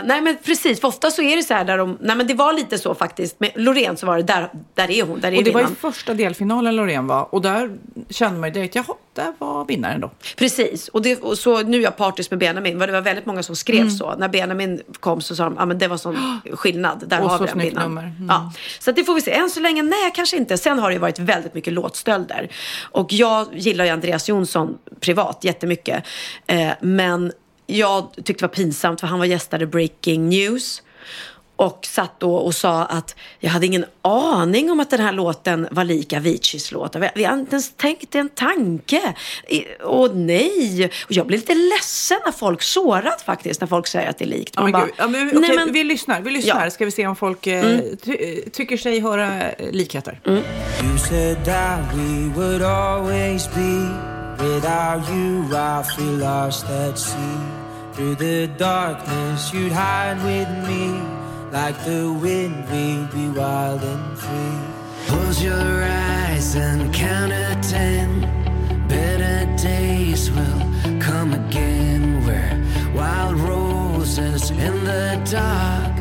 nej 0.05 0.21
men 0.21 0.37
precis, 0.45 0.81
för 0.81 0.89
ofta 0.89 1.11
så 1.11 1.23
är 1.23 1.37
det 1.37 1.43
så 1.43 1.55
här 1.55 1.65
där 1.65 1.79
de, 1.79 1.99
nej 2.01 2.17
men 2.17 2.27
det 2.27 2.35
var 2.35 2.53
lite 2.53 2.79
så 2.79 2.95
faktiskt. 2.95 3.41
Med 3.41 3.51
Loreen 3.55 3.97
så 3.97 4.07
var 4.07 4.17
det, 4.17 4.23
där, 4.23 4.51
där 4.75 4.91
är 4.91 5.03
hon, 5.03 5.21
där 5.21 5.33
är 5.33 5.37
Och 5.39 5.45
det 5.45 5.51
var 5.51 5.61
ju 5.61 5.67
vinnaren. 5.67 5.93
första 5.93 6.15
delfinalen 6.15 6.77
Loreen 6.77 7.07
var. 7.07 7.35
Och 7.35 7.43
där 7.43 7.71
kände 8.11 8.41
man 8.41 8.49
ju 8.49 8.53
direkt, 8.53 8.75
jaha, 8.75 8.95
där 9.15 9.33
var 9.39 9.65
vinnaren 9.65 10.01
då. 10.01 10.11
Precis, 10.37 10.89
och, 10.89 11.03
det, 11.03 11.17
och 11.23 11.39
så 11.39 11.63
nu 11.63 11.79
är 11.79 11.83
jag 11.83 11.97
partisk 11.97 12.31
med 12.31 12.39
Benjamin. 12.41 12.79
Det 12.79 12.93
var 12.93 13.01
väldigt 13.01 13.27
många 13.27 13.43
som 13.43 13.57
skrev 13.57 13.77
Mm. 13.77 13.91
så. 13.91 14.15
När 14.19 14.29
Benjamin 14.29 14.83
kom 15.01 15.21
så 15.21 15.37
sa 15.37 15.45
de, 15.45 15.57
ja 15.59 15.67
men 15.67 15.79
det 15.79 15.89
var 15.89 15.97
sån 15.97 16.41
skillnad. 16.53 17.05
Där 17.07 17.23
Och 17.23 17.31
har 17.31 17.39
vi 17.39 17.47
den 17.47 17.59
vinnaren. 17.59 17.89
nummer. 17.89 18.03
Mm. 18.03 18.27
Ja. 18.29 18.53
Så 18.81 18.91
att 18.91 18.97
det 18.97 19.05
får 19.05 19.15
vi 19.15 19.21
se. 19.21 19.33
Än 19.33 19.51
så 19.51 19.61
länge, 19.61 19.83
nej 19.83 20.13
kanske 20.15 20.37
inte. 20.37 20.59
Sen 20.59 20.79
har 20.79 20.91
det 20.91 20.99
varit 20.99 21.19
väldigt 21.19 21.55
mycket 21.55 21.73
låtstölder. 21.73 22.49
Och 22.83 23.13
jag 23.13 23.47
gillar 23.53 23.85
ju 23.85 23.91
Andreas 23.91 24.29
Jonsson 24.29 24.79
privat 25.01 25.39
jättemycket. 25.45 26.05
Eh, 26.47 26.71
men 26.81 27.33
jag 27.67 28.13
tyckte 28.15 28.33
det 28.33 28.43
var 28.43 28.49
pinsamt 28.49 29.01
för 29.01 29.07
han 29.07 29.19
var 29.19 29.27
gästade 29.27 29.67
Breaking 29.67 30.29
News. 30.29 30.83
Och 31.59 31.87
satt 31.87 32.21
då 32.21 32.35
och 32.37 32.55
sa 32.55 32.85
att 32.85 33.17
jag 33.41 33.51
hade 33.51 33.67
ingen 33.67 33.85
aning 34.03 34.71
om 34.71 34.81
att 34.81 34.91
den 34.91 35.01
här 35.01 35.13
låten 35.13 35.69
var 35.71 35.85
lik 35.85 36.13
Aviciis 36.13 36.73
låt. 36.73 36.97
Vi 36.97 37.09
vi 37.15 37.25
har 37.25 37.35
inte 37.35 37.51
ens 37.57 37.73
tänkt 37.77 38.15
en 38.15 38.29
tanke. 38.29 39.15
Åh 39.85 40.11
nej! 40.15 40.85
Och 41.05 41.13
jag 41.13 41.27
blir 41.27 41.39
lite 41.39 41.55
ledsen 41.55 42.19
när 42.25 42.33
folk 42.33 42.63
sårat 42.63 43.23
faktiskt, 43.23 43.61
när 43.61 43.69
folk 43.69 43.87
säger 43.87 44.11
att 44.11 44.19
det 44.19 44.25
är 44.25 44.29
likt. 44.29 44.57
Man 44.57 44.65
men 44.65 44.73
bara. 44.73 44.89
Ja, 44.97 45.07
men, 45.09 45.27
nej, 45.27 45.37
okej, 45.37 45.57
men- 45.57 45.73
Vi 45.73 45.85
lyssnar, 45.85 46.21
vi 46.21 46.31
lyssnar. 46.31 46.65
Ja. 46.65 46.71
Ska 46.71 46.85
vi 46.85 46.91
se 46.91 47.07
om 47.07 47.17
folk 47.17 47.47
eh, 47.47 47.65
Mm. 47.67 47.97
ty 48.05 48.43
tycker 48.53 48.77
sig 48.77 49.01
höra 49.01 49.51
eh, 49.51 49.71
likheter. 49.73 50.21
You 50.27 50.43
said 51.09 51.45
that 51.45 51.81
we 51.95 52.29
would 52.41 52.63
always 52.63 53.49
be. 53.55 53.89
Without 54.45 55.09
you, 55.11 55.45
I 55.47 55.83
feel 55.97 56.19
lost 56.19 56.65
at 56.65 56.99
sea. 56.99 57.56
Through 57.97 58.17
the 58.17 58.47
darkness, 58.59 59.53
you'd 59.55 59.73
hide 59.73 60.19
with 60.23 60.49
me. 60.69 61.01
Like 61.51 61.79
the 61.85 62.13
wind, 62.23 62.55
we'd 62.71 63.11
be 63.11 63.29
wild 63.41 63.83
and 63.83 64.19
free. 64.19 64.59
Close 65.09 65.43
your 65.43 65.85
eyes 65.85 66.57
and 66.57 66.95
count 66.95 67.33
to 67.33 67.71
ten. 67.73 68.21
Better 68.89 69.47
days 69.63 70.31
will 70.31 71.01
come 71.01 71.33
again. 71.33 72.23
We're 72.27 72.95
wild 72.95 73.37
roses 73.41 74.51
in 74.51 74.85
the 74.85 75.19
dark. 75.31 75.93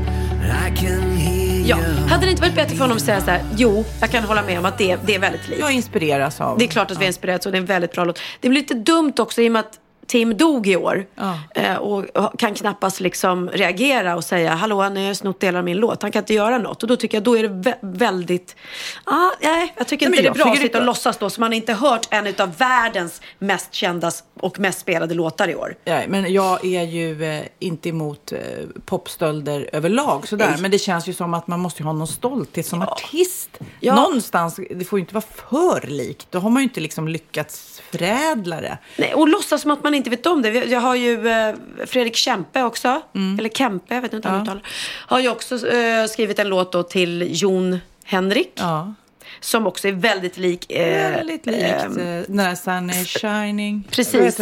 I 0.68 0.72
can 0.76 1.16
hear 1.18 1.66
Ja, 1.66 1.78
you. 1.78 2.08
hade 2.10 2.26
det 2.26 2.30
inte 2.32 2.42
varit 2.42 2.56
bättre 2.56 2.76
för 2.76 2.82
honom 2.84 2.98
att 2.98 3.04
säga 3.04 3.22
så 3.22 3.32
här, 3.32 3.42
jo, 3.56 3.86
jag 4.02 4.12
kan 4.12 4.24
hålla 4.24 4.44
med 4.44 4.60
om 4.60 4.66
att 4.66 4.78
det, 4.78 4.98
det 5.06 5.16
är 5.16 5.20
väldigt 5.20 5.48
likt. 5.48 5.60
Jag 5.62 5.72
inspireras 5.72 6.42
av... 6.42 6.58
Det 6.58 6.66
är 6.66 6.68
klart 6.68 6.92
att 6.92 6.98
vi 6.98 7.02
har 7.04 7.08
inspirerats 7.08 7.46
och 7.46 7.52
det 7.52 7.58
är 7.58 7.60
en 7.60 7.66
väldigt 7.66 7.92
bra 7.92 8.04
låt. 8.04 8.20
Det 8.40 8.50
blir 8.50 8.62
lite 8.62 8.74
dumt 8.74 9.14
också 9.18 9.42
i 9.42 9.48
och 9.48 9.52
med 9.52 9.60
att 9.60 9.80
Tim 10.08 10.38
dog 10.38 10.68
i 10.68 10.76
år 10.76 11.06
Ja. 11.16 11.40
eh, 11.56 11.76
och 11.76 12.06
kan 12.40 12.54
knappast 12.56 13.00
liksom 13.00 13.50
reagera 13.50 14.16
och 14.16 14.24
säga 14.24 14.54
hallå, 14.56 14.90
ni 14.90 15.08
har 15.08 15.14
snott 15.14 15.40
delar 15.40 15.60
av 15.60 15.66
min 15.66 15.78
låt. 15.78 16.02
Han 16.02 16.12
kan 16.12 16.20
inte 16.22 16.34
göra 16.34 16.58
något 16.58 16.84
och 16.84 16.90
då 16.90 16.96
tycker 16.96 17.18
jag 17.18 17.24
då 17.24 17.38
är 17.38 17.44
det 17.44 17.50
vä- 17.50 17.78
väldigt, 17.82 18.56
ah, 19.04 19.30
nej, 19.42 19.74
jag 19.78 19.88
tycker 19.88 20.10
Nej, 20.10 20.20
inte 20.20 20.30
men 20.30 20.38
det 20.38 20.42
är 20.42 20.44
bra 20.46 20.54
att 20.54 20.60
sitta 20.60 20.78
och 20.80 20.86
låtsas 20.86 21.18
då 21.18 21.30
så 21.30 21.42
man 21.42 21.54
inte 21.54 21.74
hört 21.74 22.08
en 22.10 22.34
av 22.40 22.58
världens 22.58 23.22
mest 23.40 23.74
kända 23.74 24.12
och 24.40 24.60
mest 24.60 24.80
spelade 24.80 25.14
låtar 25.14 25.48
i 25.50 25.56
år. 25.56 25.76
Ja, 25.84 26.02
men 26.08 26.34
jag 26.34 26.66
är 26.66 26.84
ju 26.84 27.24
eh, 27.24 27.44
inte 27.60 27.90
emot 27.90 28.32
eh, 28.32 28.40
popstölder 28.86 29.70
överlag 29.74 30.28
sådär. 30.28 30.50
Nej. 30.52 30.62
Men 30.62 30.72
det 30.72 30.80
känns 30.80 31.08
ju 31.08 31.14
som 31.14 31.34
att 31.34 31.48
man 31.48 31.60
måste 31.60 31.84
ha 31.84 31.94
någon 31.94 32.08
stolthet 32.08 32.66
som 32.66 32.82
artist. 32.82 33.50
Ja. 33.80 33.96
Någonstans, 33.96 34.60
det 34.70 34.86
får 34.86 35.00
ju 35.00 35.02
inte 35.02 35.14
vara 35.14 35.26
för 35.50 35.88
likt. 35.88 36.28
Då 36.32 36.40
har 36.40 36.50
man 36.50 36.62
ju 36.62 36.64
inte 36.64 36.80
liksom 36.80 37.08
lyckats 37.08 37.82
förädla 37.92 38.62
det. 38.62 38.78
Nej, 38.98 39.14
och 39.14 39.28
låtsas 39.28 39.62
som 39.62 39.72
att 39.72 39.84
man 39.84 39.94
inte 39.96 40.10
vet 40.10 40.26
om 40.26 40.42
det. 40.42 40.50
Jag 40.50 40.80
har 40.80 40.96
ju 40.96 41.28
eh, 41.28 41.56
Fredrik 41.86 42.16
Kempe 42.16 42.64
också, 42.64 43.02
eller 43.40 43.50
Kempe, 43.50 43.96
jag 43.96 44.02
vet 44.02 44.14
inte 44.14 44.28
hur 44.30 44.36
man 44.38 44.48
Mm. 44.48 44.58
Ja. 44.64 44.68
uttalar 44.68 44.72
Har 45.08 45.20
ju 45.20 45.30
också 45.30 45.68
eh, 45.68 46.06
skrivit 46.08 46.40
en 46.40 46.48
låt 46.50 46.72
då 46.72 46.84
till 46.84 47.28
Jon 47.30 47.80
Henrik. 48.04 48.52
Ja. 48.56 48.94
Som 49.40 49.68
också 49.68 49.88
är 49.88 49.92
väldigt 49.92 50.38
lik. 50.38 50.72
Eh, 50.72 51.12
Väldigt 51.12 51.46
likt 51.46 51.60
eh, 51.60 51.82
eh, 51.84 52.24
den 52.28 52.38
där 52.38 52.56
Sun 52.56 52.90
is 52.90 53.08
shining. 53.08 53.84
Precis. 53.92 54.36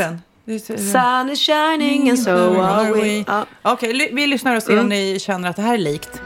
Sun 0.91 1.29
is 1.31 1.39
shining 1.45 2.09
and 2.09 2.19
so 2.19 2.31
are 2.61 2.93
we. 2.93 3.23
Ja. 3.27 3.45
Okej, 3.61 3.93
ly- 3.93 4.09
vi 4.11 4.27
lyssnar 4.27 4.55
och 4.55 4.63
ser 4.63 4.79
om 4.79 4.89
ni 4.89 5.19
känner 5.19 5.49
att 5.49 5.55
det 5.55 5.61
här 5.61 5.73
är 5.73 5.77
likt. 5.77 6.21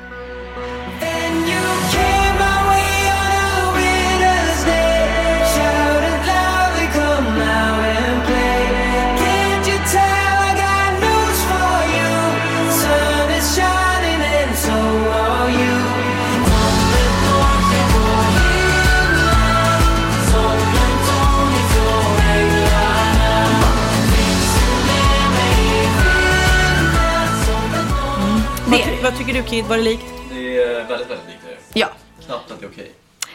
Vad, 29.08 29.17
ty- 29.17 29.24
vad 29.24 29.28
tycker 29.28 29.41
du 29.43 29.50
Kid, 29.50 29.65
var 29.65 29.78
det 29.78 29.84
likt? 29.84 30.06
Det 30.30 30.63
är 30.63 30.74
väldigt, 30.88 31.10
väldigt 31.10 31.28
likt 31.28 31.39
det. 31.74 31.80
Ja. 31.80 31.88
Knappt 32.26 32.52
att 32.52 32.60
det 32.60 32.65
är 32.65 32.70
okej. 32.70 32.91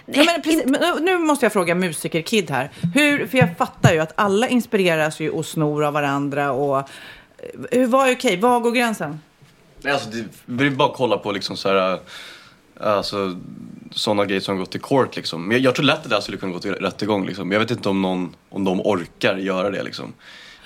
Ja, 0.07 0.23
men 0.27 0.43
precis, 0.43 0.65
men 0.67 1.05
nu- 1.05 1.19
måste 1.19 1.45
jag 1.45 1.53
fråga 1.53 1.75
musiker-Kid 1.75 2.51
här. 2.51 2.71
Hur, 2.95 3.27
för 3.27 3.39
jag 3.39 3.57
fattar 3.59 3.93
ju 3.93 3.99
att 3.99 4.13
alla 4.15 4.49
inspireras 4.49 5.21
ju 5.21 5.31
och 5.31 5.47
snor 5.47 5.85
av 5.85 5.93
varandra. 5.93 6.53
Och, 6.53 6.79
eh, 6.79 6.85
hur, 7.71 7.87
vad 7.87 8.09
är 8.09 8.15
okej? 8.15 8.37
Var 8.41 8.61
går 8.61 8.71
gränsen? 8.73 9.21
Nej, 9.81 9.93
alltså, 9.93 10.09
det, 10.11 10.25
vi 10.47 10.65
vill 10.65 10.77
bara 10.77 10.93
kolla 10.95 11.17
på 11.19 11.33
liksom 11.33 11.57
så 11.57 11.69
här, 11.69 11.99
alltså, 12.81 13.37
sådana 13.91 14.25
grejer 14.25 14.41
som 14.41 14.59
gått 14.59 14.71
till 14.71 14.81
court 14.81 15.17
liksom. 15.17 15.43
Men 15.49 15.57
jag, 15.57 15.65
jag 15.65 15.75
tror 15.75 15.85
lätt 15.87 15.97
att 15.97 16.03
det 16.03 16.09
där 16.09 16.21
skulle 16.21 16.37
kunna 16.39 16.53
gå 16.53 16.59
till 16.59 16.73
rättegång 16.75 17.27
liksom. 17.27 17.49
Men 17.49 17.53
Jag 17.53 17.61
vet 17.61 17.71
inte 17.71 17.89
om, 17.89 18.03
någon, 18.03 18.35
om 18.49 18.65
de 18.65 18.81
orkar 18.81 19.37
göra 19.37 19.71
det 19.71 19.83
liksom. 19.83 20.13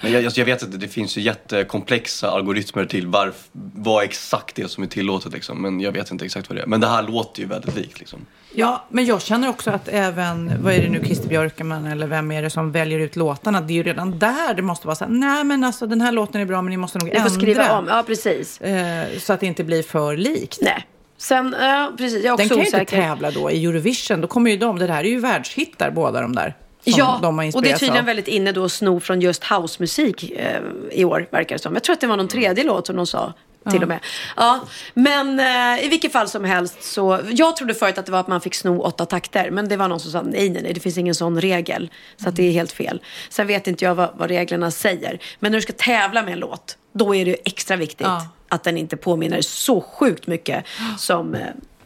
Men 0.00 0.12
jag, 0.12 0.24
alltså, 0.24 0.40
jag 0.40 0.46
vet 0.46 0.62
att 0.62 0.80
det 0.80 0.88
finns 0.88 1.16
ju 1.18 1.20
jättekomplexa 1.20 2.30
algoritmer 2.30 2.84
till 2.84 3.06
varf, 3.06 3.48
vad 3.74 4.04
exakt 4.04 4.56
det 4.56 4.62
är 4.62 4.66
som 4.66 4.82
är 4.82 4.88
tillåtet 4.88 5.32
liksom. 5.32 5.62
Men 5.62 5.80
jag 5.80 5.92
vet 5.92 6.10
inte 6.10 6.24
exakt 6.24 6.48
vad 6.48 6.56
det 6.58 6.62
är. 6.62 6.66
Men 6.66 6.80
det 6.80 6.86
här 6.86 7.02
låter 7.02 7.40
ju 7.40 7.46
väldigt 7.48 7.76
likt 7.76 7.98
liksom. 7.98 8.26
Ja, 8.54 8.84
men 8.90 9.04
jag 9.06 9.22
känner 9.22 9.48
också 9.48 9.70
att 9.70 9.88
även, 9.88 10.62
vad 10.62 10.72
är 10.72 10.82
det 10.82 10.88
nu, 10.88 11.00
Christer 11.04 11.28
Björkman 11.28 11.86
eller 11.86 12.06
vem 12.06 12.32
är 12.32 12.42
det 12.42 12.50
som 12.50 12.72
väljer 12.72 12.98
ut 12.98 13.16
låtarna? 13.16 13.60
Det 13.60 13.72
är 13.72 13.74
ju 13.74 13.82
redan 13.82 14.18
där 14.18 14.54
det 14.54 14.62
måste 14.62 14.86
vara 14.86 14.94
så 14.96 15.04
här, 15.04 15.12
nej 15.12 15.44
men 15.44 15.64
alltså 15.64 15.86
den 15.86 16.00
här 16.00 16.12
låten 16.12 16.40
är 16.40 16.44
bra 16.44 16.62
men 16.62 16.70
ni 16.70 16.76
måste 16.76 16.98
nog 16.98 17.08
Ni 17.08 17.14
får 17.14 17.20
ändra. 17.20 17.30
skriva 17.30 17.78
om. 17.78 17.86
Ja, 17.88 18.02
precis. 18.06 18.60
Eh, 18.60 19.18
så 19.18 19.32
att 19.32 19.40
det 19.40 19.46
inte 19.46 19.64
blir 19.64 19.82
för 19.82 20.16
likt. 20.16 20.58
Nej. 20.62 20.86
Sen, 21.18 21.56
ja, 21.60 21.92
precis. 21.98 22.24
Jag 22.24 22.32
är 22.34 22.36
Den 22.38 22.48
kan 22.48 22.58
ju 22.58 22.64
inte 22.64 22.84
tävla 22.84 23.30
då 23.30 23.50
i 23.50 23.64
Eurovision. 23.64 24.20
Då 24.20 24.26
kommer 24.28 24.50
ju 24.50 24.56
de, 24.56 24.78
det 24.78 24.92
här 24.92 25.04
är 25.04 25.08
ju 25.08 25.20
världshittar 25.20 25.90
båda 25.90 26.20
de 26.20 26.34
där. 26.34 26.54
Ja, 26.88 27.18
de 27.22 27.38
har 27.38 27.56
och 27.56 27.62
det 27.62 27.70
är 27.70 27.76
tydligen 27.78 28.00
av. 28.00 28.06
väldigt 28.06 28.28
inne 28.28 28.52
då 28.52 28.64
att 28.64 28.72
sno 28.72 29.00
från 29.00 29.20
just 29.20 29.44
housemusik 29.44 30.30
eh, 30.30 30.60
i 30.92 31.04
år, 31.04 31.28
verkar 31.30 31.54
det 31.56 31.62
som. 31.62 31.74
Jag 31.74 31.82
tror 31.84 31.92
att 31.94 32.00
det 32.00 32.06
var 32.06 32.16
någon 32.16 32.28
tredje 32.28 32.64
låt 32.64 32.86
som 32.86 32.96
de 32.96 33.06
sa. 33.06 33.32
Till 33.70 33.82
och 33.82 33.88
med. 33.88 33.98
Ja, 34.36 34.60
men 34.94 35.40
eh, 35.40 35.84
i 35.84 35.88
vilket 35.88 36.12
fall 36.12 36.28
som 36.28 36.44
helst 36.44 36.82
så, 36.82 37.18
jag 37.30 37.56
trodde 37.56 37.74
förut 37.74 37.98
att 37.98 38.06
det 38.06 38.12
var 38.12 38.20
att 38.20 38.28
man 38.28 38.40
fick 38.40 38.54
sno 38.54 38.80
åtta 38.82 39.06
takter, 39.06 39.50
men 39.50 39.68
det 39.68 39.76
var 39.76 39.88
någon 39.88 40.00
som 40.00 40.10
sa 40.12 40.22
nej, 40.22 40.50
nej, 40.50 40.62
nej, 40.62 40.72
det 40.74 40.80
finns 40.80 40.98
ingen 40.98 41.14
sån 41.14 41.40
regel. 41.40 41.90
Så 42.16 42.28
att 42.28 42.36
det 42.36 42.42
är 42.42 42.52
helt 42.52 42.72
fel. 42.72 43.00
Sen 43.28 43.46
vet 43.46 43.66
inte 43.66 43.84
jag 43.84 43.94
vad, 43.94 44.10
vad 44.16 44.28
reglerna 44.28 44.70
säger. 44.70 45.18
Men 45.40 45.52
när 45.52 45.58
du 45.58 45.62
ska 45.62 45.72
tävla 45.72 46.22
med 46.22 46.32
en 46.32 46.38
låt, 46.38 46.76
då 46.92 47.14
är 47.14 47.24
det 47.24 47.36
extra 47.44 47.76
viktigt 47.76 48.06
Ja. 48.06 48.26
att 48.48 48.64
den 48.64 48.78
inte 48.78 48.96
påminner 48.96 49.40
så 49.40 49.80
sjukt 49.80 50.26
mycket 50.26 50.64
som 50.98 51.34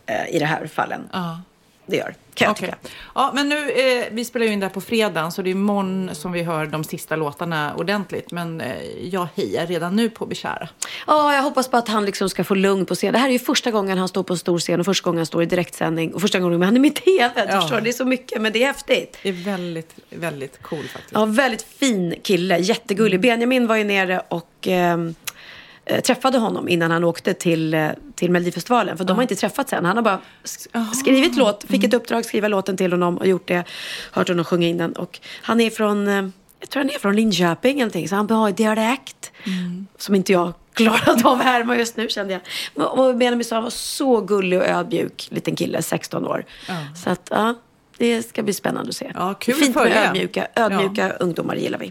eh, 0.06 0.34
i 0.34 0.38
det 0.38 0.46
här 0.46 0.66
fallen 0.66 1.08
Ja. 1.12 1.40
Det 1.90 1.96
gör. 1.96 2.14
Kan 2.34 2.46
jag 2.46 2.52
Okej. 2.52 2.68
tycka. 2.68 2.94
Ja, 3.14 3.32
men 3.34 3.48
nu, 3.48 3.70
eh, 3.70 4.04
vi 4.10 4.24
spelar 4.24 4.46
ju 4.46 4.52
in 4.52 4.60
det 4.60 4.66
här 4.66 4.74
på 4.74 4.80
fredagen, 4.80 5.32
så 5.32 5.42
det 5.42 5.50
är 5.50 5.52
imorgon 5.52 6.10
som 6.12 6.32
vi 6.32 6.42
hör 6.42 6.66
de 6.66 6.84
sista 6.84 7.16
låtarna 7.16 7.74
ordentligt. 7.74 8.32
Men 8.32 8.60
eh, 8.60 8.76
jag 9.02 9.28
hejar 9.36 9.66
redan 9.66 9.96
nu 9.96 10.10
på 10.10 10.26
Bishara. 10.26 10.68
Ja, 11.06 11.34
jag 11.34 11.42
hoppas 11.42 11.68
på 11.68 11.76
att 11.76 11.88
han 11.88 12.04
liksom 12.04 12.30
ska 12.30 12.44
få 12.44 12.54
lugn 12.54 12.86
på 12.86 12.94
scen. 12.94 13.12
Det 13.12 13.18
här 13.18 13.28
är 13.28 13.32
ju 13.32 13.38
första 13.38 13.70
gången 13.70 13.98
han 13.98 14.08
står 14.08 14.22
på 14.22 14.32
en 14.32 14.38
stor 14.38 14.58
scen 14.58 14.80
och 14.80 14.86
första 14.86 15.04
gången 15.04 15.18
han 15.18 15.26
står 15.26 15.42
i 15.42 15.46
direktsändning 15.46 16.14
och 16.14 16.20
första 16.20 16.38
gången 16.38 16.62
han 16.62 16.76
är 16.76 16.80
med 16.80 16.90
i 16.90 16.94
TV. 16.94 17.46
Ja. 17.48 17.60
Förstår? 17.60 17.80
Det 17.80 17.90
är 17.90 17.92
så 17.92 18.04
mycket, 18.04 18.42
men 18.42 18.52
det 18.52 18.62
är 18.62 18.66
häftigt. 18.66 19.18
Det 19.22 19.28
är 19.28 19.32
väldigt, 19.32 19.94
väldigt 20.10 20.62
cool 20.62 20.82
faktiskt. 20.82 21.12
Ja, 21.12 21.24
väldigt 21.24 21.62
fin 21.62 22.14
kille, 22.22 22.58
jättegullig. 22.58 23.20
Benjamin 23.20 23.66
var 23.66 23.76
ju 23.76 23.84
nere 23.84 24.22
och 24.28 24.68
eh, 24.68 24.98
träffade 25.98 26.38
honom 26.38 26.68
innan 26.68 26.90
han 26.90 27.04
åkte 27.04 27.34
till, 27.34 27.74
eh, 27.74 27.88
till 28.14 28.30
Melodifestivalen. 28.30 28.96
För 28.96 29.04
de 29.04 29.12
har 29.16 29.22
inte 29.22 29.34
träffats 29.36 29.72
än. 29.72 29.84
Han 29.84 29.96
har 29.96 30.02
bara 30.04 30.18
sk- 30.44 30.92
skrivit 30.92 31.36
låt, 31.36 31.64
fick 31.68 31.84
ett 31.84 31.94
uppdrag 31.94 32.24
skriva 32.24 32.48
låten 32.48 32.76
till 32.76 32.92
honom 32.92 33.16
och 33.18 33.26
gjort 33.26 33.48
det. 33.48 33.64
Hört 34.12 34.28
honom 34.28 34.44
sjunga 34.44 34.66
in 34.68 34.78
den. 34.78 34.92
Och 34.92 35.20
han 35.42 35.60
är 35.60 35.70
från, 35.70 36.08
eh, 36.08 36.14
jag 36.60 36.70
tror 36.70 36.82
han 36.82 36.90
är 36.90 36.98
från 36.98 37.16
Linköping 37.16 37.70
eller 37.70 37.80
någonting. 37.80 38.08
Så 38.08 38.14
han 38.16 38.30
har 38.30 38.50
dialekt. 38.50 39.32
Som 39.98 40.14
inte 40.14 40.32
jag 40.32 40.52
klarat 40.74 41.24
av 41.24 41.32
att 41.38 41.44
härma 41.44 41.76
just 41.76 41.96
nu 41.96 42.08
kände 42.08 42.32
jag. 42.74 42.98
Och 42.98 43.16
Benjamin 43.16 43.44
sa 43.44 43.56
han 43.56 43.62
var 43.62 43.70
så 43.70 44.20
gullig 44.20 44.58
och 44.58 44.66
ödmjuk 44.66 45.28
liten 45.30 45.56
kille, 45.56 45.82
16 45.82 46.26
år. 46.26 46.44
Så 47.04 47.10
att 47.10 47.28
ja, 47.30 47.54
det 47.98 48.22
ska 48.22 48.42
bli 48.42 48.52
spännande 48.52 48.88
att 48.88 48.96
se. 48.96 49.12
Ja, 49.14 49.34
kul 49.34 49.54
Fint 49.54 49.74
med 49.74 49.82
följa. 49.84 50.04
ödmjuka, 50.06 50.46
ödmjuka 50.56 51.10
ungdomar 51.10 51.54
gillar 51.56 51.78
vi. 51.78 51.90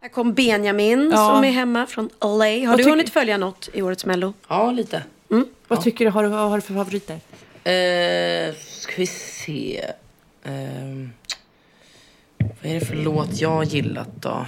Här 0.00 0.08
kom 0.08 0.34
Benjamin 0.34 1.10
Ja. 1.12 1.16
som 1.34 1.44
är 1.44 1.50
hemma 1.50 1.86
från 1.86 2.10
LA. 2.20 2.26
Har 2.28 2.66
Vad 2.66 2.78
du 2.78 2.90
hunnit 2.90 3.10
följa 3.10 3.36
något 3.38 3.68
i 3.72 3.82
årets 3.82 4.04
Mello? 4.06 4.32
Ja, 4.48 4.70
lite. 4.70 5.02
Vad 5.68 5.82
tycker 5.82 6.04
du? 6.04 6.10
Har 6.10 6.22
du, 6.22 6.28
vad 6.28 6.48
har 6.50 6.56
du 6.56 6.60
för 6.62 6.74
favoriter? 6.74 7.14
Eh, 7.64 8.54
ska 8.56 8.92
vi 8.96 9.06
se. 9.06 9.84
Ehm, 10.44 11.10
vad 12.38 12.72
är 12.72 12.80
det 12.80 12.86
för 12.86 12.94
låt 12.96 13.40
jag 13.40 13.50
har 13.50 13.64
gillat 13.64 14.08
då? 14.22 14.46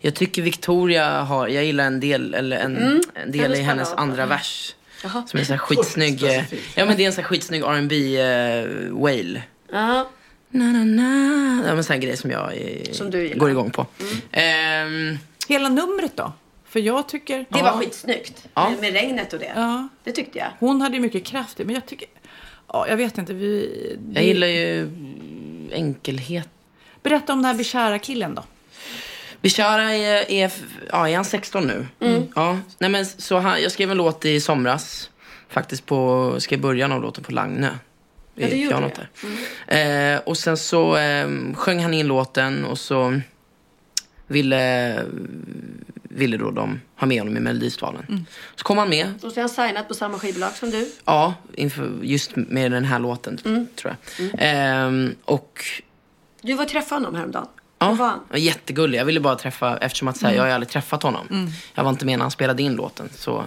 Jag 0.00 0.14
tycker 0.14 0.42
Victoria 0.42 1.20
har, 1.22 1.48
jag 1.48 1.64
gillar 1.64 1.84
en 1.86 2.00
del, 2.00 2.34
eller 2.34 2.56
en, 2.56 2.76
Mm, 2.76 3.00
en 3.14 3.32
del 3.32 3.54
i 3.54 3.60
hennes 3.60 3.92
andra 3.92 4.22
Mm. 4.22 4.28
vers. 4.28 4.74
Jaha. 5.02 5.22
Som 5.26 5.40
är 5.40 5.44
så 5.44 5.52
här 5.52 5.58
skitsnygg. 5.58 6.22
eh, 6.22 6.44
Ja 6.74 6.84
men 6.84 6.96
det 6.96 7.02
är 7.02 7.06
en 7.06 7.12
så 7.12 7.20
här 7.20 7.28
skitsnygg 7.28 7.62
R&B 7.62 8.22
uh, 8.22 9.02
wail. 9.02 9.40
Ja. 9.72 10.08
Na, 10.50 10.64
na, 10.72 10.84
na. 10.84 11.62
Ja 11.66 11.74
men 11.74 11.84
sån 11.84 11.94
här 11.94 12.00
grej 12.00 12.16
som 12.16 12.30
jag 12.30 12.52
eh, 12.56 12.92
Som 12.92 13.10
går 13.10 13.50
igång 13.50 13.70
på. 13.70 13.86
Ehm, 14.32 15.18
Hela 15.48 15.68
numret 15.68 16.16
då? 16.16 16.32
För 16.64 16.80
jag 16.80 17.08
tycker... 17.08 17.46
Det 17.48 17.62
var 17.62 17.78
skitsnyggt. 17.78 18.46
Ja. 18.54 18.70
Med, 18.70 18.80
med 18.80 18.92
regnet 18.92 19.32
och 19.32 19.38
det. 19.38 19.52
Ja. 19.54 19.88
Det 20.04 20.12
tyckte 20.12 20.38
jag. 20.38 20.48
Hon 20.58 20.80
hade 20.80 20.96
ju 20.96 21.02
mycket 21.02 21.24
kraft 21.24 21.60
i, 21.60 21.64
men 21.64 21.74
jag 21.74 21.86
tycker... 21.86 22.08
Ja, 22.72 22.88
jag 22.88 22.96
vet 22.96 23.18
inte. 23.18 23.34
Vi, 23.34 23.98
jag 24.14 24.24
gillar 24.24 24.46
ju 24.46 24.90
enkelhet. 25.72 26.48
Berätta 27.02 27.32
om 27.32 27.38
den 27.38 27.44
här 27.44 27.54
Bishara-killen 27.54 28.34
då. 28.34 28.42
Bishara 29.40 29.94
är, 29.94 30.30
är, 30.30 30.52
ja, 30.90 31.08
är 31.08 31.16
han 31.16 31.24
16 31.24 31.66
nu? 31.66 31.86
Mm. 32.00 32.22
Ja. 32.34 32.58
Nej, 32.78 32.90
men, 32.90 33.06
så 33.06 33.38
han, 33.38 33.62
jag 33.62 33.72
skrev 33.72 33.90
en 33.90 33.96
låt 33.96 34.24
i 34.24 34.40
somras. 34.40 35.10
Faktiskt 35.48 35.86
på, 35.86 36.34
skrev 36.38 36.60
början 36.60 36.92
av 36.92 37.02
låten 37.02 37.24
på 37.24 37.32
Lagnö. 38.40 38.46
Ja, 38.46 38.50
det 38.50 38.56
gjorde 38.56 38.74
pianot 38.74 38.94
det. 38.94 39.06
där. 39.76 40.14
Eh, 40.14 40.18
och 40.20 40.36
sen 40.36 40.56
så 40.56 40.96
eh, 40.96 41.28
sjöng 41.54 41.82
han 41.82 41.94
in 41.94 42.06
låten 42.06 42.64
och 42.64 42.78
så 42.78 43.20
ville, 44.26 45.04
ville 46.02 46.36
då 46.36 46.50
de 46.50 46.80
ha 46.96 47.06
med 47.06 47.18
honom 47.20 47.36
i 47.36 47.40
Melodifestivalen. 47.40 48.06
Mm. 48.08 48.24
Så 48.56 48.64
kom 48.64 48.78
han 48.78 48.88
med. 48.88 49.12
Och 49.22 49.32
så 49.32 49.40
är 49.40 49.42
han 49.42 49.48
signat 49.48 49.88
på 49.88 49.94
samma 49.94 50.18
skivbolag 50.18 50.52
som 50.52 50.70
du. 50.70 50.92
Ja, 51.04 51.34
inför, 51.54 51.92
just 52.02 52.36
med 52.36 52.72
den 52.72 52.84
här 52.84 52.98
låten 52.98 53.38
Mm. 53.44 53.66
tror 53.76 53.96
jag. 54.16 54.30
Ehm, 54.38 55.14
och 55.24 55.64
Du 56.42 56.54
var 56.54 56.64
och 56.64 56.70
träffade 56.70 57.00
honom 57.00 57.14
häromdagen. 57.14 57.46
Ja, 57.78 58.18
jättegullig. 58.34 58.98
Jag 58.98 59.04
ville 59.04 59.20
bara 59.20 59.36
träffa, 59.36 59.76
eftersom 59.76 60.08
att 60.08 60.16
så 60.16 60.26
här, 60.26 60.32
Mm. 60.32 60.36
jag 60.36 60.50
har 60.50 60.54
aldrig 60.54 60.68
träffat 60.68 61.02
honom. 61.02 61.26
Mm. 61.30 61.50
Jag 61.74 61.82
var 61.84 61.90
inte 61.90 62.06
med 62.06 62.18
när 62.18 62.24
han 62.24 62.30
spelade 62.30 62.62
in 62.62 62.74
låten. 62.74 63.08
Så 63.14 63.44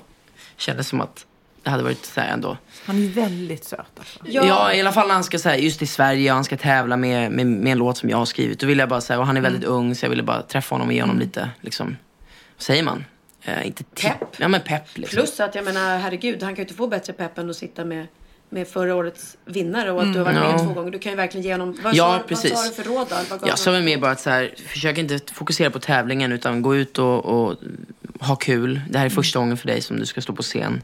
kändes 0.57 0.87
som 0.87 1.01
att 1.01 1.25
det 1.63 1.69
hade 1.69 1.83
varit 1.83 2.05
så 2.05 2.21
här 2.21 2.33
ändå. 2.33 2.57
Han 2.85 3.03
är 3.03 3.07
väldigt 3.07 3.63
söt 3.63 3.79
alltså. 3.97 4.19
Ja. 4.25 4.73
i 4.73 4.79
alla 4.81 4.91
fall 4.91 5.07
när 5.07 5.13
han 5.13 5.23
ska 5.23 5.39
så 5.39 5.49
här, 5.49 5.55
just 5.55 5.81
i 5.81 5.87
Sverige 5.87 6.31
och 6.31 6.35
han 6.35 6.43
ska 6.43 6.57
tävla 6.57 6.97
med, 6.97 7.31
med, 7.31 7.47
med 7.47 7.71
en 7.71 7.77
låt 7.77 7.97
som 7.97 8.09
jag 8.09 8.17
har 8.17 8.25
skrivit. 8.25 8.59
Då 8.59 8.67
ville 8.67 8.81
jag 8.81 8.89
bara 8.89 9.01
säga, 9.01 9.19
och 9.19 9.25
han 9.27 9.37
är 9.37 9.41
väldigt 9.41 9.63
ung 9.63 9.95
så 9.95 10.05
jag 10.05 10.09
ville 10.09 10.23
bara 10.23 10.41
träffa 10.41 10.75
honom 10.75 10.87
och 10.87 10.93
ge 10.93 11.01
honom 11.01 11.15
Mm. 11.15 11.27
lite, 11.27 11.49
liksom, 11.61 11.97
vad 12.57 12.63
säger 12.63 12.83
man? 12.83 13.05
Eh, 13.43 13.67
inte 13.67 13.83
pepp. 13.83 14.17
Ja 14.37 14.47
men 14.47 14.61
pepp 14.61 14.97
liksom. 14.97 15.15
Plus 15.17 15.39
att 15.39 15.55
jag 15.55 15.65
menar, 15.65 15.97
herregud, 15.97 16.43
han 16.43 16.55
kan 16.55 16.57
ju 16.57 16.61
inte 16.61 16.73
få 16.73 16.87
bättre 16.87 17.13
pepp 17.13 17.37
än 17.37 17.49
att 17.49 17.55
sitta 17.55 17.85
med, 17.85 18.07
med 18.49 18.67
förra 18.67 18.95
årets 18.95 19.37
vinnare 19.45 19.91
och 19.91 20.01
att 20.01 20.13
du 20.13 20.19
har 20.19 20.25
varit 20.25 20.37
Mm. 20.37 20.49
med 20.51 20.59
Ja. 20.59 20.65
två 20.65 20.73
gånger. 20.73 20.91
Du 20.91 20.99
kan 20.99 21.11
ju 21.11 21.15
verkligen 21.15 21.45
ge 21.45 21.51
honom... 21.53 21.77
Vad, 21.83 21.95
Ja, 21.95 22.17
sa, 22.21 22.27
precis. 22.27 22.51
vad 22.51 22.59
sa 22.59 22.69
du 22.69 22.75
för 22.75 22.83
råd 22.83 23.07
då? 23.41 23.47
Jag 23.47 23.59
sa 23.59 23.71
väl 23.71 23.83
mer 23.83 23.97
bara 23.97 24.11
att 24.11 24.19
så 24.19 24.29
här, 24.29 24.53
försök 24.67 24.97
inte 24.97 25.19
fokusera 25.33 25.69
på 25.71 25.79
tävlingen 25.79 26.31
utan 26.31 26.61
gå 26.61 26.75
ut 26.75 26.99
och, 26.99 27.25
och 27.25 27.55
ha 28.19 28.35
kul. 28.35 28.81
Det 28.89 28.97
här 28.99 29.05
är 29.05 29.09
första 29.09 29.39
gången 29.39 29.57
för 29.57 29.67
dig 29.67 29.81
som 29.81 29.99
du 29.99 30.05
ska 30.05 30.21
stå 30.21 30.33
på 30.33 30.41
scen. 30.43 30.81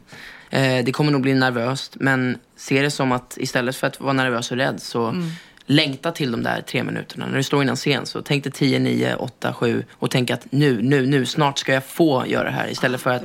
Eh, 0.50 0.84
det 0.84 0.92
kommer 0.92 1.12
nog 1.12 1.20
bli 1.22 1.34
nervöst 1.34 1.96
men 2.00 2.38
se 2.56 2.82
det 2.82 2.90
som 2.90 3.12
att 3.12 3.36
istället 3.40 3.76
för 3.76 3.86
att 3.86 4.00
vara 4.00 4.12
nervös 4.12 4.50
och 4.50 4.56
rädd 4.56 4.82
så 4.82 5.06
Mm. 5.06 5.30
längta 5.66 6.12
till 6.12 6.30
de 6.32 6.42
där 6.42 6.60
tre 6.60 6.84
minuterna. 6.84 7.26
När 7.26 7.36
du 7.36 7.42
står 7.42 7.62
innan 7.62 7.76
scen 7.76 8.06
så 8.06 8.22
tänk 8.22 8.44
dig 8.44 8.52
10, 8.52 8.78
9, 8.78 9.14
8, 9.14 9.54
7 9.54 9.84
och 9.92 10.10
tänk 10.10 10.30
att 10.30 10.46
nu, 10.52 10.82
nu, 10.82 11.06
nu, 11.06 11.26
snart 11.26 11.58
ska 11.58 11.72
jag 11.72 11.84
få 11.84 12.24
göra 12.26 12.44
det 12.44 12.50
här. 12.50 12.70
Istället 12.70 13.00
för 13.00 13.10
att 13.10 13.22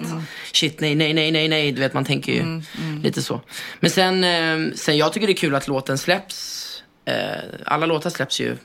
shit, 0.53 0.79
nej, 0.81 0.95
nej, 0.95 1.13
nej, 1.13 1.31
nej, 1.31 1.47
nej. 1.47 1.71
Du 1.71 1.79
vet, 1.81 1.93
man 1.93 2.05
tänker 2.05 2.31
ju 2.31 2.39
Mm, 2.39 2.63
mm. 2.81 3.01
lite 3.01 3.21
så. 3.21 3.41
Men 3.79 3.89
sen, 3.91 4.23
eh, 4.23 4.73
sen 4.75 4.97
jag 4.97 5.13
tycker 5.13 5.27
det 5.27 5.33
är 5.33 5.37
kul 5.37 5.55
att 5.55 5.67
låten 5.67 5.97
släpps. 5.97 6.59
Eh, 7.05 7.15
alla 7.65 7.85
låtar 7.85 8.09
släpps 8.09 8.39
ju 8.41 8.57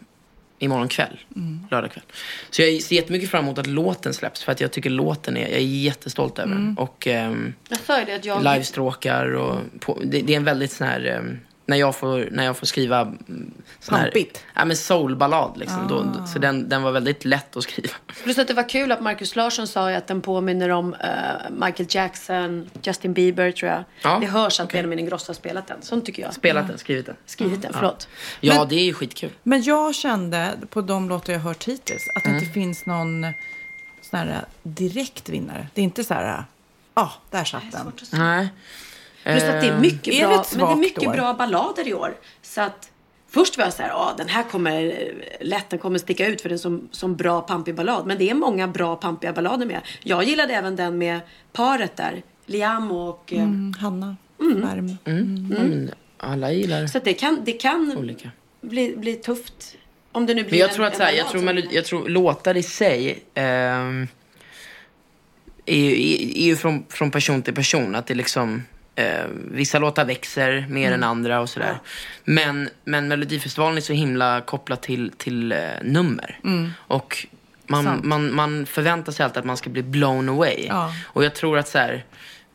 imorgon 0.59 0.88
kväll. 0.88 1.20
Mm. 1.36 1.66
Lördag 1.70 1.92
kväll. 1.92 2.04
Så 2.50 2.62
jag 2.62 2.82
ser 2.82 2.96
jättemycket 2.96 3.30
fram 3.30 3.44
emot 3.44 3.59
att 3.59 3.66
låten 3.66 4.14
släpps. 4.14 4.42
För 4.42 4.52
att 4.52 4.61
jag 4.61 4.72
tycker 4.72 4.90
låten 4.90 5.36
är, 5.36 5.40
jag 5.40 5.52
är 5.52 5.59
jättestolt 5.59 6.38
över 6.38 6.50
den. 6.50 6.62
Mm. 6.62 6.78
Och 6.78 7.06
ehm, 7.06 7.54
Jag 7.68 7.78
sa 7.78 7.98
ju 7.98 8.04
det 8.04 8.14
att 8.14 8.24
jag... 8.24 8.42
livestråkar 8.42 9.32
och 9.32 9.61
på, 9.80 10.00
det, 10.04 10.20
det 10.20 10.32
är 10.32 10.36
en 10.36 10.44
väldigt 10.44 10.72
sån 10.72 10.86
här, 10.86 11.04
ehm, 11.06 11.38
när 11.68 11.76
jag 11.76 11.96
får, 11.96 12.28
när 12.32 12.44
jag 12.44 12.56
får 12.56 12.66
skriva 12.66 13.00
mm, 13.00 13.50
sån 13.80 13.94
här, 13.94 14.02
Pampigt. 14.04 14.44
Ja 14.54 14.64
men 14.64 14.76
soulballad 14.76 15.56
liksom. 15.56 15.88
Då, 15.88 16.22
Ah. 16.22 16.26
så 16.26 16.38
den, 16.38 16.68
den 16.68 16.82
var 16.82 16.92
väldigt 16.92 17.24
lätt 17.24 17.56
att 17.56 17.62
skriva. 17.62 17.94
Plus 18.22 18.38
att 18.38 18.48
det 18.48 18.54
var 18.54 18.68
kul 18.68 18.92
att 18.92 19.00
Marcus 19.00 19.36
Larsson 19.36 19.66
sa 19.66 19.90
att 19.92 20.06
den 20.06 20.20
påminner 20.20 20.68
om 20.68 20.94
eh, 20.94 21.10
Michael 21.50 21.86
Jackson, 21.90 22.70
Justin 22.82 23.12
Bieber 23.12 23.52
tror 23.52 23.70
jag. 23.70 23.84
Ja, 24.02 24.18
det 24.20 24.26
hörs 24.26 24.60
att 24.60 24.72
Benjamin 24.72 24.98
Ingrosso 24.98 25.28
har 25.30 25.34
spelat 25.34 25.66
den. 25.66 25.82
Sånt 25.82 26.06
tycker 26.06 26.22
jag. 26.22 26.34
Spelat 26.34 26.68
den, 26.68 26.78
skrivit 26.78 27.06
den. 27.06 27.16
Skrivit 27.26 27.62
den, 27.62 27.72
förlåt. 27.74 28.08
Ja, 28.40 28.54
Men- 28.58 28.68
det 28.68 28.74
är 28.74 28.84
ju 28.84 28.92
skitkul. 28.94 29.30
Men 29.42 29.62
jag 29.62 29.94
kände 29.94 30.52
på 30.70 30.80
de 30.80 31.08
låtar 31.08 31.32
jag 31.32 31.40
hört 31.40 31.64
hittills 31.64 32.02
att 32.16 32.22
det 32.22 32.28
Mm. 32.30 32.42
inte 32.42 32.52
finns 32.54 32.86
någon 32.86 33.22
sån 34.10 34.18
här 34.18 34.44
direkt 34.62 35.28
vinnare. 35.28 35.66
Det 35.74 35.80
är 35.80 35.84
inte 35.84 36.04
så 36.04 36.14
här, 36.14 36.24
ja, 36.24 36.44
ah, 36.94 37.10
där 37.30 37.44
satt 37.44 37.62
den. 37.72 37.92
Nej. 38.12 38.48
Plus 39.32 39.42
att 39.42 39.60
det 39.60 39.66
är 39.68 39.78
mycket, 39.80 40.14
Är 40.14 40.20
det 40.20 40.26
bra, 40.28 40.40
ett 40.40 40.56
men 40.56 40.66
det 40.66 40.72
är 40.72 40.76
mycket 40.76 41.06
år? 41.08 41.12
bra 41.12 41.34
ballader 41.34 41.88
i 41.88 41.94
år. 41.94 42.14
Så 42.42 42.60
att 42.60 42.90
först 43.30 43.58
var 43.58 43.64
jag 43.64 43.72
så 43.74 43.82
här, 43.82 43.88
ja 43.90 44.14
den 44.18 44.28
här 44.28 44.42
kommer 44.42 44.84
eh, 44.86 45.46
lätt, 45.46 45.70
den 45.70 45.78
kommer 45.78 45.98
sticka 45.98 46.26
ut 46.26 46.40
för 46.40 46.48
den 46.48 46.58
som, 46.58 46.88
som 46.90 47.16
bra 47.16 47.40
pampig 47.40 47.74
ballad. 47.74 48.06
Men 48.06 48.18
det 48.18 48.30
är 48.30 48.34
många 48.34 48.68
bra 48.68 48.96
pampiga 48.96 49.32
ballader 49.32 49.66
med. 49.66 49.80
Jag 50.02 50.24
gillade 50.24 50.54
även 50.54 50.76
den 50.76 50.98
med 50.98 51.20
paret 51.52 51.96
där, 51.96 52.22
Liam 52.46 52.90
och 52.90 53.32
eh, 53.32 53.42
Mm, 53.42 53.74
Hanna 53.80 54.16
Mm. 54.40 54.60
Värm. 54.60 54.96
Mm. 55.04 55.54
Mm. 55.58 55.90
Alla 56.16 56.52
gillar 56.52 56.86
Så 56.86 56.98
att 56.98 57.04
det 57.04 57.14
kan, 57.14 57.40
det 57.44 57.52
kan 57.52 57.94
olika. 57.98 58.30
bli, 58.60 58.94
bli 58.96 59.14
tufft. 59.14 59.76
Om 60.12 60.26
det 60.26 60.34
nu 60.34 60.42
blir 60.42 60.50
Men 60.52 60.58
jag 60.60 60.68
en- 60.68 60.74
tror 60.74 60.84
att 60.86 60.92
en 60.92 60.98
så 60.98 61.02
här, 61.04 61.12
jag 61.12 61.28
tror, 61.28 61.40
melodi- 61.42 61.68
jag 61.70 61.84
tror 61.84 62.08
låtar 62.08 62.56
i 62.56 62.62
sig 62.62 63.24
ehm, 63.34 64.08
är, 65.66 65.76
ju- 65.76 66.12
är, 66.12 66.36
är 66.38 66.42
ju 66.44 66.56
från, 66.56 66.84
från 66.88 67.10
person 67.10 67.42
till 67.42 67.54
person. 67.54 67.94
Att 67.94 68.06
det 68.06 68.14
liksom, 68.14 68.62
eh, 68.99 69.24
vissa 69.51 69.78
låtar 69.78 70.05
växer 70.05 70.66
mer 70.68 70.86
Mm. 70.88 70.92
än 70.92 71.05
andra 71.05 71.40
och 71.40 71.49
sådär. 71.49 71.78
Men, 72.24 72.70
men 72.84 73.09
Melodifestivalen 73.09 73.76
är 73.76 73.80
så 73.80 73.92
himla 73.92 74.40
kopplat 74.40 74.82
till, 74.82 75.12
till 75.16 75.53
eh, 75.53 75.59
nummer. 75.82 76.38
Mm. 76.44 76.70
Och 76.78 77.26
man, 77.66 78.01
man, 78.05 78.34
man 78.34 78.66
förväntar 78.66 79.12
sig 79.12 79.24
alltid 79.24 79.38
att 79.38 79.44
man 79.44 79.57
ska 79.57 79.70
bli 79.70 79.82
blown 79.82 80.28
away. 80.28 80.66
Ja. 80.68 80.92
Och 81.05 81.24
jag 81.24 81.34
tror 81.34 81.59
att 81.59 81.68
så 81.68 81.78
här, 81.78 82.05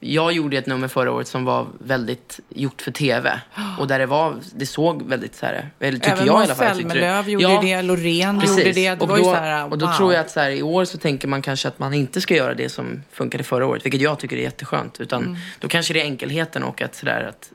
jag 0.05 0.33
gjorde 0.33 0.57
ett 0.57 0.65
nummer 0.67 0.87
förra 0.87 1.11
året 1.11 1.27
som 1.27 1.45
var 1.45 1.67
väldigt 1.79 2.39
gjort 2.49 2.81
för 2.81 2.91
tv. 2.91 3.41
Och 3.79 3.87
där 3.87 3.99
det 3.99 4.05
var, 4.05 4.35
det 4.55 4.65
såg 4.65 5.03
väldigt 5.03 5.35
så 5.35 5.45
här, 5.45 5.69
eller 5.79 5.97
tycker 5.97 6.11
Även 6.11 6.25
jag 6.25 6.35
i 6.35 6.37
Måns 6.37 6.45
alla 6.49 6.55
fall. 6.55 6.77
det- 6.77 6.89
Zelmerlöw 6.89 7.29
gjorde 7.31 7.59
det, 7.61 7.81
Loreen 7.81 8.39
Precis. 8.39 8.57
gjorde 8.57 8.71
det. 8.71 8.89
Det 8.95 9.01
och 9.01 9.07
då, 9.07 9.33
här, 9.33 9.71
och 9.71 9.77
då 9.77 9.85
wow. 9.85 9.93
tror 9.97 10.13
jag 10.13 10.21
att 10.21 10.31
så 10.31 10.39
här, 10.39 10.49
i 10.51 10.61
år 10.61 10.85
så 10.85 10.97
tänker 10.97 11.27
man 11.27 11.41
kanske 11.41 11.67
att 11.67 11.79
man 11.79 11.93
inte 11.93 12.21
ska 12.21 12.35
göra 12.35 12.53
det 12.53 12.69
som 12.69 13.03
funkade 13.11 13.43
förra 13.43 13.65
året. 13.65 13.85
Vilket 13.85 14.01
jag 14.01 14.19
tycker 14.19 14.37
är 14.37 14.41
jätteskönt. 14.41 15.01
Utan 15.01 15.23
Mm. 15.23 15.35
då 15.59 15.67
kanske 15.67 15.93
det 15.93 16.01
är 16.01 16.05
enkelheten 16.05 16.63
och 16.63 16.81
att, 16.81 16.95
så 16.95 17.05
där, 17.05 17.23
att, 17.23 17.51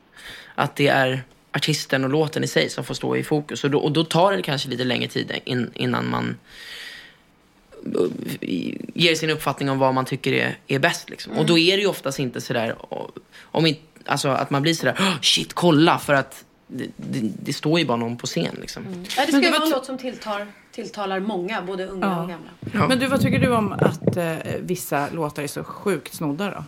att 0.55 0.75
det 0.75 0.87
är 0.87 1.23
artisten 1.51 2.03
och 2.03 2.09
låten 2.09 2.43
i 2.43 2.47
sig 2.47 2.69
som 2.69 2.83
får 2.83 2.93
stå 2.93 3.15
i 3.15 3.23
fokus. 3.23 3.63
Och 3.63 3.71
då, 3.71 3.79
och 3.79 3.91
då 3.91 4.03
tar 4.03 4.31
det 4.33 4.41
kanske 4.41 4.69
lite 4.69 4.83
längre 4.83 5.07
tid 5.07 5.39
in, 5.45 5.71
innan 5.73 6.09
man 6.09 6.35
ger 8.93 9.15
sin 9.15 9.29
uppfattning 9.29 9.69
om 9.69 9.79
vad 9.79 9.93
man 9.93 10.05
tycker 10.05 10.33
är, 10.33 10.57
är 10.67 10.79
bäst. 10.79 11.09
Liksom. 11.09 11.33
Och 11.33 11.45
då 11.45 11.57
är 11.57 11.77
det 11.77 11.81
ju 11.81 11.87
oftast 11.89 12.19
inte 12.19 12.41
sådär, 12.41 12.75
om 13.41 13.65
inte, 13.65 13.81
alltså 14.05 14.29
att 14.29 14.49
man 14.49 14.61
blir 14.61 14.73
sådär, 14.73 14.95
"Åh, 14.99 15.13
shit 15.21 15.53
kolla 15.53 15.99
för 15.99 16.13
att 16.13 16.45
det, 16.67 16.87
det, 16.97 17.31
det 17.43 17.53
står 17.53 17.79
ju 17.79 17.85
bara 17.85 17.97
någon 17.97 18.17
på 18.17 18.27
scen 18.27 18.55
liksom. 18.61 19.05
Ja, 19.17 19.25
det 19.25 19.31
ska 19.31 19.41
ju 19.41 19.49
vara 19.49 19.59
var 19.59 19.65
en 19.65 19.71
låt 19.71 19.85
som 19.85 19.97
tilltar, 19.97 20.47
tilltalar 20.71 21.19
många, 21.19 21.61
både 21.61 21.85
unga 21.87 22.05
Ja. 22.05 22.21
och 22.23 22.29
gamla. 22.29 22.87
Men 22.87 22.99
du, 22.99 23.07
vad 23.07 23.21
tycker 23.21 23.39
du 23.39 23.51
om 23.53 23.71
att 23.73 24.17
eh, 24.17 24.35
vissa 24.59 25.07
låtar 25.13 25.43
är 25.43 25.47
så 25.47 25.63
sjukt 25.63 26.13
snodda 26.13 26.51
då? 26.51 26.63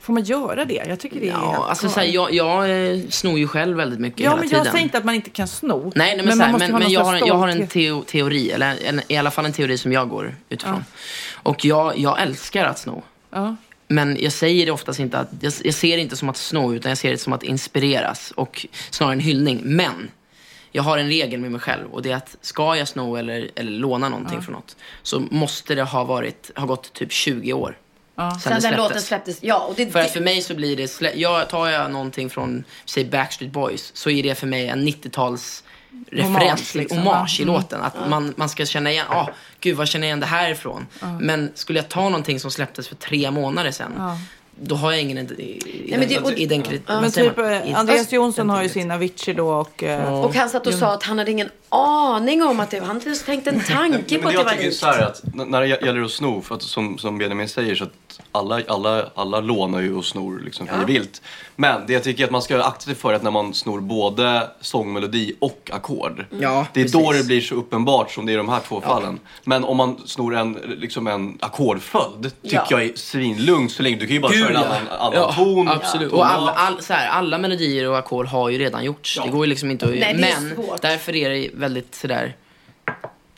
Får 0.00 0.12
man 0.12 0.22
göra 0.24 0.64
det? 0.64 0.82
Jag 0.88 1.00
tycker 1.00 1.20
det 1.20 1.28
är 1.28 1.32
Ja, 1.32 1.66
alltså 1.68 1.88
såhär, 1.88 2.06
jag, 2.06 2.34
jag 2.34 2.90
eh, 2.92 3.00
snor 3.10 3.38
ju 3.38 3.48
själv 3.48 3.76
väldigt 3.76 4.00
mycket 4.00 4.20
Ja, 4.20 4.30
hela 4.30 4.40
men 4.40 4.48
tiden. 4.48 4.64
jag 4.64 4.72
säger 4.72 4.84
inte 4.84 4.98
att 4.98 5.04
man 5.04 5.14
inte 5.14 5.30
kan 5.30 5.48
sno. 5.48 5.92
Nej, 5.94 6.16
nej 6.16 6.26
men, 6.26 6.38
men, 6.38 6.52
måste 6.52 6.68
men, 6.72 6.82
men 6.82 6.90
jag, 6.92 7.04
har, 7.04 7.16
jag 7.16 7.34
har 7.34 7.48
en 7.48 7.66
teo, 7.66 8.02
teori, 8.02 8.50
eller 8.50 8.76
en, 8.84 9.00
i 9.08 9.16
alla 9.16 9.30
fall 9.30 9.44
en 9.44 9.52
teori 9.52 9.78
som 9.78 9.92
jag 9.92 10.08
går 10.08 10.34
utifrån. 10.48 10.84
Och 11.32 11.64
jag, 11.64 11.98
jag 11.98 12.22
älskar 12.22 12.64
att 12.64 12.78
sno. 12.78 13.02
Ja. 13.30 13.56
Men 13.88 14.16
jag 14.20 14.32
säger 14.32 14.66
det 14.66 14.72
oftast 14.72 15.00
inte 15.00 15.18
att, 15.18 15.28
jag, 15.40 15.52
jag 15.64 15.74
ser 15.74 15.96
det 15.96 16.02
inte 16.02 16.16
som 16.16 16.28
att 16.28 16.36
sno, 16.36 16.74
utan 16.74 16.88
jag 16.90 16.98
ser 16.98 17.10
det 17.10 17.18
som 17.18 17.32
att 17.32 17.42
inspireras 17.42 18.30
och 18.36 18.66
snarare 18.90 19.12
en 19.12 19.20
hyllning. 19.20 19.60
Men 19.64 20.10
jag 20.72 20.82
har 20.82 20.98
en 20.98 21.06
regel 21.08 21.40
med 21.40 21.50
mig 21.52 21.60
själv 21.60 21.92
och 21.92 22.02
det 22.02 22.10
är 22.10 22.16
att 22.16 22.36
ska 22.40 22.76
jag 22.76 22.88
sno 22.88 23.16
eller, 23.16 23.50
eller 23.54 23.70
låna 23.72 24.08
någonting 24.08 24.38
Ja. 24.38 24.42
från 24.42 24.54
något 24.54 24.76
så 25.02 25.20
måste 25.30 25.74
det 25.74 25.82
ha, 25.82 26.04
varit, 26.04 26.50
ha 26.56 26.66
gått 26.66 26.92
typ 26.92 27.12
20 27.12 27.52
år. 27.52 27.76
Sen, 28.42 28.52
det 28.54 28.60
den 28.68 28.76
låten 28.76 29.02
släpptes. 29.02 29.38
Ja, 29.40 29.58
och 29.58 29.74
det, 29.76 29.90
För 29.92 30.00
att 30.00 30.10
för 30.10 30.20
mig 30.20 30.42
så 30.42 30.54
blir 30.54 30.76
det, 30.76 30.86
slä- 30.86 31.12
jag, 31.14 31.48
tar 31.48 31.68
jag 31.68 31.90
någonting 31.90 32.30
från, 32.30 32.64
säg 32.84 33.04
Backstreet 33.04 33.52
Boys, 33.52 33.90
så 33.94 34.10
är 34.10 34.22
det 34.22 34.34
för 34.34 34.46
mig 34.46 34.66
en 34.68 34.88
90-tals 34.88 35.64
Hommage, 36.22 36.42
referens, 36.42 36.74
liksom. 36.74 36.98
hommage 36.98 37.36
i 37.40 37.42
Mm. 37.42 37.54
låten. 37.54 37.80
Att 37.82 37.94
Ja. 38.00 38.08
man, 38.08 38.34
man 38.36 38.48
ska 38.48 38.66
känna 38.66 38.90
igen, 38.90 39.06
ah, 39.08 39.28
gud 39.60 39.76
var 39.76 39.86
känner 39.86 40.06
jag 40.06 40.08
igen 40.08 40.20
det 40.20 40.26
här 40.26 40.50
ifrån? 40.50 40.86
Ja. 41.00 41.18
Men 41.20 41.50
skulle 41.54 41.78
jag 41.78 41.88
ta 41.88 42.02
någonting 42.08 42.40
som 42.40 42.50
släpptes 42.50 42.88
för 42.88 42.94
tre 42.94 43.30
månader 43.30 43.70
sedan, 43.70 43.92
Ja. 43.98 44.18
då 44.60 44.74
har 44.74 44.92
jag 44.92 45.00
ingen 45.00 45.26
det- 45.26 45.42
identitet. 46.36 46.82
Men 46.88 47.12
typ 47.12 47.38
eh, 47.38 47.78
Andreas 47.78 48.12
Jonsson 48.12 48.50
har 48.50 48.62
ju 48.62 48.68
sin 48.68 48.90
Avicii 48.90 49.34
då 49.34 49.48
och... 49.48 49.82
eh, 49.82 50.24
Och 50.24 50.34
han 50.34 50.50
satt 50.50 50.66
och 50.66 50.74
sa 50.74 50.94
att 50.94 51.02
han 51.02 51.18
hade 51.18 51.30
ingen 51.30 51.48
aning 51.74 52.42
om 52.42 52.60
att 52.60 52.70
det 52.70 52.80
var, 52.80 52.86
han 52.86 52.96
hade 52.96 52.98
inte 52.98 53.08
ens 53.08 53.24
tänkt 53.24 53.46
en 53.46 53.60
tanke 53.60 54.18
på 54.18 54.24
Men 54.24 54.26
att 54.28 54.32
det 54.32 54.38
jag 54.38 54.44
var 54.44 54.50
tycker 54.50 54.64
likt. 54.64 54.76
så 54.76 54.86
här 54.86 55.02
att 55.02 55.22
när 55.34 55.60
det 55.60 55.66
gäller 55.66 56.02
att 56.02 56.10
sno, 56.10 56.42
för 56.42 56.54
att 56.54 56.62
som, 56.62 56.98
som 56.98 57.18
Benjamin 57.18 57.48
säger 57.48 57.74
så 57.74 57.84
att 57.84 57.90
alla, 58.32 58.60
alla, 58.68 59.06
alla 59.14 59.40
lånar 59.40 59.80
ju 59.80 59.94
och 59.96 60.04
snor 60.04 60.40
liksom 60.44 60.68
hej 60.68 60.84
vilt. 60.86 61.22
Men 61.56 61.86
det 61.86 61.92
jag 61.92 62.02
tycker 62.04 62.22
är 62.22 62.26
att 62.26 62.32
man 62.32 62.42
ska 62.42 62.62
akta 62.62 62.80
sig 62.84 62.94
för 62.94 63.12
att 63.14 63.22
när 63.22 63.30
man 63.30 63.54
snor 63.54 63.80
både 63.80 64.50
sångmelodi 64.60 65.34
och 65.38 65.70
ackord. 65.72 66.24
Ja, 66.40 66.66
det 66.72 66.80
är 66.80 66.88
då 66.88 66.98
precis. 67.06 67.22
det 67.22 67.26
blir 67.26 67.40
så 67.40 67.54
uppenbart 67.54 68.10
som 68.12 68.26
det 68.26 68.32
är 68.32 68.34
i 68.34 68.36
de 68.36 68.48
här 68.48 68.60
två 68.68 68.80
fallen. 68.80 69.20
Men 69.44 69.64
om 69.64 69.76
man 69.76 70.00
snor 70.06 70.36
en, 70.36 70.52
liksom 70.78 71.06
en 71.06 71.38
ackordföljd 71.40 72.32
tycker 72.42 72.56
Ja. 72.56 72.66
jag 72.70 72.82
är 72.84 72.92
svinlugnt 72.94 73.72
så 73.72 73.82
länge 73.82 73.96
du 73.96 74.06
kan 74.06 74.14
ju 74.16 74.20
bara 74.20 74.32
Gud, 74.32 74.46
köra 74.46 74.58
en 74.58 74.64
ja. 74.64 74.76
annan, 74.76 74.88
annan 75.00 75.12
ja, 75.14 75.32
ton. 75.32 75.68
Absolut. 75.68 76.12
Och 76.12 76.26
alla, 76.26 76.50
all, 76.52 76.82
så 76.82 76.92
här, 76.92 77.08
alla 77.08 77.38
melodier 77.38 77.88
och 77.88 77.98
ackord 77.98 78.26
har 78.26 78.48
ju 78.48 78.58
redan 78.58 78.84
gjorts. 78.84 79.20
Det 79.24 79.30
går 79.30 79.46
ju 79.46 79.48
liksom 79.50 79.70
inte 79.70 79.84
att 79.84 79.90
Nej, 79.90 80.00
det 80.00 80.28
är 80.30 80.40
Men 80.40 80.54
svårt. 80.54 80.82
därför 80.82 81.16
är 81.16 81.30
det 81.30 81.50
väldigt 81.64 81.94
sådär... 81.94 82.36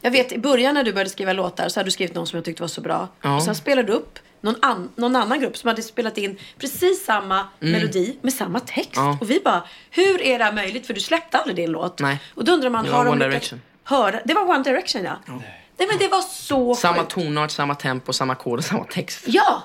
Jag 0.01 0.11
vet 0.11 0.33
i 0.33 0.39
början 0.39 0.74
när 0.74 0.85
du 0.85 0.93
började 0.93 1.11
skriva 1.11 1.33
låtar 1.33 1.68
så 1.68 1.81
hade 1.81 1.87
du 1.87 1.91
skrivit 1.91 2.14
någon 2.14 2.27
som 2.27 2.37
jag 2.37 2.45
tyckte 2.45 2.62
var 2.62 2.68
så 2.68 2.81
bra. 2.81 3.09
Ja. 3.22 3.37
Och 3.37 3.43
sen 3.43 3.55
spelade 3.55 3.87
du 3.89 3.93
upp 3.93 4.18
någon, 4.41 4.55
an, 4.62 4.91
någon 4.97 5.16
annan 5.16 5.41
grupp 5.41 5.57
som 5.57 5.68
hade 5.68 5.83
spelat 5.83 6.18
in 6.18 6.39
precis 6.59 7.05
samma 7.05 7.47
Mm. 7.61 7.72
melodi 7.72 8.18
med 8.22 8.33
samma 8.33 8.61
text. 8.61 8.91
Ja. 8.95 9.18
Och 9.20 9.31
vi 9.31 9.41
bara, 9.45 9.62
hur 9.91 10.22
är 10.22 10.39
det 10.39 10.45
här 10.45 10.53
möjligt? 10.53 10.87
För 10.87 10.95
du 10.95 11.01
släppte 11.01 11.39
aldrig 11.39 11.57
din 11.57 11.70
låt. 11.70 11.99
Nej. 12.01 12.18
Och 12.35 12.45
då 12.45 12.53
undrar 12.53 12.70
man, 12.70 12.85
Det 12.85 12.91
har 12.91 12.99
var 12.99 13.05
de 13.05 13.11
One 13.11 13.27
lyckats 13.29 13.49
Direction. 13.51 13.61
höra? 13.85 14.20
Det 14.24 14.35
var 14.35 14.43
One 14.49 14.62
Direction 14.62 15.05
ja. 15.05 15.16
Nej 15.79 15.89
men 15.89 15.99
det 15.99 16.09
var 16.09 16.22
så 16.22 16.74
Samma 16.74 16.97
sjukt. 16.99 17.11
tonart, 17.11 17.51
samma 17.51 17.74
tempo, 17.74 18.12
samma 18.12 18.33
ackord 18.33 18.59
och 18.59 18.64
samma 18.64 18.85
text. 18.85 19.22
Ja! 19.27 19.62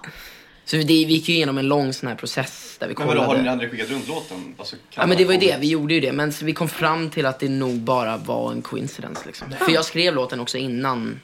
Så 0.72 0.78
det, 0.78 0.84
vi 0.84 0.94
gick 1.14 1.30
ju 1.30 1.36
igenom 1.36 1.58
en 1.58 1.68
lång 1.68 1.94
sån 1.94 2.10
här 2.10 2.16
process 2.16 2.76
där 2.80 2.88
vi 2.88 2.94
Men 2.98 3.08
vadå, 3.08 3.20
har 3.20 3.26
kollade. 3.28 3.44
ni 3.44 3.50
aldrig 3.50 3.72
skickat 3.72 3.90
runt 3.90 4.08
låten? 4.08 4.56
Alltså, 4.58 4.76
Ja 4.92 5.06
men 5.06 5.18
det 5.18 5.26
var 5.26 5.34
ju 5.34 5.40
det, 5.40 5.58
vi 5.60 5.68
gjorde 5.70 5.94
ju 5.94 6.00
det. 6.00 6.12
Men 6.12 6.34
så 6.34 6.46
vi 6.46 6.54
kom 6.54 6.70
fram 6.70 7.10
till 7.10 7.26
att 7.26 7.40
det 7.40 7.50
nog 7.50 7.80
bara 7.80 8.18
var 8.18 8.52
en 8.52 8.62
coincidence 8.62 9.22
liksom. 9.26 9.48
För 9.60 9.72
jag 9.72 9.86
skrev 9.86 10.14
låten 10.16 10.40
också 10.40 10.58
innan, 10.58 11.20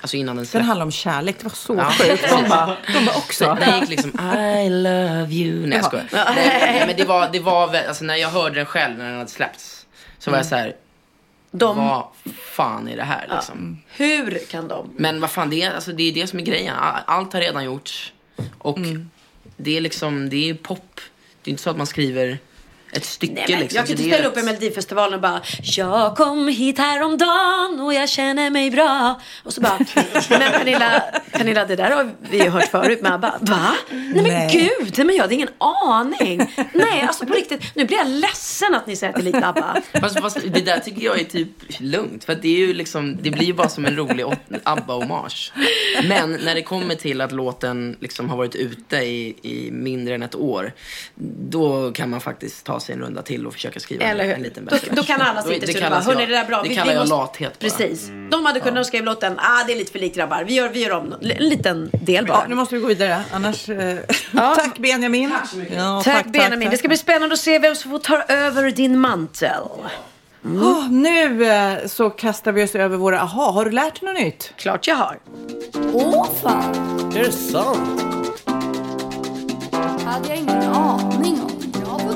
alltså 0.00 0.16
innan 0.16 0.36
den 0.36 0.36
Den 0.36 0.46
släpptes. 0.46 0.66
handlar 0.66 0.86
om 0.86 0.92
kärlek, 0.92 1.36
det 1.38 1.44
var 1.44 1.50
så 1.50 1.74
Ja. 1.74 1.90
sjukt. 1.90 2.30
De 2.30 2.48
bara, 2.48 2.76
de 2.94 3.06
bara 3.06 3.16
också. 3.16 3.44
Så 3.44 3.54
Den 3.54 3.80
gick 3.80 3.88
liksom 3.90 4.10
I 4.10 4.68
love 4.70 5.32
you. 5.34 5.66
Nej 5.66 5.78
jag 5.78 5.84
skojar. 5.84 6.06
Ja. 6.12 6.32
Nej, 6.36 6.84
men 6.86 6.96
det 6.96 7.04
var, 7.04 7.28
det 7.32 7.40
var 7.40 7.68
väl, 7.72 7.88
alltså 7.88 8.04
när 8.04 8.16
jag 8.16 8.28
hörde 8.28 8.54
den 8.54 8.66
själv 8.66 8.98
när 8.98 9.08
den 9.08 9.18
hade 9.18 9.30
släppts. 9.30 9.86
Så 10.18 10.30
var 10.30 10.38
jag 10.38 10.46
Mm. 10.46 10.50
så 10.50 10.56
här. 10.56 10.76
De- 11.50 11.76
Vad 11.76 12.04
fan 12.42 12.88
är 12.88 12.96
det 12.96 13.02
här 13.02 13.26
liksom? 13.34 13.78
Hur 13.96 14.38
kan 14.50 14.68
de? 14.68 14.90
Men 14.96 15.20
vad 15.20 15.30
fan, 15.30 15.50
det 15.50 15.62
är, 15.62 15.74
alltså, 15.74 15.92
det 15.92 16.02
är 16.08 16.12
det 16.12 16.26
som 16.26 16.38
är 16.38 16.42
grejen. 16.44 16.74
All- 16.76 17.00
Allt 17.06 17.32
har 17.32 17.40
redan 17.40 17.64
gjorts. 17.64 18.12
Och 18.58 18.78
Mm. 18.78 19.10
det 19.56 19.76
är 19.76 19.80
liksom, 19.80 20.28
det 20.28 20.50
är 20.50 20.54
pop. 20.54 21.00
Det 21.42 21.48
är 21.48 21.50
inte 21.50 21.62
så 21.62 21.70
att 21.70 21.76
man 21.76 21.86
skriver 21.86 22.38
ett 22.92 23.04
stycke 23.04 23.34
Nej, 23.34 23.44
men 23.48 23.60
liksom. 23.60 23.76
jag 23.76 23.86
kan 23.86 23.96
inte 23.96 24.14
ställa 24.14 24.28
upp 24.28 24.36
i 24.38 24.42
Melodifestivalen 24.42 25.14
och 25.14 25.20
bara 25.20 25.42
Jag 25.62 26.16
kom 26.16 26.48
hit 26.48 26.78
häromdagen 26.78 27.80
och 27.80 27.94
jag 27.94 28.08
känner 28.08 28.50
mig 28.50 28.70
bra. 28.70 29.20
Och 29.42 29.52
så 29.52 29.60
bara 29.60 29.78
Men 30.30 30.52
Pernilla, 30.52 31.02
Pernilla 31.32 31.64
det 31.64 31.76
där 31.76 31.90
har 31.90 32.10
vi 32.30 32.42
ju 32.42 32.50
hört 32.50 32.68
förut. 32.70 32.98
Men 33.02 33.12
jag 33.12 33.20
bara 33.20 33.38
va? 33.40 33.74
Nej 33.90 34.12
men 34.14 34.24
Nej. 34.24 34.48
gud, 34.52 34.94
nej, 34.96 35.06
men 35.06 35.16
jag 35.16 35.22
hade 35.22 35.34
ingen 35.34 35.48
aning. 35.58 36.54
Nej 36.72 37.02
alltså 37.02 37.26
på 37.26 37.32
riktigt. 37.32 37.62
Nu 37.74 37.84
blir 37.84 37.96
jag 37.96 38.08
ledsen 38.08 38.74
att 38.74 38.86
ni 38.86 38.96
säger 38.96 39.12
att 39.12 39.16
det 39.16 39.22
är 39.22 39.32
lite 39.32 39.46
ABBA. 39.46 39.82
Fast, 40.00 40.20
fast 40.20 40.38
det 40.42 40.60
där 40.60 40.78
tycker 40.78 41.02
jag 41.02 41.20
är 41.20 41.24
typ 41.24 41.48
lugnt. 41.78 42.24
För 42.24 42.34
det 42.34 42.48
är 42.48 42.58
ju 42.58 42.74
liksom, 42.74 43.16
det 43.22 43.30
blir 43.30 43.46
ju 43.46 43.52
bara 43.52 43.68
som 43.68 43.86
en 43.86 43.96
rolig 43.96 44.26
ABBA-hommage. 44.62 45.52
Men 46.08 46.32
när 46.32 46.54
det 46.54 46.62
kommer 46.62 46.94
till 46.94 47.20
att 47.20 47.32
låten 47.32 47.96
liksom 48.00 48.30
har 48.30 48.36
varit 48.36 48.54
ute 48.54 48.96
i, 48.96 49.36
i 49.42 49.70
mindre 49.72 50.14
än 50.14 50.22
ett 50.22 50.34
år. 50.34 50.72
Då 51.50 51.92
kan 51.92 52.10
man 52.10 52.20
faktiskt 52.20 52.64
ta 52.66 52.77
sig 52.80 52.94
en 52.94 53.00
runda 53.00 53.22
till 53.22 53.46
och 53.46 53.52
försöka 53.52 53.80
skriva 53.80 54.04
Eller 54.04 54.24
hur? 54.24 54.34
en 54.34 54.42
liten 54.42 54.64
Då, 54.64 54.70
bättre 54.70 54.90
då 54.94 55.02
kan 55.02 55.20
alla 55.20 55.42
sitta 55.42 55.54
i 55.54 55.60
studion 55.60 55.84
och 55.84 55.90
bara, 55.90 56.00
hörni 56.00 56.26
det 56.26 56.32
där 56.32 56.42
är 56.44 56.46
bra. 56.46 56.62
Det 56.62 56.68
Vi- 56.68 56.74
kallar 56.74 56.86
vi 56.86 56.92
jag 56.92 57.00
måste- 57.00 57.14
lathet 57.16 57.58
bara. 57.60 57.68
Precis. 57.70 58.08
De 58.30 58.44
hade 58.46 58.60
kunnat 58.60 58.86
skriva 58.86 59.04
låten, 59.04 59.38
ah 59.38 59.64
det 59.66 59.72
är 59.72 59.76
lite 59.76 59.92
för 59.92 59.98
likt 59.98 60.16
grabbar. 60.16 60.44
Vi 60.46 60.54
gör, 60.54 60.68
vi 60.68 60.82
gör 60.82 60.92
om 60.92 61.12
en 61.20 61.28
liten 61.48 61.90
del 61.92 62.26
bara. 62.26 62.38
Ja, 62.38 62.44
nu 62.48 62.54
måste 62.54 62.74
vi 62.74 62.80
gå 62.80 62.86
vidare. 62.86 63.22
Annars... 63.32 63.68
Eh, 63.68 63.98
tack 64.34 64.78
Benjamin. 64.78 65.30
Tack 65.30 65.48
så 65.48 65.56
mycket. 65.56 65.76
Ja, 65.76 66.02
tack, 66.04 66.26
Benjamin. 66.26 66.70
Det 66.70 66.78
ska 66.78 66.88
bli 66.88 66.96
spännande 66.96 67.32
att 67.32 67.38
se 67.40 67.58
vem 67.58 67.74
som 67.74 67.90
får 67.90 67.98
ta 67.98 68.22
över 68.22 68.70
din 68.70 68.98
mantel. 68.98 69.62
Åh, 70.44 70.90
nu 70.90 71.46
eh, 71.46 71.86
så 71.86 72.10
kastar 72.10 72.52
vi 72.52 72.64
oss 72.64 72.74
över 72.74 72.96
våra 72.96 73.20
aha. 73.20 73.50
Har 73.50 73.64
du 73.64 73.70
lärt 73.70 74.00
dig 74.00 74.12
något 74.12 74.22
nytt? 74.22 74.52
Klart 74.56 74.86
jag 74.86 74.94
har. 74.96 75.18
Åh 75.92 76.26
fan! 76.42 76.74
Är 77.16 77.24
det 77.24 77.32
sant? 77.32 78.02
hade 80.04 80.28
jag 80.28 80.36
ingen 80.36 80.62
aning 80.62 81.40
om. 81.42 81.47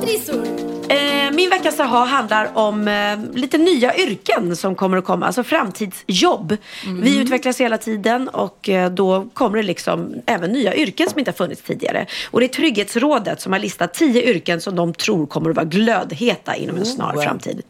Trissor. 0.02 0.46
Eh, 0.88 1.30
min 1.32 1.50
veckas 1.50 1.80
aha 1.80 2.04
handlar 2.04 2.58
om 2.58 2.88
eh, 2.88 3.18
lite 3.34 3.58
nya 3.58 3.96
yrken 3.96 4.56
som 4.56 4.74
kommer 4.74 4.96
att 4.96 5.04
komma, 5.04 5.26
alltså 5.26 5.44
framtidsjobb. 5.44 6.56
Vi 7.02 7.18
utvecklas 7.18 7.60
hela 7.60 7.78
tiden 7.78 8.28
och 8.28 8.68
eh, 8.68 8.90
då 8.90 9.28
kommer 9.32 9.56
det 9.56 9.62
liksom 9.62 10.14
även 10.26 10.52
nya 10.52 10.74
yrken 10.74 11.10
som 11.10 11.18
inte 11.18 11.30
har 11.30 11.36
funnits 11.36 11.62
tidigare. 11.62 12.06
Och 12.30 12.40
det 12.40 12.46
är 12.46 12.48
Trygghetsrådet 12.48 13.40
som 13.40 13.52
har 13.52 13.60
listat 13.60 13.94
tio 13.94 14.22
yrken 14.22 14.60
som 14.60 14.76
de 14.76 14.94
tror 14.94 15.26
kommer 15.26 15.50
att 15.50 15.56
vara 15.56 15.66
glödheta 15.66 16.56
inom 16.56 16.76
en 16.76 16.86
snar 16.86 17.12
Oh. 17.16 17.22
framtid. 17.22 17.62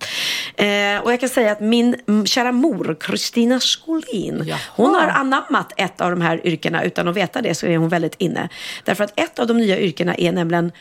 Eh, 0.56 0.66
och 1.02 1.12
jag 1.12 1.20
kan 1.20 1.28
säga 1.28 1.52
att 1.52 1.60
min 1.60 1.96
mm, 2.08 2.26
kära 2.26 2.52
mor, 2.52 2.96
Kristina 3.00 3.60
Skolin, 3.60 4.54
hon 4.76 4.94
har 4.94 5.08
anammat 5.08 5.72
ett 5.76 6.00
av 6.00 6.10
de 6.10 6.20
här 6.20 6.46
yrkena. 6.46 6.84
Utan 6.84 7.08
att 7.08 7.16
veta 7.16 7.42
det 7.42 7.54
så 7.54 7.66
är 7.66 7.76
hon 7.76 7.88
väldigt 7.88 8.14
inne. 8.18 8.48
Därför 8.84 9.04
att 9.04 9.20
ett 9.20 9.38
av 9.38 9.46
de 9.46 9.58
nya 9.58 9.78
yrkena 9.78 10.14
är 10.14 10.32
nämligen 10.32 10.72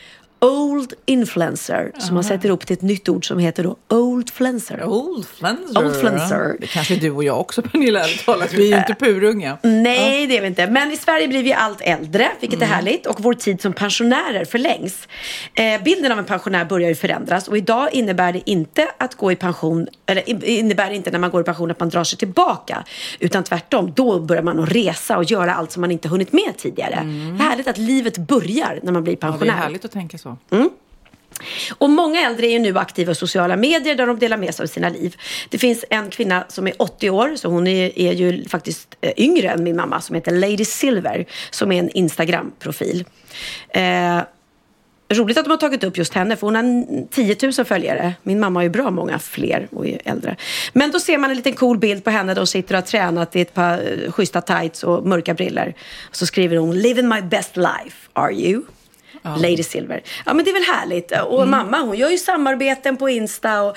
Old 0.44 0.92
influencer 1.06 1.92
som 1.98 2.14
man 2.14 2.24
sätter 2.24 2.48
ihop 2.48 2.66
till 2.66 2.74
ett 2.74 2.82
nytt 2.82 3.08
ord 3.08 3.28
som 3.28 3.38
heter 3.38 3.62
då 3.64 3.76
Old 3.96 4.30
flenser. 4.30 4.84
Old 4.84 5.26
flenser. 5.26 5.84
Old 5.84 5.96
flenser. 5.96 6.56
Det 6.60 6.66
kanske 6.66 6.96
du 6.96 7.10
och 7.10 7.24
jag 7.24 7.40
också 7.40 7.62
Pernilla, 7.62 8.00
ärligt 8.00 8.24
talat. 8.24 8.52
Vi 8.52 8.72
är 8.72 8.76
ju 8.76 8.78
inte 8.78 8.94
purunga. 9.04 9.58
Nej, 9.62 10.26
det 10.26 10.36
är 10.36 10.40
vi 10.40 10.46
inte. 10.46 10.66
Men 10.70 10.92
i 10.92 10.96
Sverige 10.96 11.28
blir 11.28 11.42
vi 11.42 11.52
allt 11.52 11.80
äldre, 11.80 12.28
vilket 12.40 12.58
Mm. 12.58 12.70
är 12.70 12.74
härligt. 12.74 13.06
Och 13.06 13.16
vår 13.20 13.34
tid 13.34 13.60
som 13.60 13.72
pensionärer 13.72 14.44
förlängs. 14.44 15.08
Eh, 15.54 15.82
bilden 15.82 16.12
av 16.12 16.18
en 16.18 16.24
pensionär 16.24 16.64
börjar 16.64 16.88
ju 16.88 16.94
förändras. 16.94 17.48
Och 17.48 17.56
idag 17.56 17.88
innebär 17.92 18.32
det 18.32 18.50
inte 18.50 18.88
att 18.98 19.14
gå 19.14 19.32
i 19.32 19.36
pension, 19.36 19.86
eller 20.06 20.44
innebär 20.48 20.90
det 20.90 20.96
inte 20.96 21.10
när 21.10 21.18
man 21.18 21.30
går 21.30 21.40
i 21.40 21.44
pension 21.44 21.70
att 21.70 21.80
man 21.80 21.88
drar 21.88 22.04
sig 22.04 22.18
tillbaka. 22.18 22.84
Utan 23.20 23.44
tvärtom, 23.44 23.92
då 23.96 24.20
börjar 24.20 24.42
man 24.42 24.60
att 24.60 24.72
resa 24.72 25.16
och 25.16 25.24
göra 25.24 25.54
allt 25.54 25.72
som 25.72 25.80
man 25.80 25.90
inte 25.90 26.08
hunnit 26.08 26.32
med 26.32 26.56
tidigare. 26.58 26.94
Är 26.94 27.38
härligt 27.42 27.68
att 27.68 27.78
livet 27.78 28.18
börjar 28.18 28.80
när 28.82 28.92
man 28.92 29.02
blir 29.04 29.12
Mm. 29.12 29.18
Ja, 29.22 29.26
det 29.28 29.34
är 29.36 29.38
pensionär. 29.38 29.54
härligt 29.54 29.84
att 29.84 29.92
tänka 29.92 30.18
så. 30.18 30.31
Mm. 30.50 30.70
Och 31.78 31.90
många 31.90 32.20
äldre 32.20 32.46
är 32.46 32.50
ju 32.50 32.58
nu 32.58 32.78
aktiva 32.78 33.12
i 33.12 33.14
sociala 33.14 33.56
medier 33.56 33.94
där 33.94 34.06
de 34.06 34.18
delar 34.18 34.36
med 34.36 34.54
sig 34.54 34.64
av 34.64 34.66
sina 34.66 34.88
liv. 34.88 35.16
Det 35.48 35.58
finns 35.58 35.84
en 35.90 36.10
kvinna 36.10 36.44
som 36.48 36.66
är 36.66 36.74
80 36.78 37.10
år, 37.10 37.36
så 37.36 37.48
hon 37.48 37.66
är, 37.66 37.98
är 37.98 38.12
ju 38.12 38.44
faktiskt 38.48 38.96
eh, 39.00 39.12
yngre 39.16 39.48
än 39.48 39.64
min 39.64 39.76
mamma, 39.76 40.00
som 40.00 40.14
heter 40.14 40.32
Lady 40.32 40.64
Silver, 40.64 41.26
som 41.50 41.72
är 41.72 41.78
en 41.78 41.90
Instagram-profil. 41.90 43.04
Eh, 43.68 44.20
roligt 45.10 45.38
att 45.38 45.44
de 45.44 45.50
har 45.50 45.56
tagit 45.56 45.84
upp 45.84 45.98
just 45.98 46.14
henne, 46.14 46.36
för 46.36 46.46
hon 46.46 46.54
har 46.54 47.06
10 47.10 47.36
000 47.42 47.52
följare. 47.52 48.14
Min 48.22 48.40
mamma 48.40 48.58
har 48.58 48.62
ju 48.64 48.70
bra 48.70 48.90
många 48.90 49.18
fler 49.18 49.68
och 49.70 49.86
är 49.86 50.00
äldre. 50.04 50.36
Men 50.72 50.90
då 50.90 51.00
ser 51.00 51.18
man 51.18 51.30
en 51.30 51.36
liten 51.36 51.52
cool 51.52 51.78
bild 51.78 52.04
på 52.04 52.10
henne 52.10 52.34
där 52.34 52.40
hon 52.40 52.46
sitter 52.46 52.74
och 52.74 52.78
har 52.78 52.86
tränat 52.86 53.36
i 53.36 53.40
ett 53.40 53.54
par 53.54 53.72
eh, 53.72 54.12
schyssta 54.12 54.40
tights 54.40 54.84
och 54.84 55.06
mörka 55.06 55.34
briller. 55.34 55.74
Så 56.10 56.26
skriver 56.26 56.56
hon 56.56 56.78
“Living 56.78 57.08
my 57.08 57.22
best 57.22 57.56
life, 57.56 58.08
are 58.12 58.32
you?” 58.32 58.62
Lady 59.22 59.62
Silver. 59.62 60.02
Ja 60.26 60.34
men 60.34 60.44
det 60.44 60.50
är 60.50 60.54
väl 60.54 60.76
härligt. 60.80 61.12
Och 61.26 61.48
mamma 61.48 61.78
hon 61.80 61.96
gör 61.96 62.10
ju 62.10 62.18
samarbeten 62.18 62.96
på 62.96 63.08
Insta 63.08 63.62
och 63.62 63.76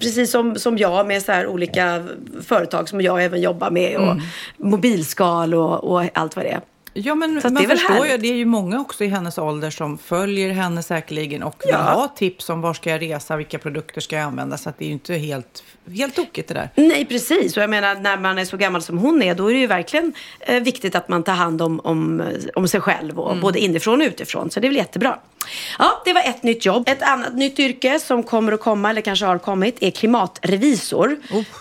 precis 0.00 0.30
som, 0.30 0.56
som 0.56 0.78
jag 0.78 1.06
med 1.06 1.22
så 1.22 1.32
här 1.32 1.46
olika 1.46 2.06
företag 2.46 2.88
som 2.88 3.00
jag 3.00 3.24
även 3.24 3.40
jobbar 3.40 3.70
med 3.70 3.96
och 3.96 4.02
Mm. 4.02 4.20
mobilskal 4.56 5.54
och, 5.54 5.84
och 5.84 6.08
allt 6.14 6.36
vad 6.36 6.44
det 6.44 6.48
är. 6.50 6.60
Ja, 6.94 7.14
men 7.14 7.34
man 7.34 7.54
det 7.54 7.62
är 7.62 7.66
väl 7.66 7.78
förstår 7.78 7.96
ju, 7.96 8.02
härligt. 8.02 8.20
det 8.22 8.28
är 8.28 8.36
ju 8.36 8.44
många 8.44 8.80
också 8.80 9.04
i 9.04 9.08
hennes 9.08 9.38
ålder 9.38 9.70
som 9.70 9.98
följer 9.98 10.50
henne 10.52 10.82
säkerligen 10.82 11.42
och 11.42 11.56
vill 11.64 11.70
Ja. 11.72 11.78
ha 11.78 12.08
tips 12.08 12.50
om 12.50 12.60
var 12.60 12.74
ska 12.74 12.90
jag 12.90 13.02
resa, 13.02 13.36
vilka 13.36 13.58
produkter 13.58 14.00
ska 14.00 14.16
jag 14.16 14.24
använda. 14.24 14.56
Så 14.58 14.68
att 14.68 14.78
det 14.78 14.84
är 14.84 14.86
ju 14.86 14.92
inte 14.92 15.14
helt, 15.14 15.62
helt 15.96 16.14
tokigt 16.16 16.48
det 16.48 16.54
där. 16.54 16.68
Nej, 16.74 17.04
precis. 17.04 17.56
Och 17.56 17.62
jag 17.62 17.70
menar, 17.70 17.94
när 17.94 18.16
man 18.16 18.38
är 18.38 18.44
så 18.44 18.56
gammal 18.56 18.82
som 18.82 18.98
hon 18.98 19.22
är, 19.22 19.34
då 19.34 19.50
är 19.50 19.54
det 19.54 19.60
ju 19.60 19.66
verkligen 19.66 20.12
eh, 20.40 20.62
viktigt 20.62 20.94
att 20.94 21.08
man 21.08 21.22
tar 21.22 21.34
hand 21.34 21.62
om, 21.62 21.80
om, 21.80 22.22
om 22.54 22.68
sig 22.68 22.80
själv, 22.80 23.20
och 23.20 23.36
både 23.36 23.58
inifrån 23.58 24.00
och 24.00 24.06
utifrån. 24.06 24.50
Så 24.50 24.60
det 24.60 24.66
är 24.66 24.68
väl 24.68 24.76
jättebra. 24.76 25.18
Ja, 25.78 26.02
det 26.04 26.12
var 26.12 26.20
ett 26.20 26.42
nytt 26.42 26.66
jobb. 26.66 26.88
Ett 26.88 27.02
annat 27.02 27.34
nytt 27.34 27.58
yrke 27.58 28.00
som 28.00 28.22
kommer 28.22 28.52
att 28.52 28.60
komma, 28.60 28.90
eller 28.90 29.00
kanske 29.00 29.26
har 29.26 29.38
kommit, 29.38 29.76
är 29.80 29.90
klimatrevisor. 29.90 31.16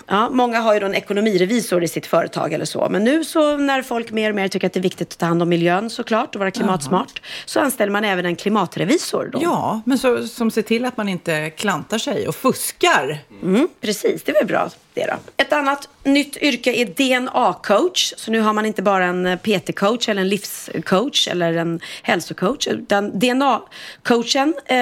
Ja, 0.08 0.30
många 0.30 0.60
har 0.60 0.74
ju 0.74 0.80
då 0.80 0.86
en 0.86 0.96
ekonomirevisor 0.96 1.84
i 1.84 1.88
sitt 1.88 2.06
företag 2.06 2.54
eller 2.54 2.66
så. 2.66 2.88
Men 2.90 3.04
nu 3.04 3.24
så 3.24 3.58
när 3.58 3.82
folk 3.82 4.12
mer 4.12 4.30
och 4.30 4.36
mer 4.36 4.48
tycker 4.48 4.68
att 4.68 4.74
det 4.74 4.80
är 4.80 4.82
viktigt 4.82 5.12
att 5.12 5.18
ta 5.18 5.26
hand 5.26 5.42
om 5.42 5.50
miljön 5.50 5.90
såklart 5.90 6.36
och 6.36 6.40
vara 6.40 6.52
klimatsmart, 6.52 7.22
så 7.46 7.60
anställer 7.60 7.92
man 7.92 8.04
även 8.04 8.26
en 8.26 8.36
klimatrevisor. 8.36 9.30
Då. 9.32 9.40
Ja, 9.42 9.82
men 9.86 9.98
så, 9.98 10.28
som 10.28 10.52
ser 10.52 10.62
till 10.62 10.86
att 10.86 10.98
man 10.98 11.10
inte 11.10 11.50
klantar 11.50 11.98
sig 11.98 12.28
och 12.28 12.36
fuskar. 12.36 13.20
Mm, 13.44 13.68
precis, 13.82 14.24
det 14.24 14.32
är 14.32 14.36
väl 14.36 14.48
bra 14.48 14.70
det 14.94 15.06
då. 15.06 15.14
Ett 15.38 15.54
annat 15.54 15.90
nytt 16.04 16.38
yrke 16.38 16.72
är 16.72 16.86
DNA-coach. 16.86 18.14
Så 18.18 18.32
nu 18.32 18.40
har 18.40 18.54
man 18.54 18.66
inte 18.66 18.82
bara 18.82 19.06
en 19.06 19.38
PT-coach 19.38 20.10
eller 20.10 20.22
en 20.22 20.30
livscoach 20.30 21.28
eller 21.28 21.54
en 21.54 21.80
hälsocoach. 22.02 22.68
Utan 22.68 23.12
DNA-coachen, 23.20 24.54
eh, 24.66 24.78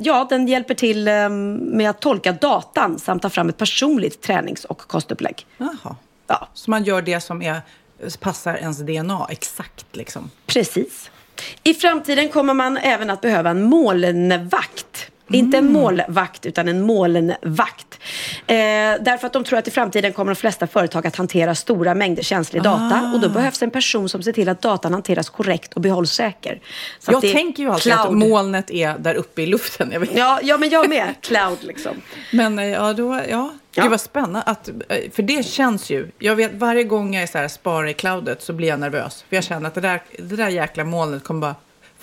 ja 0.00 0.26
den 0.30 0.48
hjälper 0.48 0.74
till 0.74 1.08
eh, 1.08 1.28
med 1.28 1.90
att 1.90 2.00
tolka 2.00 2.32
datan 2.32 2.98
samt 2.98 3.22
ta 3.22 3.30
fram 3.30 3.48
ett 3.48 3.56
personligt 3.56 4.22
tränings 4.22 4.64
och 4.64 4.78
kostupplägg. 4.78 5.46
Jaha. 5.56 5.96
Ja. 6.26 6.48
Så 6.54 6.70
man 6.70 6.84
gör 6.84 7.02
det 7.02 7.20
som 7.20 7.42
är, 7.42 7.60
passar 8.20 8.54
ens 8.54 8.78
DNA 8.78 9.26
exakt 9.30 9.86
liksom. 9.92 10.30
Precis. 10.46 11.10
I 11.62 11.74
framtiden 11.74 12.28
kommer 12.28 12.54
man 12.54 12.76
även 12.76 13.10
att 13.10 13.20
behöva 13.20 13.50
en 13.50 13.62
molnvakt. 13.62 15.05
Inte 15.30 15.58
Mm. 15.58 15.66
en 15.76 15.82
målvakt, 15.82 16.46
utan 16.46 16.68
en 16.68 16.82
molnvakt. 16.82 17.98
Eh, 18.46 18.54
därför 19.00 19.26
att 19.26 19.32
de 19.32 19.44
tror 19.44 19.58
att 19.58 19.68
i 19.68 19.70
framtiden 19.70 20.12
kommer 20.12 20.32
de 20.34 20.36
flesta 20.36 20.66
företag 20.66 21.06
att 21.06 21.16
hantera 21.16 21.54
stora 21.54 21.94
mängder 21.94 22.22
känslig 22.22 22.62
data. 22.62 23.00
Ah. 23.04 23.14
Och 23.14 23.20
då 23.20 23.28
behövs 23.28 23.62
en 23.62 23.70
person 23.70 24.08
som 24.08 24.22
ser 24.22 24.32
till 24.32 24.48
att 24.48 24.62
datan 24.62 24.92
hanteras 24.92 25.30
korrekt 25.30 25.72
och 25.74 25.80
behålls 25.80 26.12
säker. 26.12 26.60
Så 27.00 27.16
att 27.16 27.24
jag 27.24 27.32
tänker 27.32 27.62
ju 27.62 27.70
alltid 27.70 27.92
att 27.92 28.00
cloud. 28.06 28.16
molnet 28.16 28.70
är 28.70 28.98
där 28.98 29.14
uppe 29.14 29.42
i 29.42 29.46
luften. 29.46 29.90
Jag 29.92 30.00
vet. 30.00 30.16
Ja, 30.16 30.40
ja, 30.42 30.58
men 30.58 30.68
jag 30.70 30.88
med. 30.88 31.14
Cloud 31.20 31.58
liksom. 31.62 31.92
Men 32.32 32.58
eh, 32.58 32.66
ja, 32.66 32.92
då, 32.92 33.20
ja. 33.30 33.50
Ja. 33.74 33.82
Gud 33.82 33.90
vad 33.90 34.00
spännande. 34.00 34.42
Att, 34.42 34.68
eh, 34.68 34.74
för 35.12 35.22
det 35.22 35.46
känns 35.46 35.90
ju, 35.90 36.10
jag 36.18 36.36
vet 36.36 36.54
varje 36.54 36.84
gång 36.84 37.14
jag 37.14 37.22
är 37.22 37.26
så 37.26 37.38
här, 37.38 37.48
sparar 37.48 37.86
i 37.88 37.94
cloudet 37.94 38.42
så 38.42 38.52
blir 38.52 38.68
jag 38.68 38.80
nervös. 38.80 39.24
För 39.28 39.36
jag 39.36 39.44
känner 39.44 39.66
att 39.68 39.74
det 39.74 39.80
där, 39.80 40.02
det 40.18 40.36
där 40.36 40.48
jäkla 40.48 40.84
molnet 40.84 41.24
kommer 41.24 41.40
bara 41.40 41.54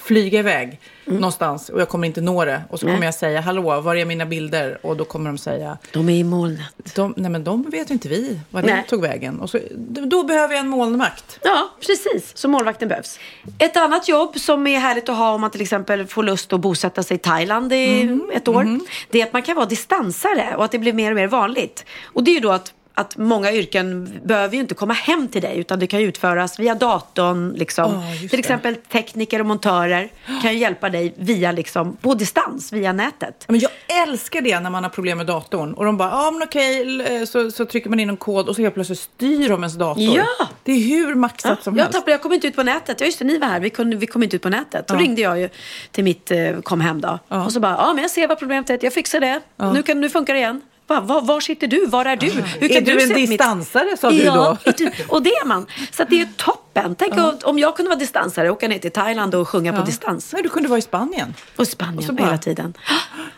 flyga 0.04 0.40
iväg 0.40 0.80
någonstans 1.06 1.70
och 1.70 1.82
jag 1.82 1.90
kommer 1.90 2.08
inte 2.08 2.22
nå 2.22 2.46
det. 2.46 2.62
Och 2.70 2.80
så 2.80 2.86
Nej. 2.86 2.96
kommer 2.96 3.06
jag 3.08 3.14
säga, 3.16 3.42
hallå, 3.42 3.82
var 3.82 3.96
är 3.96 4.06
mina 4.06 4.26
bilder? 4.26 4.78
Och 4.82 4.98
då 4.98 5.06
kommer 5.06 5.30
de 5.30 5.38
säga, 5.38 5.78
De 5.94 6.10
är 6.10 6.14
i 6.14 6.24
molnet. 6.24 6.96
de, 6.96 7.14
nej 7.18 7.32
men 7.32 7.44
de 7.44 7.64
vet 7.70 7.90
ju 7.90 7.94
inte 7.94 8.10
vi 8.10 8.40
var 8.50 8.62
det 8.62 8.74
Nej. 8.74 8.86
tog 8.90 9.02
vägen. 9.02 9.40
Och 9.40 9.50
så, 9.50 9.60
då 10.06 10.24
behöver 10.24 10.54
jag 10.54 10.60
en 10.62 10.68
molnvakt. 10.70 11.40
Ja, 11.44 11.70
precis. 11.88 12.38
Så 12.38 12.48
målvakten 12.48 12.88
behövs. 12.90 13.20
Ett 13.58 13.78
annat 13.78 14.08
jobb 14.10 14.40
som 14.40 14.68
är 14.68 14.80
härligt 14.80 15.10
att 15.10 15.18
ha 15.18 15.34
om 15.34 15.42
man 15.42 15.52
till 15.52 15.62
exempel 15.62 16.08
får 16.08 16.24
lust 16.24 16.54
att 16.54 16.60
bosätta 16.60 17.04
sig 17.04 17.16
i 17.16 17.20
Thailand 17.20 17.74
i 17.74 18.04
Mhm, 18.04 18.32
ett 18.34 18.48
år. 18.48 18.80
Det 19.12 19.22
är 19.22 19.26
att 19.26 19.34
man 19.34 19.42
kan 19.42 19.56
vara 19.56 19.66
distansare 19.66 20.56
och 20.58 20.66
att 20.66 20.72
det 20.72 20.80
blir 20.80 20.94
mer 20.94 21.12
och 21.12 21.16
mer 21.16 21.28
vanligt. 21.28 21.86
Och 22.06 22.24
det 22.24 22.32
är 22.32 22.36
ju 22.36 22.40
då 22.40 22.50
att 22.52 22.74
att 22.96 23.18
många 23.18 23.52
yrken 23.52 24.20
behöver 24.24 24.56
ju 24.56 24.62
inte 24.62 24.76
komma 24.76 24.94
hem 24.94 25.28
till 25.28 25.42
dig 25.42 25.58
utan 25.60 25.80
det 25.80 25.88
kan 25.88 26.00
utföras 26.00 26.60
via 26.60 26.76
datorn. 26.76 27.54
Liksom. 27.54 27.94
Ja, 27.94 28.10
just 28.10 28.20
till 28.20 28.30
det. 28.30 28.38
exempel 28.38 28.76
tekniker 28.76 29.40
och 29.40 29.46
montörer 29.46 30.10
kan 30.42 30.54
ju 30.54 30.60
hjälpa 30.60 30.90
dig 30.90 31.14
via, 31.18 31.52
liksom, 31.52 31.98
på 32.02 32.14
distans 32.14 32.74
via 32.74 32.94
nätet. 32.94 33.46
Men 33.48 33.60
jag 33.60 33.72
älskar 34.08 34.42
det 34.42 34.60
när 34.60 34.70
man 34.70 34.84
har 34.84 34.90
problem 34.90 35.18
med 35.18 35.28
datorn. 35.28 35.74
Och 35.74 35.86
de 35.86 35.98
bara, 35.98 36.10
ja 36.10 36.32
men 36.32 36.44
okej, 36.44 37.28
så, 37.28 37.52
så 37.52 37.66
trycker 37.66 37.90
man 37.90 38.00
in 38.00 38.10
en 38.10 38.18
kod 38.18 38.50
och 38.50 38.56
så 38.56 38.62
helt 38.62 38.74
plötsligt 38.74 39.00
styr 39.00 39.50
de 39.50 39.62
ens 39.62 39.74
dator. 39.76 40.04
Ja! 40.04 40.48
Det 40.64 40.72
är 40.72 40.80
hur 40.80 41.16
maxat 41.16 41.64
som 41.64 41.76
jag, 41.78 41.84
helst. 41.84 41.94
tappade, 41.98 42.12
jag 42.12 42.22
kom 42.22 42.34
inte 42.34 42.48
ut 42.48 42.56
på 42.56 42.64
nätet. 42.64 43.00
Ja, 43.00 43.06
just 43.06 43.20
det, 43.20 43.26
ni 43.26 43.38
var 43.38 43.48
här. 43.48 43.60
Vi, 43.60 43.70
kunde, 43.70 43.96
vi 43.96 44.08
kom 44.08 44.24
inte 44.24 44.36
ut 44.36 44.42
på 44.42 44.50
nätet. 44.50 44.88
Då 44.88 44.96
Ja. 44.96 45.00
ringde 45.00 45.22
jag 45.22 45.40
ju 45.40 45.50
till 45.92 46.04
mitt 46.04 46.32
eh, 46.32 46.62
kom 46.64 46.82
hem 46.82 47.02
då. 47.02 47.20
Och 47.28 47.52
så 47.54 47.60
bara, 47.60 47.76
ja 47.78 47.94
men 47.94 48.02
jag 48.02 48.12
ser 48.12 48.28
vad 48.28 48.40
problemet 48.40 48.70
är. 48.70 48.80
Jag 48.82 48.94
fixar 48.94 49.20
det. 49.20 49.42
Nu, 49.74 49.84
kan, 49.84 50.02
nu 50.02 50.10
funkar 50.10 50.34
det 50.34 50.40
igen. 50.40 50.62
Va, 50.88 51.00
var, 51.00 51.22
var 51.22 51.40
sitter 51.40 51.68
du? 51.68 51.86
Var 51.86 52.06
är 52.06 52.16
du? 52.16 52.30
Hur 52.30 52.72
Är 52.72 52.82
du 52.82 53.02
en 53.02 53.08
se 53.08 53.14
mitt- 53.14 53.30
distansare, 53.30 53.98
sa 53.98 54.10
du 54.12 54.18
ja, 54.24 54.58
då? 54.66 54.72
du- 54.78 54.92
och 55.08 55.24
det 55.24 55.30
är 55.30 55.46
man. 55.46 55.66
Så 55.92 56.04
det 56.04 56.22
är 56.22 56.28
toppen. 56.38 56.96
Tänk 56.96 57.14
om 57.44 57.60
jag 57.60 57.76
kunde 57.76 57.90
vara 57.90 58.00
distansare, 58.00 58.50
åka 58.50 58.68
ner 58.68 58.80
till 58.80 58.92
Thailand 58.92 59.36
och 59.36 59.48
sjunga 59.50 59.74
på 59.74 59.80
Ja. 59.80 59.84
distans. 59.86 60.34
Nej, 60.34 60.44
du 60.44 60.50
kunde 60.50 60.70
vara 60.70 60.80
i 60.80 60.82
Spanien. 60.82 61.34
Och 61.56 61.68
Spanien 61.68 61.98
Och 61.98 62.04
så 62.04 62.14
bara- 62.14 62.26
hela 62.26 62.38
tiden. 62.38 62.74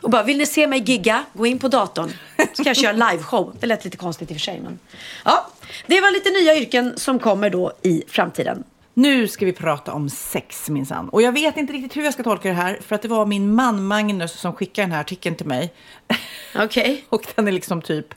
Och 0.01 0.09
bara, 0.09 0.23
vill 0.23 0.37
ni 0.37 0.45
se 0.45 0.67
mig 0.67 0.79
gigga? 0.85 1.23
Gå 1.33 1.45
in 1.45 1.59
på 1.59 1.67
datorn. 1.67 2.09
Så 2.53 2.63
kan 2.63 2.65
jag 2.65 2.77
köra 2.77 3.11
liveshow. 3.11 3.55
Det 3.59 3.67
lät 3.67 3.85
lite 3.85 3.97
konstigt 3.97 4.31
i 4.31 4.33
och 4.33 4.37
för 4.37 4.41
sig. 4.41 4.59
Men... 4.63 4.79
Ja, 5.25 5.47
det 5.87 6.01
var 6.01 6.11
lite 6.11 6.29
nya 6.29 6.55
yrken 6.55 6.93
som 6.97 7.19
kommer 7.19 7.49
då 7.49 7.71
i 7.81 8.03
framtiden. 8.07 8.63
Nu 8.97 9.27
ska 9.27 9.45
vi 9.45 9.51
prata 9.53 9.93
om 9.93 10.09
sex 10.09 10.69
minsann. 10.69 11.09
Och 11.09 11.21
jag 11.21 11.31
vet 11.31 11.57
inte 11.57 11.73
riktigt 11.73 11.97
hur 11.97 12.03
jag 12.03 12.13
ska 12.13 12.23
tolka 12.23 12.47
det 12.47 12.53
här. 12.53 12.79
För 12.87 12.95
att 12.95 13.01
det 13.01 13.07
var 13.07 13.25
min 13.25 13.55
man 13.55 13.85
Magnus 13.87 14.31
som 14.39 14.53
skickade 14.53 14.85
den 14.85 14.91
här 14.91 15.01
artikeln 15.01 15.35
till 15.35 15.45
mig. 15.45 15.73
Okej. 16.55 17.05
och 17.09 17.25
den 17.35 17.47
är 17.47 17.51
liksom 17.51 17.81
typ, 17.81 18.13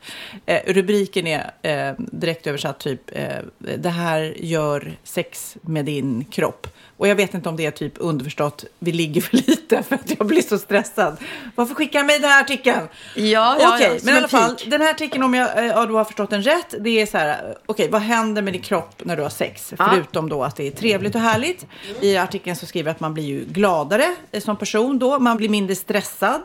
eh, 0.47 0.61
rubriken 0.66 1.26
är 1.26 1.51
eh, 1.62 1.95
direkt 1.99 2.47
översatt 2.47 2.80
typ, 2.80 3.01
eh, 3.12 3.39
det 3.59 3.91
här 3.91 4.34
gör 4.39 4.97
sex 5.05 5.57
med 5.62 5.84
din 5.84 6.24
kropp. 6.24 6.66
Och 6.97 7.09
jag 7.09 7.14
vet 7.14 7.34
inte 7.34 7.49
om 7.49 7.57
det 7.57 7.66
är 7.66 7.70
typ 7.70 7.93
underförstått, 7.97 8.64
vi 8.78 8.93
ligger 8.93 9.20
för 9.20 9.36
lite 9.36 9.82
för 9.89 9.95
att 9.95 10.12
jag 10.18 10.26
blir 10.26 10.43
så 10.43 10.59
stressad. 10.59 11.16
Varför 11.55 11.74
skickar 11.74 12.05
mig 12.05 12.18
den 12.18 12.30
här 12.30 12.43
artikeln? 12.43 12.89
Ja, 13.14 13.57
ja, 13.61 13.74
Okej, 13.74 13.91
ja, 13.93 14.01
men 14.03 14.14
i 14.14 14.18
alla 14.18 14.28
fall, 14.28 14.57
den 14.66 14.80
här 14.80 14.91
artikeln 14.91 15.22
om 15.22 15.34
jag 15.34 15.59
eh, 15.59 15.64
ja, 15.64 15.86
då 15.86 15.97
har 15.97 16.05
förstått 16.05 16.30
den 16.30 16.43
rätt, 16.43 16.74
det 16.80 16.91
är 16.91 17.07
så 17.07 17.18
här, 17.18 17.59
okej, 17.66 17.89
vad 17.91 18.01
händer 18.01 18.43
med 18.43 18.55
din 18.55 18.62
kropp 18.62 19.05
när 19.05 19.16
du 19.16 19.22
har 19.22 19.30
sex? 19.30 19.74
Ja. 19.78 19.89
Förutom 19.91 20.28
då 20.28 20.45
att 20.45 20.57
det 20.57 20.66
är 20.66 20.70
trevligt 20.70 21.14
och 21.14 21.20
härligt. 21.20 21.66
I 22.01 22.16
artikeln 22.16 22.57
så 22.57 22.66
skriver 22.66 22.89
jag 22.89 22.95
att 22.95 23.01
man 23.01 23.14
blir 23.14 23.24
ju 23.24 23.45
gladare 23.45 24.14
eh, 24.32 24.41
som 24.41 24.57
person 24.57 24.99
då, 24.99 25.18
man 25.18 25.36
blir 25.36 25.49
mindre 25.49 25.76
stressad. 25.76 26.43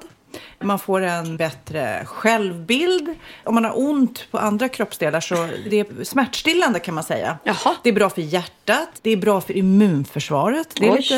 Man 0.60 0.80
får 0.80 1.02
en 1.02 1.38
bättre 1.38 2.04
självbild. 2.06 3.16
Om 3.44 3.56
man 3.56 3.66
har 3.66 3.80
ont 3.80 4.28
på 4.32 4.38
andra 4.38 4.70
kroppsdelar 4.70 5.20
så 5.20 5.48
det 5.70 5.80
är 5.80 6.04
smärtstillande 6.04 6.80
kan 6.80 6.96
man 6.96 7.04
säga. 7.04 7.38
Det 7.84 7.90
är 7.90 7.94
bra 7.94 8.10
för 8.10 8.22
hjärtat, 8.22 8.90
det 9.02 9.12
är 9.12 9.18
bra 9.18 9.42
för 9.42 9.58
immunförsvaret. 9.58 10.68
Det 10.76 10.88
är 10.88 10.92
Oj. 10.92 10.98
lite 10.98 11.18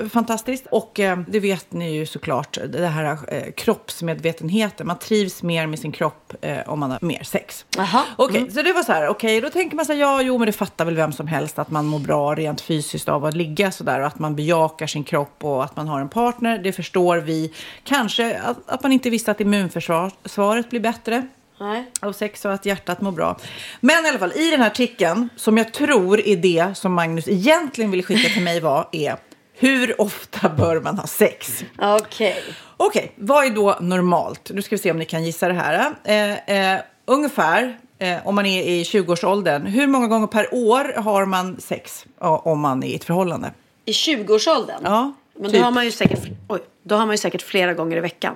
eh, 0.00 0.08
fantastiskt. 0.08 0.66
Och 0.70 1.00
eh, 1.00 1.18
det 1.28 1.40
vet 1.40 1.72
ni 1.72 1.94
ju 1.94 2.06
såklart, 2.06 2.58
det 2.68 2.86
här 2.86 3.18
eh, 3.28 3.52
kroppsmedvetenheten. 3.52 4.86
Man 4.86 4.98
trivs 4.98 5.42
mer 5.42 5.66
med 5.66 5.78
sin 5.78 5.92
kropp 5.92 6.34
om 6.66 6.80
man 6.80 6.90
har 6.90 6.98
mer 7.02 7.22
sex. 7.22 7.64
Jaha. 7.76 8.04
Okej, 8.16 8.50
så 8.50 8.62
det 8.62 8.72
var 8.72 8.82
så 8.82 8.92
här, 8.92 9.08
okej, 9.08 9.40
då 9.40 9.50
tänker 9.50 9.76
man 9.76 9.84
så 9.84 9.92
här, 9.92 10.00
ja, 10.00 10.22
jo, 10.22 10.38
men 10.38 10.46
det 10.46 10.52
fattar 10.52 10.84
väl 10.84 10.94
vem 10.94 11.12
som 11.12 11.26
helst 11.26 11.58
att 11.58 11.70
man 11.70 11.86
mår 11.86 11.98
bra 11.98 12.34
rent 12.34 12.60
fysiskt 12.60 13.08
av 13.08 13.24
att 13.24 13.34
ligga 13.34 13.70
så 13.70 13.84
där 13.84 14.00
och 14.00 14.06
att 14.06 14.18
man 14.18 14.36
bejakar 14.36 14.86
sin 14.86 15.04
kropp 15.04 15.44
och 15.44 15.64
att 15.64 15.76
man 15.76 15.88
har 15.88 16.00
en 16.00 16.08
partner, 16.08 16.58
det 16.58 16.72
förstår 16.72 17.16
vi. 17.16 17.52
Kanske 17.84 18.27
att, 18.34 18.56
att 18.66 18.82
man 18.82 18.92
inte 18.92 19.10
visste 19.10 19.30
att 19.30 19.40
immunförsvaret 19.40 20.70
blir 20.70 20.80
bättre 20.80 21.26
Nej. 21.60 21.84
av 22.00 22.12
sex 22.12 22.44
och 22.44 22.52
att 22.52 22.66
hjärtat 22.66 23.00
mår 23.00 23.12
bra. 23.12 23.38
Men 23.80 24.04
i 24.04 24.08
alla 24.08 24.18
fall, 24.18 24.32
i 24.32 24.50
den 24.50 24.60
här 24.60 24.66
artikeln, 24.66 25.28
som 25.36 25.56
jag 25.56 25.72
tror 25.72 26.20
är 26.20 26.36
det 26.36 26.76
som 26.76 26.94
Magnus 26.94 27.28
egentligen 27.28 27.90
ville 27.90 28.02
skicka 28.02 28.28
till 28.28 28.42
mig 28.42 28.60
var, 28.60 28.88
är 28.92 29.16
hur 29.54 30.00
ofta 30.00 30.48
bör 30.48 30.80
man 30.80 30.98
ha 30.98 31.06
sex? 31.06 31.64
Okej. 31.78 32.42
Okej, 32.76 33.12
vad 33.16 33.44
är 33.44 33.50
då 33.50 33.76
normalt? 33.80 34.50
Nu 34.54 34.62
ska 34.62 34.76
vi 34.76 34.82
se 34.82 34.90
om 34.90 34.98
ni 34.98 35.04
kan 35.04 35.24
gissa 35.24 35.48
det 35.48 35.54
här. 35.54 35.94
Eh, 36.04 36.74
eh, 36.74 36.80
ungefär, 37.04 37.78
eh, 37.98 38.26
om 38.26 38.34
man 38.34 38.46
är 38.46 38.62
i 38.62 38.82
20-årsåldern, 38.82 39.66
hur 39.66 39.86
många 39.86 40.06
gånger 40.06 40.26
per 40.26 40.54
år 40.54 41.00
har 41.00 41.26
man 41.26 41.60
sex 41.60 42.04
om 42.18 42.60
man 42.60 42.82
är 42.82 42.88
i 42.88 42.94
ett 42.94 43.04
förhållande? 43.04 43.52
I 43.84 43.92
20-årsåldern? 43.92 44.80
Ja, 44.84 45.12
Men 45.38 45.42
då 45.42 45.50
typ. 45.50 45.62
har, 45.62 45.70
man 45.70 45.84
ju 45.84 45.90
säkert, 45.90 46.20
oj, 46.48 46.60
då 46.82 46.94
har 46.96 47.06
man 47.06 47.14
ju 47.14 47.18
säkert 47.18 47.42
flera 47.42 47.74
gånger 47.74 47.96
i 47.96 48.00
veckan. 48.00 48.34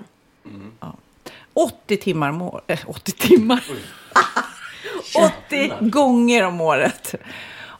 80 1.54 1.96
timmar 1.96 2.28
om 2.30 2.42
året. 2.42 2.64
Eh, 2.66 2.78
80 2.86 3.12
timmar? 3.12 3.64
80 5.48 5.72
gånger 5.80 6.42
om 6.46 6.60
året. 6.60 7.14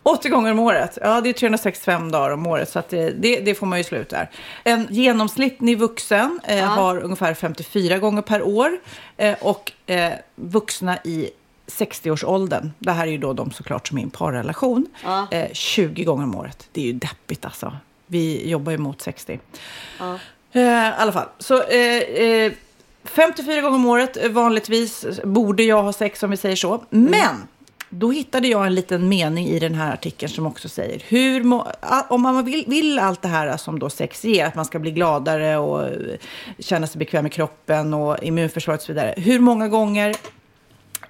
80 0.03 0.29
gånger 0.29 0.51
om 0.53 0.59
året. 0.59 0.99
Ja, 1.01 1.21
det 1.21 1.29
är 1.29 1.33
365 1.33 2.11
dagar 2.11 2.31
om 2.31 2.47
året, 2.47 2.69
så 2.69 2.79
att 2.79 2.89
det, 2.89 3.11
det, 3.11 3.41
det 3.41 3.55
får 3.55 3.67
man 3.67 3.79
ju 3.79 3.85
slut 3.85 4.09
där. 4.09 4.31
En 4.65 4.87
genomsnittlig 4.91 5.79
vuxen 5.79 6.41
eh, 6.45 6.65
har 6.65 6.99
ungefär 7.03 7.35
54 7.35 7.99
gånger 7.99 8.23
per 8.23 8.43
år. 8.43 8.79
Eh, 9.17 9.37
och 9.41 9.73
eh, 9.87 10.13
vuxna 10.35 10.99
i 11.05 11.31
60-årsåldern, 11.67 12.71
det 12.79 12.91
här 12.93 13.07
är 13.07 13.11
ju 13.11 13.19
då 13.19 13.33
de 13.33 13.51
såklart 13.51 13.89
som 13.89 13.99
är 13.99 14.03
i 14.03 14.05
en 14.05 14.11
parrelation, 14.11 14.87
Ja. 15.05 15.27
eh, 15.31 15.53
20 15.53 16.05
gånger 16.05 16.25
om 16.25 16.35
året. 16.37 16.69
Det 16.73 16.81
är 16.81 16.85
ju 16.85 16.93
deppigt 16.93 17.45
alltså. 17.45 17.73
Vi 18.13 18.51
jobbar 18.51 18.73
ju 18.73 18.79
mot 18.79 19.03
60. 19.03 19.41
Ja. 19.99 20.19
Eh, 20.53 20.61
I 20.63 20.93
alla 20.99 21.13
fall. 21.13 21.29
Så 21.39 21.63
eh, 21.63 21.97
eh, 21.99 22.53
54 23.05 23.61
gånger 23.61 23.77
om 23.77 23.87
året 23.87 24.17
eh, 24.25 24.31
vanligtvis 24.31 25.05
borde 25.25 25.63
jag 25.63 25.83
ha 25.83 25.93
sex 25.93 26.23
om 26.23 26.31
vi 26.31 26.37
säger 26.37 26.57
så. 26.57 26.85
Men 26.91 27.37
då 27.89 28.11
hittade 28.11 28.49
jag 28.49 28.67
en 28.67 28.75
liten 28.75 29.09
mening 29.09 29.47
i 29.49 29.59
den 29.59 29.75
här 29.75 29.93
artikeln 29.93 30.33
som 30.33 30.47
också 30.47 30.69
säger 30.69 31.03
hur 31.09 31.43
må, 31.45 31.67
om 32.09 32.23
man 32.23 32.45
vill, 32.45 32.65
vill 32.69 32.99
allt 32.99 33.23
det 33.23 33.29
här 33.29 33.57
som 33.57 33.79
då 33.79 33.91
sex 33.91 34.25
ger, 34.25 34.47
att 34.47 34.55
man 34.55 34.65
ska 34.65 34.79
bli 34.79 34.91
gladare 34.91 35.57
och 35.57 35.89
eh, 35.89 35.93
känna 36.59 36.87
sig 36.87 36.99
bekväm 36.99 37.27
i 37.27 37.31
kroppen 37.31 37.95
och 37.95 38.23
immunförsvaret 38.23 38.81
och 38.81 38.87
så 38.87 38.93
vidare. 38.93 39.15
Hur 39.17 39.39
många 39.39 39.69
gånger 39.69 40.17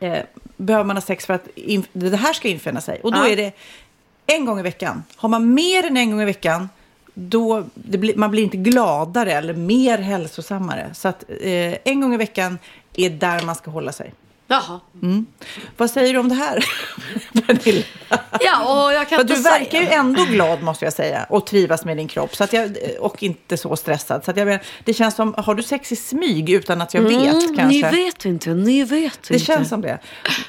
eh, 0.00 0.18
behöver 0.56 0.84
man 0.84 0.96
ha 0.96 1.00
sex 1.02 1.26
för 1.26 1.34
att 1.34 1.48
det 1.92 2.16
här 2.16 2.32
ska 2.32 2.48
infinna 2.48 2.80
sig? 2.80 3.00
Och 3.02 3.12
då 3.12 3.18
Ja. 3.18 3.28
är 3.28 3.36
det 3.36 3.52
en 4.26 4.44
gång 4.44 4.58
i 4.60 4.62
veckan. 4.62 5.02
Har 5.16 5.28
man 5.28 5.54
mer 5.54 5.86
än 5.86 5.96
en 5.96 6.10
gång 6.10 6.22
i 6.22 6.24
veckan, 6.24 6.68
då 7.14 7.64
det 7.74 7.98
blir, 7.98 8.16
man 8.16 8.30
blir 8.30 8.42
inte 8.42 8.56
gladare 8.56 9.32
eller 9.32 9.54
mer 9.54 9.98
hälsosammare. 9.98 10.90
Så 10.94 11.08
att 11.08 11.24
eh, 11.40 11.74
en 11.84 12.00
gång 12.00 12.14
i 12.14 12.16
veckan 12.16 12.58
är 12.96 13.10
där 13.10 13.42
man 13.42 13.54
ska 13.54 13.70
hålla 13.70 13.92
sig. 13.92 14.12
Jaha. 14.46 14.80
Mm. 15.02 15.26
Vad 15.76 15.90
säger 15.90 16.12
du 16.12 16.18
om 16.18 16.28
det 16.28 16.34
här? 16.34 16.64
Ja, 18.40 18.84
och 18.86 18.92
jag 18.92 19.08
kan 19.08 19.20
inte 19.20 19.34
du 19.34 19.42
säga- 19.42 19.58
verkar 19.58 19.80
ju 19.80 19.86
ändå 19.86 20.24
glad, 20.24 20.62
måste 20.62 20.84
jag 20.84 20.92
säga, 20.92 21.26
och 21.28 21.46
trivas 21.46 21.84
med 21.84 21.96
din 21.96 22.08
kropp. 22.08 22.36
Så 22.36 22.44
att 22.44 22.52
jag, 22.52 22.76
och 23.00 23.22
inte 23.22 23.56
så 23.56 23.76
stressad. 23.76 24.24
Så 24.24 24.30
att 24.30 24.36
jag 24.36 24.58
det 24.84 24.94
känns 24.94 25.14
som, 25.14 25.34
har 25.38 25.54
du 25.54 25.62
sex 25.62 25.92
i 25.92 25.96
smyg 25.96 26.50
utan 26.50 26.80
att 26.82 26.94
jag 26.94 27.02
vet 27.02 27.12
Mm, 27.44 27.56
kanske? 27.56 27.90
Ni 27.90 28.04
vet 28.04 28.24
inte, 28.24 28.54
ni 28.54 28.84
vet 28.84 29.22
Det 29.28 29.34
inte. 29.34 29.46
känns 29.46 29.68
som 29.68 29.80
det. 29.80 29.98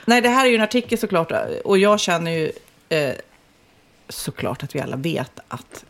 Nej, 0.05 0.22
det 0.22 0.30
här 0.30 0.45
är 0.45 0.49
ju 0.49 0.55
en 0.55 0.61
artikel 0.61 0.97
såklart. 0.97 1.32
Och 1.66 1.78
jag 1.78 1.99
känner 1.99 2.32
ju 2.32 2.51
eh, 2.89 3.14
såklart 4.09 4.64
att 4.64 4.76
vi 4.76 4.82
alla 4.82 4.95
vet 4.95 5.39
att 5.47 5.86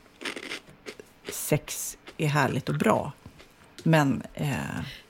sex 1.31 1.97
är 2.17 2.27
härligt 2.27 2.69
och 2.69 2.75
bra. 2.75 3.11
Men... 3.83 4.23
Eh, 4.33 4.47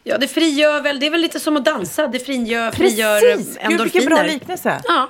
Ja, 0.06 0.18
det 0.18 0.28
frigör 0.28 0.82
väl, 0.82 1.00
det 1.00 1.06
är 1.06 1.12
väl 1.12 1.22
lite 1.22 1.40
som 1.40 1.58
att 1.58 1.66
dansa. 1.66 2.08
Det 2.08 2.20
frigör, 2.20 2.72
frigör 2.72 3.36
precis! 3.36 3.58
Gud, 3.68 3.82
vilken 3.82 4.06
bra 4.06 4.24
liknelse. 4.24 4.82
Ja. 4.88 5.10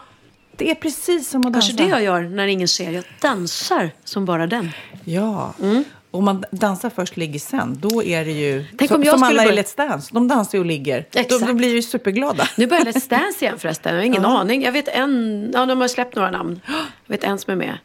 Det 0.57 0.71
är 0.71 0.75
precis 0.75 1.29
som 1.29 1.45
att 1.45 1.53
dansa. 1.53 1.67
Kanske 1.67 1.83
det 1.83 1.89
jag 1.89 2.03
gör 2.03 2.21
när 2.21 2.47
ingen 2.47 2.67
ser. 2.67 2.91
Jag 2.91 3.03
dansar 3.21 3.91
som 4.03 4.25
bara 4.25 4.47
den. 4.47 4.69
Ja. 5.05 5.53
Och 6.11 6.23
man 6.23 6.43
dansar 6.51 6.89
först, 6.89 7.17
ligger 7.17 7.39
sen. 7.39 7.77
Då 7.81 8.03
är 8.03 8.25
det 8.25 8.31
ju... 8.31 8.65
Tänk 8.77 8.91
om 8.91 9.03
jag 9.03 9.13
som 9.13 9.23
alla 9.23 9.43
i 9.43 9.47
börja- 9.47 9.63
Let's 9.63 9.77
Dance. 9.77 10.09
De 10.13 10.27
dansar 10.27 10.57
ju 10.57 10.59
och 10.59 10.65
ligger. 10.65 11.05
De, 11.11 11.19
Exakt. 11.19 11.47
de 11.47 11.57
blir 11.57 11.73
ju 11.75 11.81
superglada. 11.81 12.49
Nu 12.57 12.67
börjar 12.67 12.83
Let's 12.85 13.09
Dance 13.09 13.45
igen 13.45 13.59
förresten. 13.59 13.93
Jag 13.93 13.99
har 14.01 14.05
ingen 14.05 14.23
Ja. 14.23 14.37
aning. 14.39 14.63
Jag 14.63 14.71
vet 14.71 14.87
en, 14.87 15.51
ja 15.53 15.65
de 15.65 15.81
har 15.81 15.87
släppt 15.87 16.15
några 16.15 16.31
namn. 16.31 16.59
Jag 17.05 17.17
vet 17.17 17.23
en 17.23 17.37
som 17.39 17.51
är 17.51 17.55
med. 17.55 17.77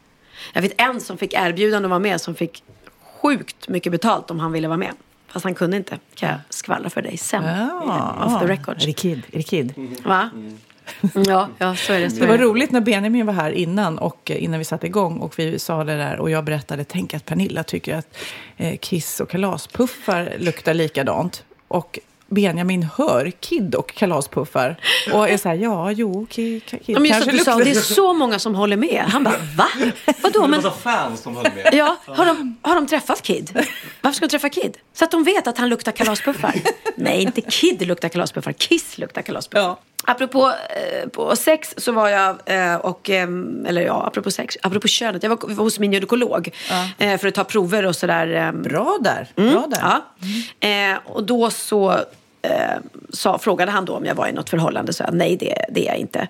Jag 0.55 0.63
vet 0.63 0.81
en 0.81 1.01
som 1.01 1.19
fick 1.19 1.35
erbjudande 1.35 1.87
att 1.87 1.91
vara 1.91 1.99
med 2.01 2.21
som 2.21 2.35
fick 2.35 2.63
sjukt 3.23 3.69
mycket 3.69 3.93
betalt 3.93 4.31
om 4.31 4.41
han 4.41 4.53
ville 4.53 4.69
vara 4.69 4.79
med. 4.79 4.93
Fast 5.29 5.45
han 5.45 5.55
kunde 5.55 5.77
inte. 5.77 5.99
Kan 6.15 6.29
jag 6.29 6.39
skvallra 6.51 6.91
för 6.91 7.03
dig 7.03 7.17
sen. 7.17 7.45
Ja. 7.45 8.25
Off 8.27 8.41
the 8.41 8.47
record. 8.47 8.83
Är 8.83 8.87
det 8.87 8.93
Kid? 8.93 9.23
Är 9.33 9.37
det 9.37 9.43
Kid? 9.43 9.75
Va? 10.05 10.31
Ja, 11.27 11.49
ja, 11.59 11.77
så 11.77 11.93
är 11.93 12.01
det. 12.01 12.11
Så 12.11 12.21
Det 12.21 12.27
var 12.27 12.39
det. 12.39 12.45
roligt 12.45 12.71
när 12.71 12.81
Benjamin 12.81 13.27
var 13.27 13.33
här 13.35 13.51
innan, 13.51 13.99
och 13.99 14.31
eh, 14.31 14.45
innan 14.45 14.59
vi 14.59 14.65
satte 14.65 14.87
igång 14.87 15.19
och 15.19 15.39
vi 15.39 15.59
sa 15.59 15.85
det 15.85 15.97
där 15.97 16.19
och 16.21 16.31
jag 16.31 16.45
berättade, 16.45 16.85
tänk 16.85 17.15
att 17.15 17.25
Pernilla 17.25 17.63
tycker 17.63 17.95
att 17.95 18.19
eh, 18.57 18.77
Kiss 18.79 19.21
och 19.21 19.31
kalaspuffar 19.31 20.33
luktar 20.39 20.75
likadant. 20.75 21.45
Och 21.69 21.99
Benjamin 22.31 22.83
hör 22.97 23.31
Kid 23.41 23.75
och 23.75 23.95
kalaspuffar 23.95 24.77
och 25.13 25.29
är 25.29 25.37
så 25.37 25.49
här, 25.49 25.57
ja, 25.57 25.91
jo, 25.91 26.27
Kid, 26.31 26.65
Kid 26.67 26.81
Ja, 26.87 27.01
men 27.01 27.11
kanske 27.11 27.31
att 27.31 27.39
du 27.39 27.45
sa, 27.45 27.55
luktar... 27.57 27.65
det 27.73 27.79
är 27.79 27.83
så 27.83 28.13
många 28.13 28.39
som 28.39 28.55
håller 28.55 28.77
med. 28.77 29.05
Han 29.09 29.25
bara, 29.25 29.37
va? 29.57 29.69
Vadå? 30.23 30.41
Men, 30.41 30.51
massa 30.51 30.71
fans 30.71 31.21
som 31.23 31.37
höll 31.37 31.45
med. 31.45 31.69
ja, 31.75 31.97
har, 32.07 32.27
de, 32.27 32.57
har 32.63 32.75
de 32.75 32.87
träffat 32.87 33.23
Kid? 33.23 33.67
Varför 34.01 34.17
ska 34.17 34.27
de 34.27 34.31
träffa 34.31 34.49
Kid? 34.49 34.77
Så 34.95 35.05
att 35.05 35.11
de 35.11 35.25
vet 35.25 35.47
att 35.47 35.59
han 35.59 35.69
luktar 35.69 35.93
kalaspuffar. 35.93 36.55
Nej, 36.97 37.23
inte 37.23 37.41
Kid 37.41 37.87
luktar 37.87 38.09
kalaspuffar. 38.09 38.53
Kiss 38.53 38.99
luktar 38.99 39.23
kalaspuffar. 39.23 39.77
Apropå 40.05 40.47
eh, 40.49 41.09
på 41.09 41.37
sex 41.37 41.75
så 41.77 41.93
var 41.93 42.09
jag, 42.09 42.37
eh, 42.47 42.75
och, 42.77 43.11
eh, 43.11 43.29
eller 43.67 43.83
ja, 43.83 44.07
apropå 44.07 44.31
sex, 44.31 44.57
apropå 44.63 44.89
könet, 44.89 45.23
jag 45.23 45.31
var, 45.31 45.39
var 45.55 45.65
hos 45.65 45.79
min 45.79 45.93
gynekolog 45.93 46.51
eh, 46.99 47.19
för 47.19 47.29
att 47.29 47.35
ta 47.35 47.45
prover 47.45 47.87
och 47.87 47.97
sådär. 47.97 48.47
Eh, 48.47 48.53
Bra 48.53 48.99
där, 49.01 49.29
Mm, 49.37 49.53
bra 49.53 49.67
där. 49.67 49.81
Ja. 50.61 50.69
Eh, 50.69 50.99
och 51.05 51.25
då 51.25 51.51
så 51.51 52.01
eh, 52.43 52.51
sa, 53.11 53.39
frågade 53.39 53.71
han 53.73 53.85
då 53.85 53.95
om 53.97 54.05
jag 54.05 54.15
var 54.15 54.29
i 54.29 54.33
något 54.33 54.51
förhållande. 54.51 54.93
Så 54.93 55.03
jag, 55.03 55.15
nej, 55.15 55.37
det, 55.37 55.65
det 55.71 55.81
är 55.87 55.87
jag 55.93 55.97
inte. 55.99 56.29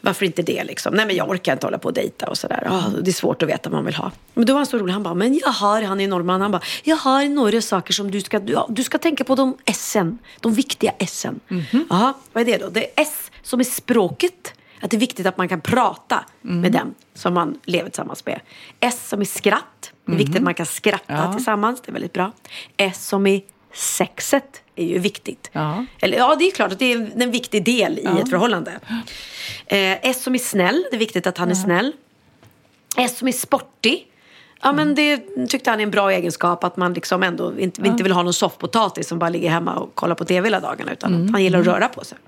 Varför 0.00 0.26
inte 0.26 0.42
det 0.42 0.64
liksom? 0.64 0.94
Nej, 0.94 1.06
men 1.06 1.16
jag 1.16 1.30
orkar 1.30 1.52
inte 1.52 1.66
hålla 1.66 1.78
på 1.78 1.88
och 1.88 1.94
dejta 1.94 2.26
och 2.30 2.38
sådär. 2.38 2.66
Ah, 2.70 2.82
det 3.02 3.10
är 3.10 3.12
svårt 3.12 3.42
att 3.42 3.48
veta 3.48 3.70
vad 3.70 3.76
man 3.78 3.84
vill 3.84 3.94
ha. 3.94 4.10
Men 4.34 4.46
då 4.46 4.52
var 4.52 4.58
han 4.58 4.66
så 4.66 4.78
rolig. 4.78 4.92
Han 4.92 5.02
bara, 5.02 5.14
men 5.14 5.34
jag 5.44 5.48
har, 5.48 5.82
han 5.82 6.00
är 6.00 6.08
norrman, 6.08 6.40
han 6.40 6.50
bara, 6.50 6.62
jag 6.82 6.96
har 6.96 7.24
några 7.24 7.60
saker 7.60 7.92
som 7.92 8.10
du 8.10 8.20
ska, 8.20 8.38
du, 8.38 8.58
du 8.68 8.84
ska 8.84 8.98
tänka 8.98 9.24
på 9.24 9.34
de 9.34 9.56
S'en. 9.66 10.18
De 10.40 10.52
viktiga 10.54 10.92
S'en. 10.98 11.40
Jaha, 11.90 12.14
vad 12.32 12.40
är 12.42 12.44
det 12.46 12.58
då? 12.64 12.68
Det 12.70 12.80
är 12.84 13.02
S 13.02 13.30
som 13.42 13.60
är 13.60 13.64
språket. 13.64 14.54
Att 14.80 14.90
det 14.90 14.96
är 14.96 15.00
viktigt 15.00 15.26
att 15.26 15.36
man 15.36 15.48
kan 15.48 15.60
prata 15.60 16.24
med 16.40 16.72
den 16.72 16.94
som 17.14 17.34
man 17.34 17.58
lever 17.64 17.90
tillsammans 17.90 18.26
med. 18.26 18.40
S 18.80 19.08
som 19.08 19.20
är 19.20 19.24
skratt. 19.24 19.92
Det 20.06 20.12
är 20.12 20.16
viktigt 20.16 20.36
att 20.36 20.42
man 20.42 20.54
kan 20.54 20.66
skratta 20.66 21.04
Ja. 21.14 21.32
tillsammans. 21.32 21.80
Det 21.80 21.90
är 21.90 21.92
väldigt 21.92 22.12
bra. 22.12 22.32
S 22.76 23.06
som 23.08 23.26
är 23.26 23.40
sexet 23.74 24.61
är 24.76 24.84
ju 24.84 24.98
viktigt. 24.98 25.50
Ja. 25.52 25.86
Eller 26.00 26.18
ja, 26.18 26.36
det 26.38 26.44
är 26.44 26.50
klart 26.50 26.72
att 26.72 26.78
det 26.78 26.92
är 26.92 27.22
en 27.22 27.30
viktig 27.30 27.64
del 27.64 27.98
i 27.98 28.20
ett 28.22 28.30
förhållande. 28.30 28.80
Eh, 29.66 30.08
S 30.08 30.22
som 30.22 30.34
är 30.34 30.38
snäll. 30.38 30.84
Det 30.90 30.96
är 30.96 30.98
viktigt 30.98 31.26
att 31.26 31.38
han 31.38 31.50
är 31.50 31.54
snäll. 31.54 31.92
S 32.96 33.18
som 33.18 33.28
är 33.28 33.32
sportig. 33.32 34.06
Ja, 34.62 34.72
men 34.72 34.94
det 34.94 35.22
tyckte 35.48 35.70
han 35.70 35.80
är 35.80 35.84
en 35.84 35.90
bra 35.90 36.12
egenskap. 36.12 36.64
Att 36.64 36.76
man 36.76 36.92
liksom 36.92 37.22
ändå 37.22 37.58
inte, 37.58 37.86
inte 37.86 38.02
vill 38.02 38.12
ha 38.12 38.22
någon 38.22 38.32
soffpotatis 38.32 39.08
som 39.08 39.18
bara 39.18 39.30
ligger 39.30 39.50
hemma 39.50 39.74
och 39.74 39.94
kollar 39.94 40.14
på 40.14 40.24
tv 40.24 40.46
hela 40.46 40.60
dagarna. 40.60 40.92
Utan 40.92 41.24
att 41.24 41.30
han 41.30 41.42
gillar 41.42 41.60
att 41.60 41.66
röra 41.66 41.88
på 41.88 42.04
sig. 42.04 42.18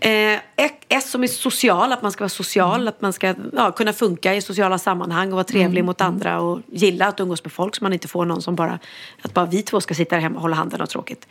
Eh, 0.00 0.40
S 0.88 1.10
som 1.10 1.24
är 1.24 1.26
social, 1.26 1.92
att 1.92 2.02
man 2.02 2.12
ska 2.12 2.24
vara 2.24 2.28
social, 2.28 2.88
att 2.88 3.00
man 3.00 3.12
ska 3.12 3.34
ja, 3.52 3.72
kunna 3.72 3.92
funka 3.92 4.34
i 4.34 4.40
sociala 4.40 4.78
sammanhang 4.78 5.28
och 5.28 5.34
vara 5.34 5.44
trevlig 5.44 5.84
mot 5.84 6.00
andra 6.00 6.40
och 6.40 6.60
gilla 6.66 7.06
att 7.06 7.20
umgås 7.20 7.44
med 7.44 7.52
folk 7.52 7.76
så 7.76 7.84
man 7.84 7.92
inte 7.92 8.08
får 8.08 8.24
någon 8.24 8.42
som 8.42 8.54
bara, 8.54 8.78
att 9.22 9.34
bara 9.34 9.46
vi 9.46 9.62
två 9.62 9.80
ska 9.80 9.94
sitta 9.94 10.16
här 10.16 10.22
hemma 10.22 10.36
och 10.36 10.42
hålla 10.42 10.56
handen 10.56 10.80
och 10.80 10.90
tråkigt. 10.90 11.28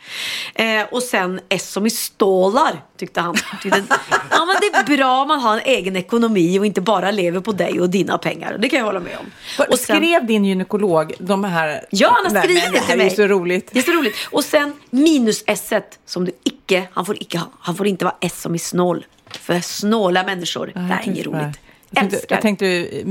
Eh, 0.54 0.82
och 0.90 1.02
sen 1.02 1.40
S 1.48 1.72
som 1.72 1.84
är 1.84 1.90
stålar, 1.90 2.82
tyckte 2.96 3.20
han. 3.20 3.34
Tyckte, 3.62 3.82
ja 4.30 4.44
men 4.46 4.56
det 4.60 4.92
är 4.92 4.96
bra 4.96 5.22
om 5.22 5.28
man 5.28 5.40
har 5.40 5.54
en 5.54 5.64
egen 5.64 5.96
ekonomi 5.96 6.58
och 6.58 6.66
inte 6.66 6.80
bara 6.80 7.10
lever 7.10 7.40
på 7.40 7.52
dig 7.52 7.80
och 7.80 7.90
dina 7.90 8.18
pengar. 8.18 8.58
Det 8.58 8.68
kan 8.68 8.78
jag 8.78 8.86
hålla 8.86 9.00
med 9.00 9.18
om. 9.20 9.26
Och 9.70 9.78
skrev 10.18 10.26
din 10.26 10.44
gynekolog 10.44 11.12
de 11.18 11.44
här... 11.44 11.84
Ja, 11.90 12.08
han 12.24 12.34
har 12.34 12.42
skrivit 12.42 12.64
det 12.64 12.70
Det 12.70 12.80
till 12.80 12.92
är 12.92 12.96
mig. 12.96 13.08
ju 13.08 13.16
så 13.16 13.26
roligt. 13.26 13.70
Det 13.72 13.78
är 13.78 13.82
så 13.82 13.92
roligt. 13.92 14.14
Och 14.30 14.44
sen 14.44 14.72
minus 14.90 15.44
s 15.46 15.72
som 16.06 16.24
du 16.24 16.32
icke, 16.44 16.88
han 16.92 17.06
får 17.06 17.22
icke 17.22 17.38
ha. 17.38 17.46
Han 17.60 17.74
får 17.76 17.86
inte 17.86 18.04
vara 18.04 18.16
s 18.20 18.40
som 18.42 18.54
är 18.54 18.58
snål. 18.58 19.06
För 19.30 19.60
snåla 19.60 20.24
människor, 20.24 20.70
det 20.74 20.80
här 20.80 21.02
är 21.02 21.08
inget 21.08 21.26
roligt. 21.26 21.58
Jag 21.90 22.10
tänkte, 22.10 22.26
jag 22.28 22.40
tänkte 22.42 22.66
eh, 22.66 23.06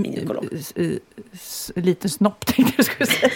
s- 0.59 0.73
eh, 0.75 0.85
s- 1.33 1.71
liten 1.75 2.09
snopp 2.09 2.45
tänkte 2.45 2.73
jag 2.77 2.85
skulle 2.85 3.07
säga. 3.07 3.31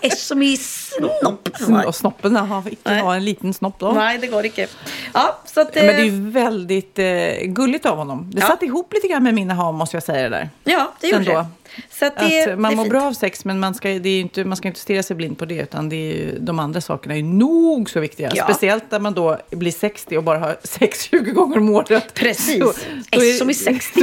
S 0.00 0.26
som 0.26 0.42
är 0.42 0.56
snopp. 0.56 1.48
Och 1.86 1.94
snoppen 1.94 2.36
har 2.36 2.68
inte 2.68 2.94
ha 2.94 3.14
en 3.14 3.24
liten 3.24 3.54
snopp 3.54 3.78
då. 3.78 3.92
Nej, 3.92 4.18
det 4.18 4.26
går 4.26 4.44
inte. 4.46 4.66
Ja, 5.14 5.38
så 5.46 5.60
att, 5.60 5.74
men 5.74 5.86
det 5.86 5.92
är 5.92 6.06
eh, 6.06 6.12
väldigt 6.12 6.98
eh, 6.98 7.46
gulligt 7.46 7.86
av 7.86 7.96
honom. 7.96 8.30
Det 8.34 8.40
Ja. 8.40 8.46
satt 8.46 8.62
ihop 8.62 8.92
lite 8.92 9.08
grann 9.08 9.22
med 9.22 9.34
mina 9.34 9.54
hav, 9.54 9.74
måste 9.74 9.96
jag 9.96 10.02
säga 10.02 10.22
det 10.22 10.28
där. 10.36 10.48
Ja, 10.64 10.92
det 11.00 11.08
gjorde 11.08 11.24
det. 11.24 11.46
Så 11.90 12.06
att 12.06 12.18
det, 12.18 12.42
att 12.52 12.58
man 12.58 12.70
det 12.70 12.74
är 12.74 12.76
mår 12.76 12.84
fint. 12.84 12.90
bra 12.92 13.02
av 13.02 13.12
sex, 13.12 13.44
men 13.44 13.60
man 13.60 13.74
ska, 13.74 13.88
det 13.88 14.08
är 14.08 14.20
inte, 14.20 14.44
man 14.44 14.56
ska 14.56 14.68
inte 14.68 14.80
stirra 14.80 15.02
sig 15.02 15.16
blind 15.16 15.38
på 15.38 15.44
det, 15.44 15.54
utan 15.54 15.88
det 15.88 15.96
är 15.96 16.38
de 16.40 16.58
andra 16.58 16.80
sakerna 16.80 17.16
är 17.16 17.22
nog 17.22 17.90
så 17.90 18.00
viktiga. 18.00 18.32
Ja. 18.34 18.44
Speciellt 18.44 18.84
när 18.90 18.98
man 18.98 19.14
då 19.14 19.38
blir 19.50 19.72
60 19.72 20.16
och 20.16 20.22
bara 20.24 20.38
har 20.38 20.56
sex 20.64 21.02
20 21.02 21.30
gånger 21.30 21.58
om 21.58 21.70
året. 21.70 22.14
Precis. 22.14 22.58
Så- 22.58 22.72
då 23.10 23.20
S 23.22 23.38
som 23.38 23.48
är 23.48 23.54
60. 23.54 24.00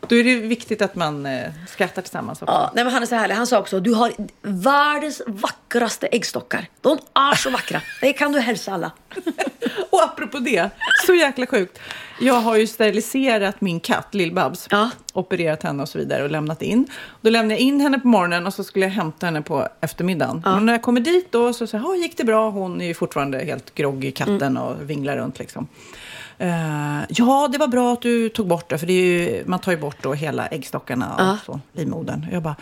Då, 0.00 0.06
då 0.08 0.16
är 0.16 0.24
det 0.24 0.34
viktigt 0.34 0.82
att 0.82 0.94
man 0.94 1.26
eh, 1.26 1.40
skrattar 1.68 2.02
tillsammans 2.02 2.42
också. 2.42 2.54
Ja, 2.54 2.70
nej, 2.74 2.84
men 2.84 2.92
han 2.92 3.02
är 3.02 3.06
så 3.06 3.14
härlig. 3.14 3.34
Han 3.34 3.46
sa 3.46 3.58
också, 3.58 3.80
du 3.80 3.92
har 3.94 4.12
världens 4.42 5.07
vackraste 5.26 6.06
äggstockar. 6.06 6.66
De 6.80 6.98
är 7.14 7.34
så 7.34 7.50
vackra. 7.50 7.80
Det 8.00 8.12
kan 8.12 8.32
du 8.32 8.40
hälsa 8.40 8.72
alla. 8.72 8.90
Och 9.90 10.02
apropå 10.04 10.38
det, 10.38 10.70
så 11.06 11.14
jäkla 11.14 11.46
sjukt. 11.46 11.78
Jag 12.20 12.34
har 12.34 12.56
ju 12.56 12.66
steriliserat 12.66 13.60
min 13.60 13.80
katt, 13.80 14.06
Lill-Babs. 14.14 14.90
Opererat 15.12 15.62
henne 15.62 15.82
och 15.82 15.88
så 15.88 15.98
vidare 15.98 16.22
och 16.24 16.30
lämnat 16.30 16.62
in. 16.62 16.86
Då 17.20 17.30
lämnade 17.30 17.54
jag 17.54 17.60
in 17.60 17.80
henne 17.80 17.98
på 17.98 18.08
morgonen 18.08 18.46
och 18.46 18.54
så 18.54 18.64
skulle 18.64 18.84
jag 18.84 18.90
hämta 18.92 19.26
henne 19.26 19.42
på 19.42 19.68
eftermiddagen. 19.80 20.44
Och 20.44 20.62
när 20.62 20.72
jag 20.72 20.82
kommer 20.82 21.00
dit 21.00 21.32
då 21.32 21.52
så 21.52 21.66
säger 21.66 21.84
jag, 21.84 21.96
gick 21.96 22.16
det 22.16 22.24
bra? 22.24 22.50
Hon 22.50 22.80
är 22.80 22.86
ju 22.86 22.94
fortfarande 22.94 23.38
helt 23.38 23.74
groggy, 23.74 24.10
katten, 24.10 24.42
Mm. 24.42 24.62
och 24.62 24.90
vinglar 24.90 25.16
runt 25.16 25.38
liksom. 25.38 25.68
Eh, 26.38 26.98
ja, 27.08 27.48
det 27.52 27.58
var 27.58 27.68
bra 27.68 27.92
att 27.92 28.02
du 28.02 28.28
tog 28.28 28.46
bort 28.46 28.70
det, 28.70 28.78
för 28.78 28.86
det 28.86 28.92
är 28.92 29.02
ju, 29.02 29.44
man 29.46 29.58
tar 29.58 29.72
ju 29.72 29.78
bort 29.78 29.96
då 30.02 30.14
hela 30.14 30.46
äggstockarna 30.46 31.14
och 31.14 31.20
Ja. 31.20 31.38
så, 31.46 31.60
livmodern. 31.72 32.26
Jag 32.32 32.42
bara, 32.42 32.56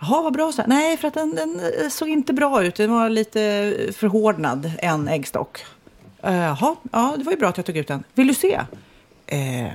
jaha, 0.00 0.22
vad 0.22 0.32
bra. 0.32 0.52
Så 0.52 0.62
här. 0.62 0.68
Nej, 0.68 0.96
för 0.96 1.08
att 1.08 1.14
den, 1.14 1.34
den 1.34 1.60
eh, 1.60 1.88
såg 1.88 2.08
inte 2.08 2.32
bra 2.32 2.64
ut. 2.64 2.74
Den 2.74 2.92
var 2.92 3.08
lite 3.08 3.42
eh, 3.42 3.92
förhårdnad, 3.92 4.72
en 4.78 5.08
äggstock. 5.08 5.64
Eh, 6.22 6.34
jaha, 6.34 6.76
ja, 6.92 7.14
det 7.18 7.24
var 7.24 7.32
ju 7.32 7.38
bra 7.38 7.48
att 7.48 7.56
jag 7.56 7.66
tog 7.66 7.76
ut 7.76 7.88
den. 7.88 8.04
Vill 8.14 8.26
du 8.26 8.34
se? 8.34 8.60
Eh, 9.26 9.74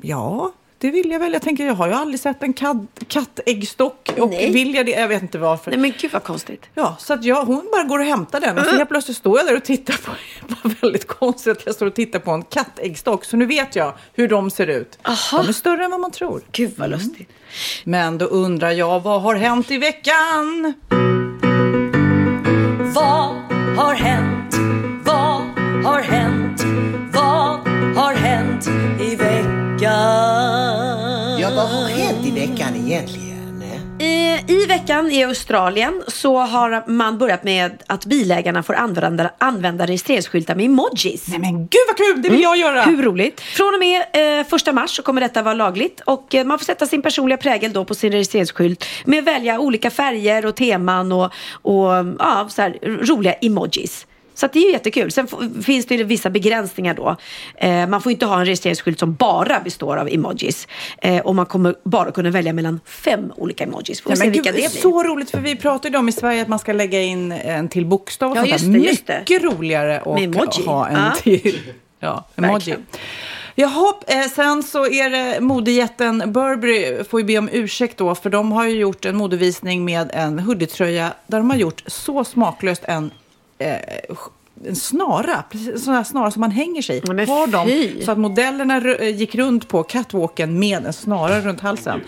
ja, 0.00 0.52
det 0.78 0.90
vill 0.90 1.10
jag 1.10 1.18
väl. 1.18 1.32
Jag 1.32 1.42
tänker, 1.42 1.66
jag 1.66 1.74
har 1.74 1.88
ju 1.88 1.94
aldrig 1.94 2.20
sett 2.20 2.42
en 2.42 2.52
katt, 2.52 2.76
kattäggstock. 3.08 4.10
Och 4.18 4.30
Nej. 4.30 4.52
vill 4.52 4.74
jag 4.74 4.86
det? 4.86 4.92
Jag 4.92 5.08
vet 5.08 5.22
inte 5.22 5.38
varför. 5.38 5.70
Nej 5.70 5.80
men 5.80 5.92
gud 6.00 6.12
vad 6.12 6.22
konstigt. 6.22 6.66
Ja, 6.74 6.96
så 6.98 7.12
att 7.12 7.24
jag, 7.24 7.44
hon 7.44 7.68
bara 7.72 7.82
går 7.82 7.98
och 7.98 8.04
hämtar 8.04 8.40
den 8.40 8.58
och 8.58 8.64
så 8.64 8.76
helt 8.76 8.88
plötsligt 8.88 9.16
står 9.16 9.38
jag 9.38 9.46
där 9.46 9.56
och 9.56 9.64
tittar 9.64 9.94
på, 9.94 10.10
det 10.48 10.54
var 10.62 10.74
väldigt 10.80 11.06
konstigt 11.06 11.56
att 11.56 11.66
jag 11.66 11.74
står 11.74 11.86
och 11.86 11.94
tittar 11.94 12.18
på 12.18 12.30
en 12.30 12.42
kattäggstock. 12.42 13.24
Så 13.24 13.36
nu 13.36 13.46
vet 13.46 13.76
jag 13.76 13.94
hur 14.14 14.28
de 14.28 14.50
ser 14.50 14.66
ut. 14.66 14.98
De 15.30 15.48
är 15.48 15.52
större 15.52 15.84
än 15.84 15.90
vad 15.90 16.00
man 16.00 16.10
tror. 16.10 16.42
Gud 16.52 16.72
vad 16.76 16.90
lustigt. 16.90 17.30
Men 17.84 18.18
då 18.18 18.24
undrar 18.24 18.70
jag, 18.70 19.00
vad 19.00 19.22
har 19.22 19.34
hänt 19.34 19.70
i 19.70 19.78
veckan? 19.78 20.74
Vad 22.94 23.34
har 23.76 23.94
hänt? 23.94 24.54
Vad 25.04 25.42
har 25.84 26.00
hänt? 26.00 26.64
Vad 27.12 27.68
har 27.96 28.14
hänt 28.14 28.68
i 29.00 29.16
veckan? 29.16 30.55
Ja, 31.46 31.52
vad 31.56 31.68
har 31.68 31.88
hänt 31.88 32.26
i 32.26 32.30
veckan 32.30 32.76
egentligen? 32.86 33.62
Eh, 33.98 34.50
I 34.50 34.66
veckan 34.68 35.10
i 35.10 35.24
Australien 35.24 36.02
så 36.08 36.38
har 36.38 36.90
man 36.90 37.18
börjat 37.18 37.44
med 37.44 37.82
att 37.86 38.06
bilägarna 38.06 38.62
får 38.62 38.74
använda, 38.74 39.30
använda 39.38 39.86
registreringsskyltar 39.86 40.54
med 40.54 40.64
emojis. 40.64 41.28
Nej 41.28 41.38
men 41.38 41.58
gud 41.58 41.80
vad 41.88 41.96
kul, 41.96 42.22
det 42.22 42.28
vill 42.28 42.42
jag 42.42 42.56
göra! 42.56 42.82
Hur 42.82 43.02
roligt! 43.02 43.40
Från 43.40 43.74
och 43.74 43.80
med 43.80 44.02
eh, 44.40 44.46
första 44.46 44.72
mars 44.72 44.90
så 44.90 45.02
kommer 45.02 45.20
detta 45.20 45.42
vara 45.42 45.54
lagligt 45.54 46.00
och 46.00 46.34
eh, 46.34 46.44
man 46.44 46.58
får 46.58 46.64
sätta 46.64 46.86
sin 46.86 47.02
personliga 47.02 47.36
prägel 47.36 47.72
då 47.72 47.84
på 47.84 47.94
sin 47.94 48.12
registreringsskylt 48.12 48.84
med 49.04 49.18
att 49.18 49.24
välja 49.24 49.58
olika 49.58 49.90
färger 49.90 50.46
och 50.46 50.56
teman 50.56 51.12
och, 51.12 51.32
och 51.52 51.90
ja, 52.18 52.46
så 52.50 52.62
här, 52.62 52.78
roliga 52.82 53.32
emojis. 53.32 54.06
Så 54.36 54.46
det 54.52 54.58
är 54.58 54.64
ju 54.66 54.72
jättekul. 54.72 55.10
Sen 55.10 55.28
finns 55.64 55.86
det 55.86 56.04
vissa 56.04 56.30
begränsningar 56.30 56.94
då. 56.94 57.16
Eh, 57.56 57.86
man 57.86 58.02
får 58.02 58.12
inte 58.12 58.26
ha 58.26 58.38
en 58.38 58.44
registreringsskylt 58.44 58.98
som 58.98 59.14
bara 59.14 59.60
består 59.60 59.96
av 59.96 60.08
emojis. 60.08 60.68
Eh, 60.98 61.18
och 61.18 61.34
man 61.34 61.46
kommer 61.46 61.74
bara 61.84 62.10
kunna 62.12 62.30
välja 62.30 62.52
mellan 62.52 62.80
fem 62.84 63.32
olika 63.36 63.64
emojis. 63.64 64.00
Får 64.00 64.14
se 64.14 64.24
men 64.24 64.32
vilka 64.32 64.52
det 64.52 64.56
blir. 64.56 64.68
Så 64.68 65.02
roligt, 65.02 65.30
för 65.30 65.38
vi 65.40 65.56
pratade 65.56 65.94
ju 65.94 65.98
om 65.98 66.08
i 66.08 66.12
Sverige 66.12 66.42
att 66.42 66.48
man 66.48 66.58
ska 66.58 66.72
lägga 66.72 67.02
in 67.02 67.32
en 67.32 67.68
till 67.68 67.86
bokstav 67.86 68.30
och 68.30 68.36
Ja, 68.36 68.46
just 68.46 68.72
det, 68.72 68.78
just 68.78 69.06
det. 69.06 69.18
Mycket 69.18 69.42
roligare 69.42 69.96
att 70.00 70.56
ha 70.64 70.88
en 70.88 70.94
Ja. 70.96 71.12
till. 71.22 71.58
Ja, 72.00 72.24
emoji. 72.36 72.52
Verkligen. 72.52 72.86
Jaha, 73.58 73.92
eh, 74.06 74.22
sen 74.34 74.62
så 74.62 74.86
är 74.86 75.10
det 75.10 75.40
modejätten 75.40 76.32
Burberry 76.32 77.04
får 77.04 77.20
ju 77.20 77.26
be 77.26 77.38
om 77.38 77.48
ursäkt 77.52 77.98
då, 77.98 78.14
för 78.14 78.30
de 78.30 78.52
har 78.52 78.64
ju 78.66 78.78
gjort 78.78 79.04
en 79.04 79.16
modevisning 79.16 79.84
med 79.84 80.10
en 80.12 80.38
hoodietröja 80.38 81.12
där 81.26 81.38
de 81.38 81.50
har 81.50 81.56
gjort 81.56 81.82
så 81.86 82.24
smaklöst 82.24 82.82
en 82.84 83.10
eh, 83.58 84.06
en 84.64 84.76
snara, 84.76 85.44
precis, 85.50 85.68
en 85.68 85.78
sån 85.78 85.94
här 85.94 86.04
snara 86.04 86.30
som 86.30 86.40
man 86.40 86.50
hänger 86.50 86.82
sig 86.82 86.96
i. 86.96 87.26
Har 87.26 87.46
de, 87.46 87.68
fy. 87.68 88.04
så 88.04 88.12
att 88.12 88.18
modellerna 88.18 88.76
eh, 88.76 89.16
gick 89.16 89.34
runt 89.34 89.68
på 89.68 89.82
catwalken 89.82 90.58
med 90.58 90.86
en 90.86 90.92
snara 90.92 91.40
runt 91.40 91.60
halsen. 91.60 92.00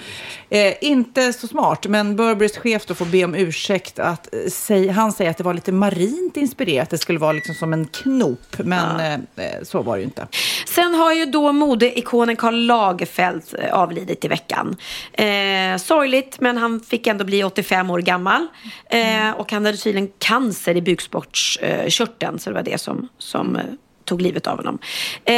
Eh, 0.50 0.74
inte 0.80 1.32
så 1.32 1.46
smart, 1.46 1.86
men 1.86 2.16
Burberrys 2.16 2.56
chef 2.58 2.86
då 2.86 2.94
får 2.94 3.04
be 3.04 3.24
om 3.24 3.34
ursäkt. 3.34 3.98
Att, 3.98 4.34
eh, 4.34 4.40
säg, 4.50 4.88
han 4.88 5.12
säger 5.12 5.30
att 5.30 5.36
det 5.36 5.44
var 5.44 5.54
lite 5.54 5.72
marint 5.72 6.36
inspirerat, 6.36 6.90
det 6.90 6.98
skulle 6.98 7.18
vara 7.18 7.32
liksom 7.32 7.54
som 7.54 7.72
en 7.72 7.86
knop, 7.86 8.58
men 8.58 9.00
eh, 9.00 9.44
eh, 9.46 9.62
så 9.62 9.82
var 9.82 9.96
det 9.96 10.00
ju 10.00 10.04
inte. 10.04 10.26
Sen 10.66 10.94
har 10.94 11.12
ju 11.12 11.26
då 11.26 11.52
modeikonen 11.52 12.36
Karl 12.36 12.54
Lagerfeld 12.54 13.42
avlidit 13.72 14.24
i 14.24 14.28
veckan. 14.28 14.76
Eh, 15.12 15.76
sorgligt, 15.76 16.40
men 16.40 16.56
han 16.56 16.80
fick 16.80 17.06
ändå 17.06 17.24
bli 17.24 17.44
85 17.44 17.90
år 17.90 17.98
gammal. 17.98 18.46
Eh, 18.90 19.30
och 19.30 19.52
han 19.52 19.64
hade 19.64 19.78
tydligen 19.78 20.10
cancer 20.18 20.76
i 20.76 20.82
bukspottkörteln, 20.82 22.37
så 22.38 22.50
det 22.50 22.54
var 22.54 22.62
det 22.62 22.78
som, 22.78 23.08
som 23.18 23.56
eh, 23.56 23.62
tog 24.08 24.22
livet 24.22 24.46
av 24.46 24.56
honom. 24.56 24.78
Eh, 25.24 25.34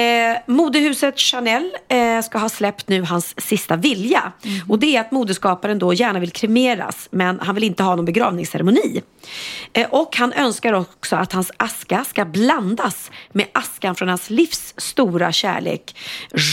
modehuset 0.47 1.19
Chanel 1.19 1.71
eh, 1.89 2.23
ska 2.23 2.39
ha 2.39 2.49
släppt 2.49 2.89
nu 2.89 3.03
hans 3.03 3.41
sista 3.41 3.77
vilja. 3.77 4.33
Och 4.69 4.79
det 4.79 4.97
är 4.97 5.01
att 5.01 5.11
modeskaparen 5.11 5.79
då 5.79 5.95
gärna 5.95 6.19
vill 6.21 6.31
kremeras, 6.31 7.09
men 7.11 7.41
han 7.41 7.55
vill 7.55 7.65
inte 7.65 7.83
ha 7.83 7.97
någon 7.97 8.05
begravningsceremoni. 8.05 9.03
Eh, 9.73 9.89
och 9.91 10.17
han 10.17 10.33
önskar 10.33 10.73
också 10.73 11.17
att 11.17 11.33
hans 11.33 11.53
aska 11.57 12.05
ska 12.05 12.25
blandas 12.25 13.11
med 13.33 13.47
askan 13.53 13.95
från 13.95 14.09
hans 14.09 14.31
livs 14.31 14.75
stora 14.77 15.33
kärlek, 15.33 15.97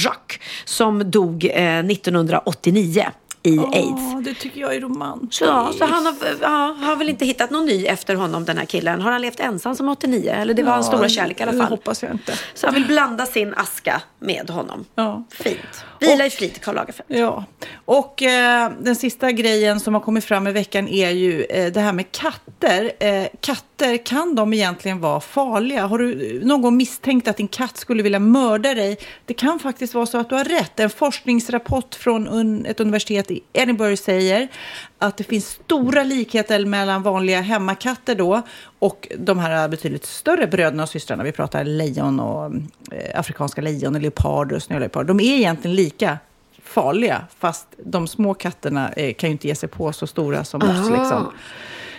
Jacques, 0.03 0.39
som 0.65 1.11
dog 1.11 1.45
eh, 1.45 1.79
1989 1.79 3.05
i 3.43 3.59
aids. 3.59 4.01
Ja, 4.13 4.21
det 4.23 4.33
tycker 4.33 4.61
jag 4.61 4.75
är 4.75 4.81
romantiskt. 4.81 5.33
Så, 5.35 5.45
ja, 5.45 5.73
så 5.77 5.85
han 5.85 6.05
har, 6.05 6.13
ja, 6.41 6.75
har 6.79 6.95
väl 6.95 7.09
inte 7.09 7.25
hittat 7.25 7.49
någon 7.51 7.65
ny 7.65 7.85
efter 7.85 8.15
honom 8.15 8.45
den 8.45 8.57
här 8.57 8.65
killen. 8.65 9.01
Har 9.01 9.11
han 9.11 9.21
levt 9.21 9.39
ensam 9.39 9.75
som 9.75 9.89
89? 9.89 10.31
Eller 10.31 10.53
det 10.53 10.63
var 10.63 10.71
hans 10.71 10.87
stora 10.87 11.09
kärlek 11.09 11.39
i 11.39 11.43
alla 11.43 11.51
Det 11.51 11.57
fall. 11.57 11.69
hoppas 11.69 12.03
jag 12.03 12.11
inte. 12.11 12.33
Så 12.53 12.67
han 12.67 12.73
vill 12.73 12.85
blanda 12.85 13.25
sin 13.25 13.53
aska 13.53 14.01
med 14.19 14.49
honom. 14.49 14.85
Ja. 14.95 15.23
Fint. 15.31 15.57
Vila 15.99 16.25
i 16.25 16.29
frid, 16.29 16.61
Karl 16.61 16.75
Lagerfeld. 16.75 17.19
Ja, 17.19 17.45
och 17.85 18.23
eh, 18.23 18.71
den 18.81 18.95
sista 18.95 19.31
grejen 19.31 19.79
som 19.79 19.93
har 19.93 20.01
kommit 20.01 20.25
fram 20.25 20.47
i 20.47 20.51
veckan 20.51 20.87
är 20.87 21.09
ju 21.09 21.43
eh, 21.43 21.71
det 21.71 21.79
här 21.79 21.93
med 21.93 22.11
katter. 22.11 22.91
Eh, 22.99 23.27
katter, 23.41 23.97
kan 24.05 24.35
de 24.35 24.53
egentligen 24.53 24.99
vara 24.99 25.19
farliga? 25.19 25.85
Har 25.85 25.97
du 25.99 26.41
någon 26.43 26.61
gång 26.61 26.77
misstänkt 26.77 27.27
att 27.27 27.37
din 27.37 27.47
katt 27.47 27.77
skulle 27.77 28.03
vilja 28.03 28.19
mörda 28.19 28.73
dig? 28.73 28.97
Det 29.25 29.33
kan 29.33 29.59
faktiskt 29.59 29.93
vara 29.93 30.05
så 30.05 30.17
att 30.17 30.29
du 30.29 30.35
har 30.35 30.43
rätt. 30.43 30.79
En 30.79 30.89
forskningsrapport 30.89 31.95
från 31.95 32.27
un 32.27 32.65
ett 32.65 32.79
universitet 32.79 33.26
i 33.31 33.43
Edinburgh 33.53 33.95
säger 33.95 34.47
att 34.99 35.17
det 35.17 35.23
finns 35.23 35.45
stora 35.47 36.03
likheter 36.03 36.65
mellan 36.65 37.03
vanliga 37.03 37.41
hemmakatter 37.41 38.15
då 38.15 38.41
och 38.79 39.07
de 39.17 39.39
här 39.39 39.67
betydligt 39.67 40.05
större 40.05 40.47
bröderna 40.47 40.83
och 40.83 40.89
systrarna. 40.89 41.23
Vi 41.23 41.31
pratar 41.31 41.63
lejon 41.63 42.19
och 42.19 42.45
eh, 42.91 43.19
afrikanska 43.19 43.61
lejon 43.61 43.95
och 43.95 44.01
leoparder 44.01 44.55
och 44.55 44.63
snöleoparder. 44.63 45.07
De 45.07 45.19
är 45.19 45.37
egentligen 45.37 45.75
lika 45.75 46.17
farliga, 46.63 47.21
fast 47.39 47.67
de 47.85 48.07
små 48.07 48.33
katterna 48.33 48.89
eh, 48.93 49.13
kan 49.13 49.29
ju 49.29 49.31
inte 49.31 49.47
ge 49.47 49.55
sig 49.55 49.69
på 49.69 49.93
så 49.93 50.07
stora 50.07 50.43
som 50.43 50.61
oss. 50.61 50.89
Liksom. 50.89 51.31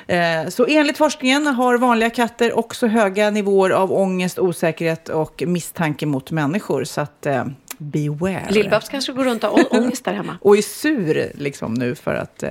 Eh, 0.07 0.49
Så 0.49 0.66
enligt 0.66 0.99
forskningen 0.99 1.47
har 1.47 1.79
vanliga 1.79 2.11
katter 2.11 2.59
också 2.59 2.87
höga 2.87 3.31
nivåer 3.31 3.70
av 3.70 3.93
ångest, 3.93 4.39
osäkerhet 4.39 5.09
och 5.09 5.43
misstanke 5.47 6.07
mot 6.07 6.31
människor. 6.31 6.85
Så 6.85 7.01
att 7.01 7.26
eh, 7.26 7.45
beware. 7.79 8.47
Lill-Babs 8.51 8.89
kanske 8.91 9.12
går 9.12 9.24
runt 9.24 9.45
och 9.45 9.51
har 9.51 9.74
ångest 9.81 10.05
där 10.05 10.12
hemma. 10.12 10.39
Och 10.43 10.57
är 10.57 10.62
sur 10.62 11.33
liksom 11.35 11.74
nu 11.74 11.95
för 11.95 12.14
att 12.14 12.43
eh, 12.43 12.49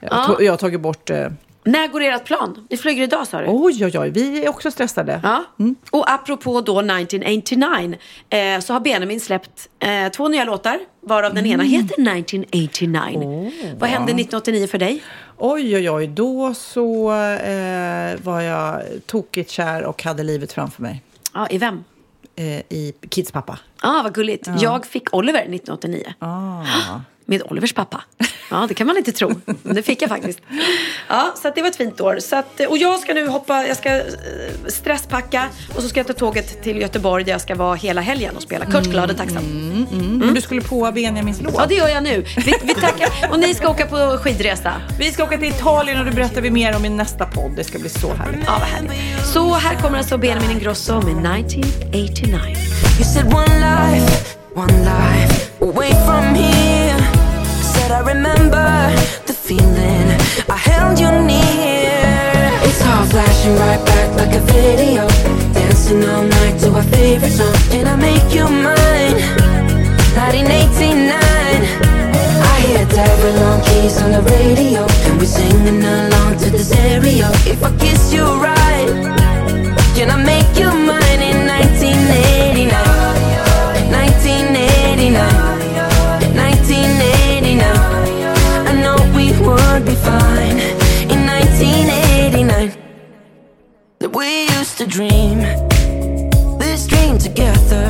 jag 0.00 0.10
Ja. 0.10 0.36
jag 0.40 0.52
har 0.52 0.56
tagit 0.56 0.80
bort... 0.80 1.10
Eh, 1.10 1.28
När 1.64 1.88
går 1.88 2.00
ert 2.02 2.24
plan? 2.24 2.66
Ni 2.70 2.76
flyger 2.76 3.02
idag 3.02 3.26
sa 3.26 3.40
du? 3.40 3.46
oj, 3.48 3.84
oj, 3.84 3.98
oj, 3.98 4.10
vi 4.10 4.44
är 4.44 4.48
också 4.48 4.70
stressade. 4.70 5.20
Ja. 5.22 5.44
Och 5.90 6.10
apropå 6.10 6.60
då 6.60 6.80
1989 6.80 7.96
eh, 8.30 8.60
så 8.60 8.72
har 8.72 8.80
Benjamin 8.80 9.20
släppt 9.20 9.68
eh, 9.78 10.08
två 10.08 10.28
nya 10.28 10.44
låtar 10.44 10.78
varav 11.00 11.34
den 11.34 11.46
ena 11.46 11.62
heter 11.62 11.94
1989. 11.94 13.50
Vad 13.78 13.90
hände 13.90 14.12
1989 14.12 14.66
för 14.66 14.78
dig? 14.78 15.02
Oj, 15.38 15.76
oj, 15.76 15.90
oj. 15.90 16.06
Då 16.06 16.54
så 16.54 17.12
eh, 17.12 18.16
var 18.22 18.40
jag 18.40 18.82
tokigt 19.06 19.50
kär 19.50 19.82
och 19.84 20.02
hade 20.02 20.22
livet 20.22 20.52
framför 20.52 20.82
mig. 20.82 21.02
Ja, 21.34 21.46
I 21.50 21.58
vem? 21.58 21.84
Eh, 22.36 22.62
I 22.68 22.92
Kids 23.08 23.32
pappa. 23.32 23.58
Ja, 23.82 24.00
ah, 24.00 24.02
vad 24.02 24.14
gulligt. 24.14 24.46
Ja. 24.46 24.54
Jag 24.60 24.86
fick 24.86 25.14
Oliver 25.14 25.40
1989. 25.40 26.14
Ah. 26.18 27.00
Med 27.26 27.42
Olivers 27.44 27.72
pappa. 27.72 28.04
Ja, 28.50 28.66
det 28.68 28.74
kan 28.74 28.86
man 28.86 28.96
inte 28.96 29.12
tro. 29.12 29.34
Men 29.62 29.74
det 29.74 29.82
fick 29.82 30.02
jag 30.02 30.08
faktiskt. 30.08 30.38
Ja, 31.08 31.34
så 31.42 31.48
att 31.48 31.54
det 31.54 31.62
var 31.62 31.68
ett 31.68 31.76
fint 31.76 32.00
år. 32.00 32.18
Så 32.20 32.36
att, 32.36 32.60
och 32.60 32.78
jag 32.78 33.00
ska 33.00 33.14
nu 33.14 33.28
hoppa, 33.28 33.66
jag 33.66 33.76
ska 33.76 33.96
eh, 33.96 34.02
stresspacka 34.66 35.48
och 35.76 35.82
så 35.82 35.88
ska 35.88 36.00
jag 36.00 36.06
ta 36.06 36.12
tåget 36.12 36.62
till 36.62 36.76
Göteborg 36.76 37.24
där 37.24 37.32
jag 37.32 37.40
ska 37.40 37.54
vara 37.54 37.74
hela 37.74 38.00
helgen 38.00 38.36
och 38.36 38.42
spela 38.42 38.66
Kurt 38.66 38.84
glad 38.84 39.10
och 39.10 39.16
tacksam. 39.16 39.44
Mm. 39.92 40.18
Men 40.18 40.34
du 40.34 40.40
skulle 40.40 40.60
på 40.60 40.92
Benjamins 40.92 41.42
låt. 41.42 41.54
Ja, 41.56 41.66
det 41.68 41.74
gör 41.74 41.88
jag 41.88 42.02
nu. 42.02 42.24
Vi, 42.36 42.54
vi 42.62 42.74
tackar. 42.74 43.08
Och 43.30 43.38
ni 43.38 43.54
ska 43.54 43.68
åka 43.68 43.86
på 43.86 44.18
skidresa. 44.22 44.72
Vi 44.98 45.12
ska 45.12 45.24
åka 45.24 45.38
till 45.38 45.48
Italien 45.48 45.98
och 45.98 46.04
det 46.04 46.10
berättar 46.10 46.40
vi 46.40 46.50
mer 46.50 46.76
om 46.76 46.84
i 46.84 46.88
nästa 46.88 47.26
podd. 47.26 47.52
Det 47.56 47.64
ska 47.64 47.78
bli 47.78 47.88
så 47.88 48.14
härligt. 48.14 48.44
Ja, 48.46 48.56
vad 48.58 48.68
härligt. 48.68 49.26
Så 49.26 49.54
här 49.54 49.76
kommer 49.76 49.98
alltså 49.98 50.18
Benjamin 50.18 50.50
Ingrosso 50.50 50.94
med 50.94 51.40
1989. 51.40 52.38
You 52.98 53.04
said 53.04 53.26
one 53.26 53.54
life, 53.58 54.38
one 54.54 54.78
life 54.78 55.46
away 55.60 55.90
from 55.90 56.34
here. 56.34 56.75
Said 57.86 58.02
I 58.02 58.14
remember 58.14 58.66
the 59.26 59.32
feeling. 59.32 60.08
I 60.50 60.56
held 60.56 60.98
you 60.98 61.08
near. 61.22 62.50
It's 62.66 62.82
all 62.82 63.06
flashing 63.06 63.54
right 63.62 63.78
back 63.86 64.08
like 64.18 64.34
a 64.34 64.40
video. 64.50 65.06
Dancing 65.54 66.02
all 66.02 66.24
night 66.24 66.58
to 66.62 66.74
our 66.74 66.82
favorite 66.82 67.30
song. 67.30 67.54
And 67.70 67.86
I 67.88 67.94
make 67.94 68.26
you 68.34 68.42
mine. 68.42 69.22
1989. 70.18 71.14
I 72.50 72.56
hear 72.66 72.86
Daryl 72.90 73.40
on 73.50 73.62
keys 73.66 74.02
on 74.02 74.10
the 74.10 74.22
radio. 74.34 74.82
And 75.06 75.20
we're 75.20 75.26
singing 75.38 75.84
along 75.84 76.38
to 76.38 76.50
the 76.50 76.58
stereo. 76.58 77.28
If 77.46 77.62
I 77.62 77.70
kiss 77.78 78.12
you 78.12 78.26
right, 78.48 78.90
can 79.94 80.10
I 80.10 80.18
make 80.32 80.58
you 80.58 80.66
mine 80.90 81.22
in 81.22 81.46
1989? 81.46 82.66
1989. 82.66 82.85
We 94.16 94.48
used 94.56 94.78
to 94.78 94.86
dream 94.86 95.40
this 96.58 96.86
dream 96.86 97.18
together. 97.18 97.86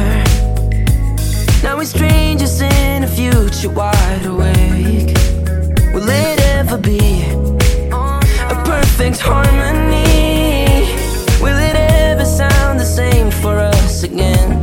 Now 1.63 1.77
we're 1.77 1.85
strangers 1.85 2.61
in 2.61 3.05
a 3.05 3.07
future 3.07 3.71
wide 3.71 4.27
awake. 4.27 5.15
Will 5.95 6.09
it 6.09 6.41
ever 6.59 6.79
be 6.79 7.23
a 7.93 8.57
perfect 8.65 9.21
harmony? 9.21 10.91
Will 11.41 11.59
it 11.71 11.77
ever 11.77 12.25
sound 12.25 12.81
the 12.81 12.85
same 12.85 13.31
for 13.31 13.57
us 13.59 14.03
again? 14.03 14.56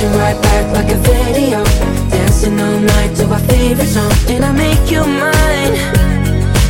Flashing 0.00 0.18
right 0.18 0.40
back 0.42 0.72
like 0.72 0.90
a 0.92 0.96
video. 0.96 1.64
Dancing 2.10 2.60
all 2.60 2.80
night 2.80 3.14
to 3.16 3.26
our 3.26 3.38
favorite 3.40 3.86
song. 3.86 4.12
Did 4.26 4.42
I 4.42 4.52
make 4.52 4.90
you 4.90 5.04
mine? 5.04 5.76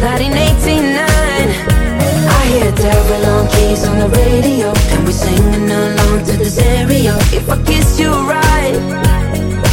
1989. 0.01 1.07
I 2.29 2.47
hear 2.49 2.73
Daryl 2.73 3.27
on 3.27 3.49
keys 3.49 3.85
on 3.87 3.99
the 3.99 4.09
radio. 4.09 4.73
And 4.93 5.05
we're 5.05 5.13
singing 5.13 5.71
along 5.71 6.25
to 6.27 6.37
the 6.37 6.47
stereo. 6.47 7.17
If 7.33 7.49
I 7.49 7.63
kiss 7.65 8.01
you 8.01 8.11
right, 8.11 8.75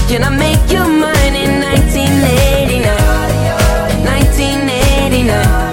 can 0.07 0.23
I 0.23 0.29
make 0.29 0.71
you 0.71 0.79
mine 0.79 1.35
in 1.35 1.61
1989? 1.61 2.88
1989. 4.05 4.05
1989. 4.05 5.66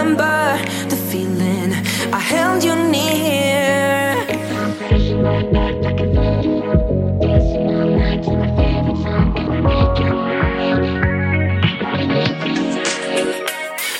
Remember 0.00 0.58
the 0.88 0.96
feeling. 0.96 1.72
I 2.12 2.18
held 2.18 2.64
you 2.64 2.74
near. 2.74 4.26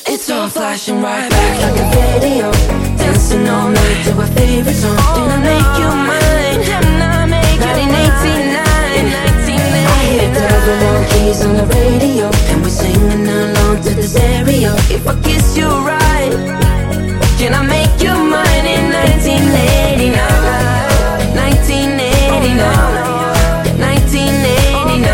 It's 0.07 0.31
all 0.31 0.49
flashing 0.49 1.03
right 1.03 1.29
back 1.31 1.61
like 1.65 1.81
a 1.81 1.87
video. 1.95 2.51
Dancing 2.97 3.49
all 3.49 3.71
night 3.71 4.05
to 4.05 4.13
our 4.21 4.27
favorite 4.29 4.75
song. 4.75 4.97
Did 4.97 5.31
I 5.31 5.39
make 5.51 5.73
you 5.81 5.91
mine? 6.09 6.61
Did 6.65 6.81
I 6.81 7.27
make 7.27 7.61
you 7.61 7.87
1989. 7.93 8.71
I 9.87 10.09
Daryl 10.35 10.83
on 10.97 11.05
keys 11.11 11.41
on 11.45 11.53
the 11.57 11.65
radio. 11.75 12.60
Singing 13.01 13.29
along 13.29 13.81
to 13.85 13.95
the 13.95 14.03
stereo. 14.03 14.75
If 14.93 15.09
I 15.09 15.15
kiss 15.23 15.57
you 15.57 15.65
right, 15.65 16.33
can 17.39 17.55
I 17.55 17.63
make 17.65 18.03
you 18.03 18.13
mine 18.13 18.67
in 18.67 18.93
1989? 18.93 20.13
1989. 21.35 22.61
1989. 23.81 25.09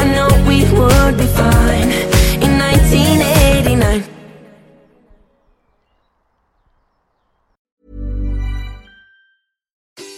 I 0.00 0.04
know 0.16 0.28
we 0.48 0.64
would 0.72 1.18
be 1.18 1.26
fine 1.26 1.92
in 2.40 2.56
1989. 2.56 4.04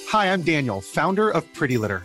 Hi, 0.07 0.33
I'm 0.33 0.43
Daniel, 0.43 0.81
founder 0.81 1.29
of 1.31 1.53
Pretty 1.53 1.79
Litter. 1.79 2.05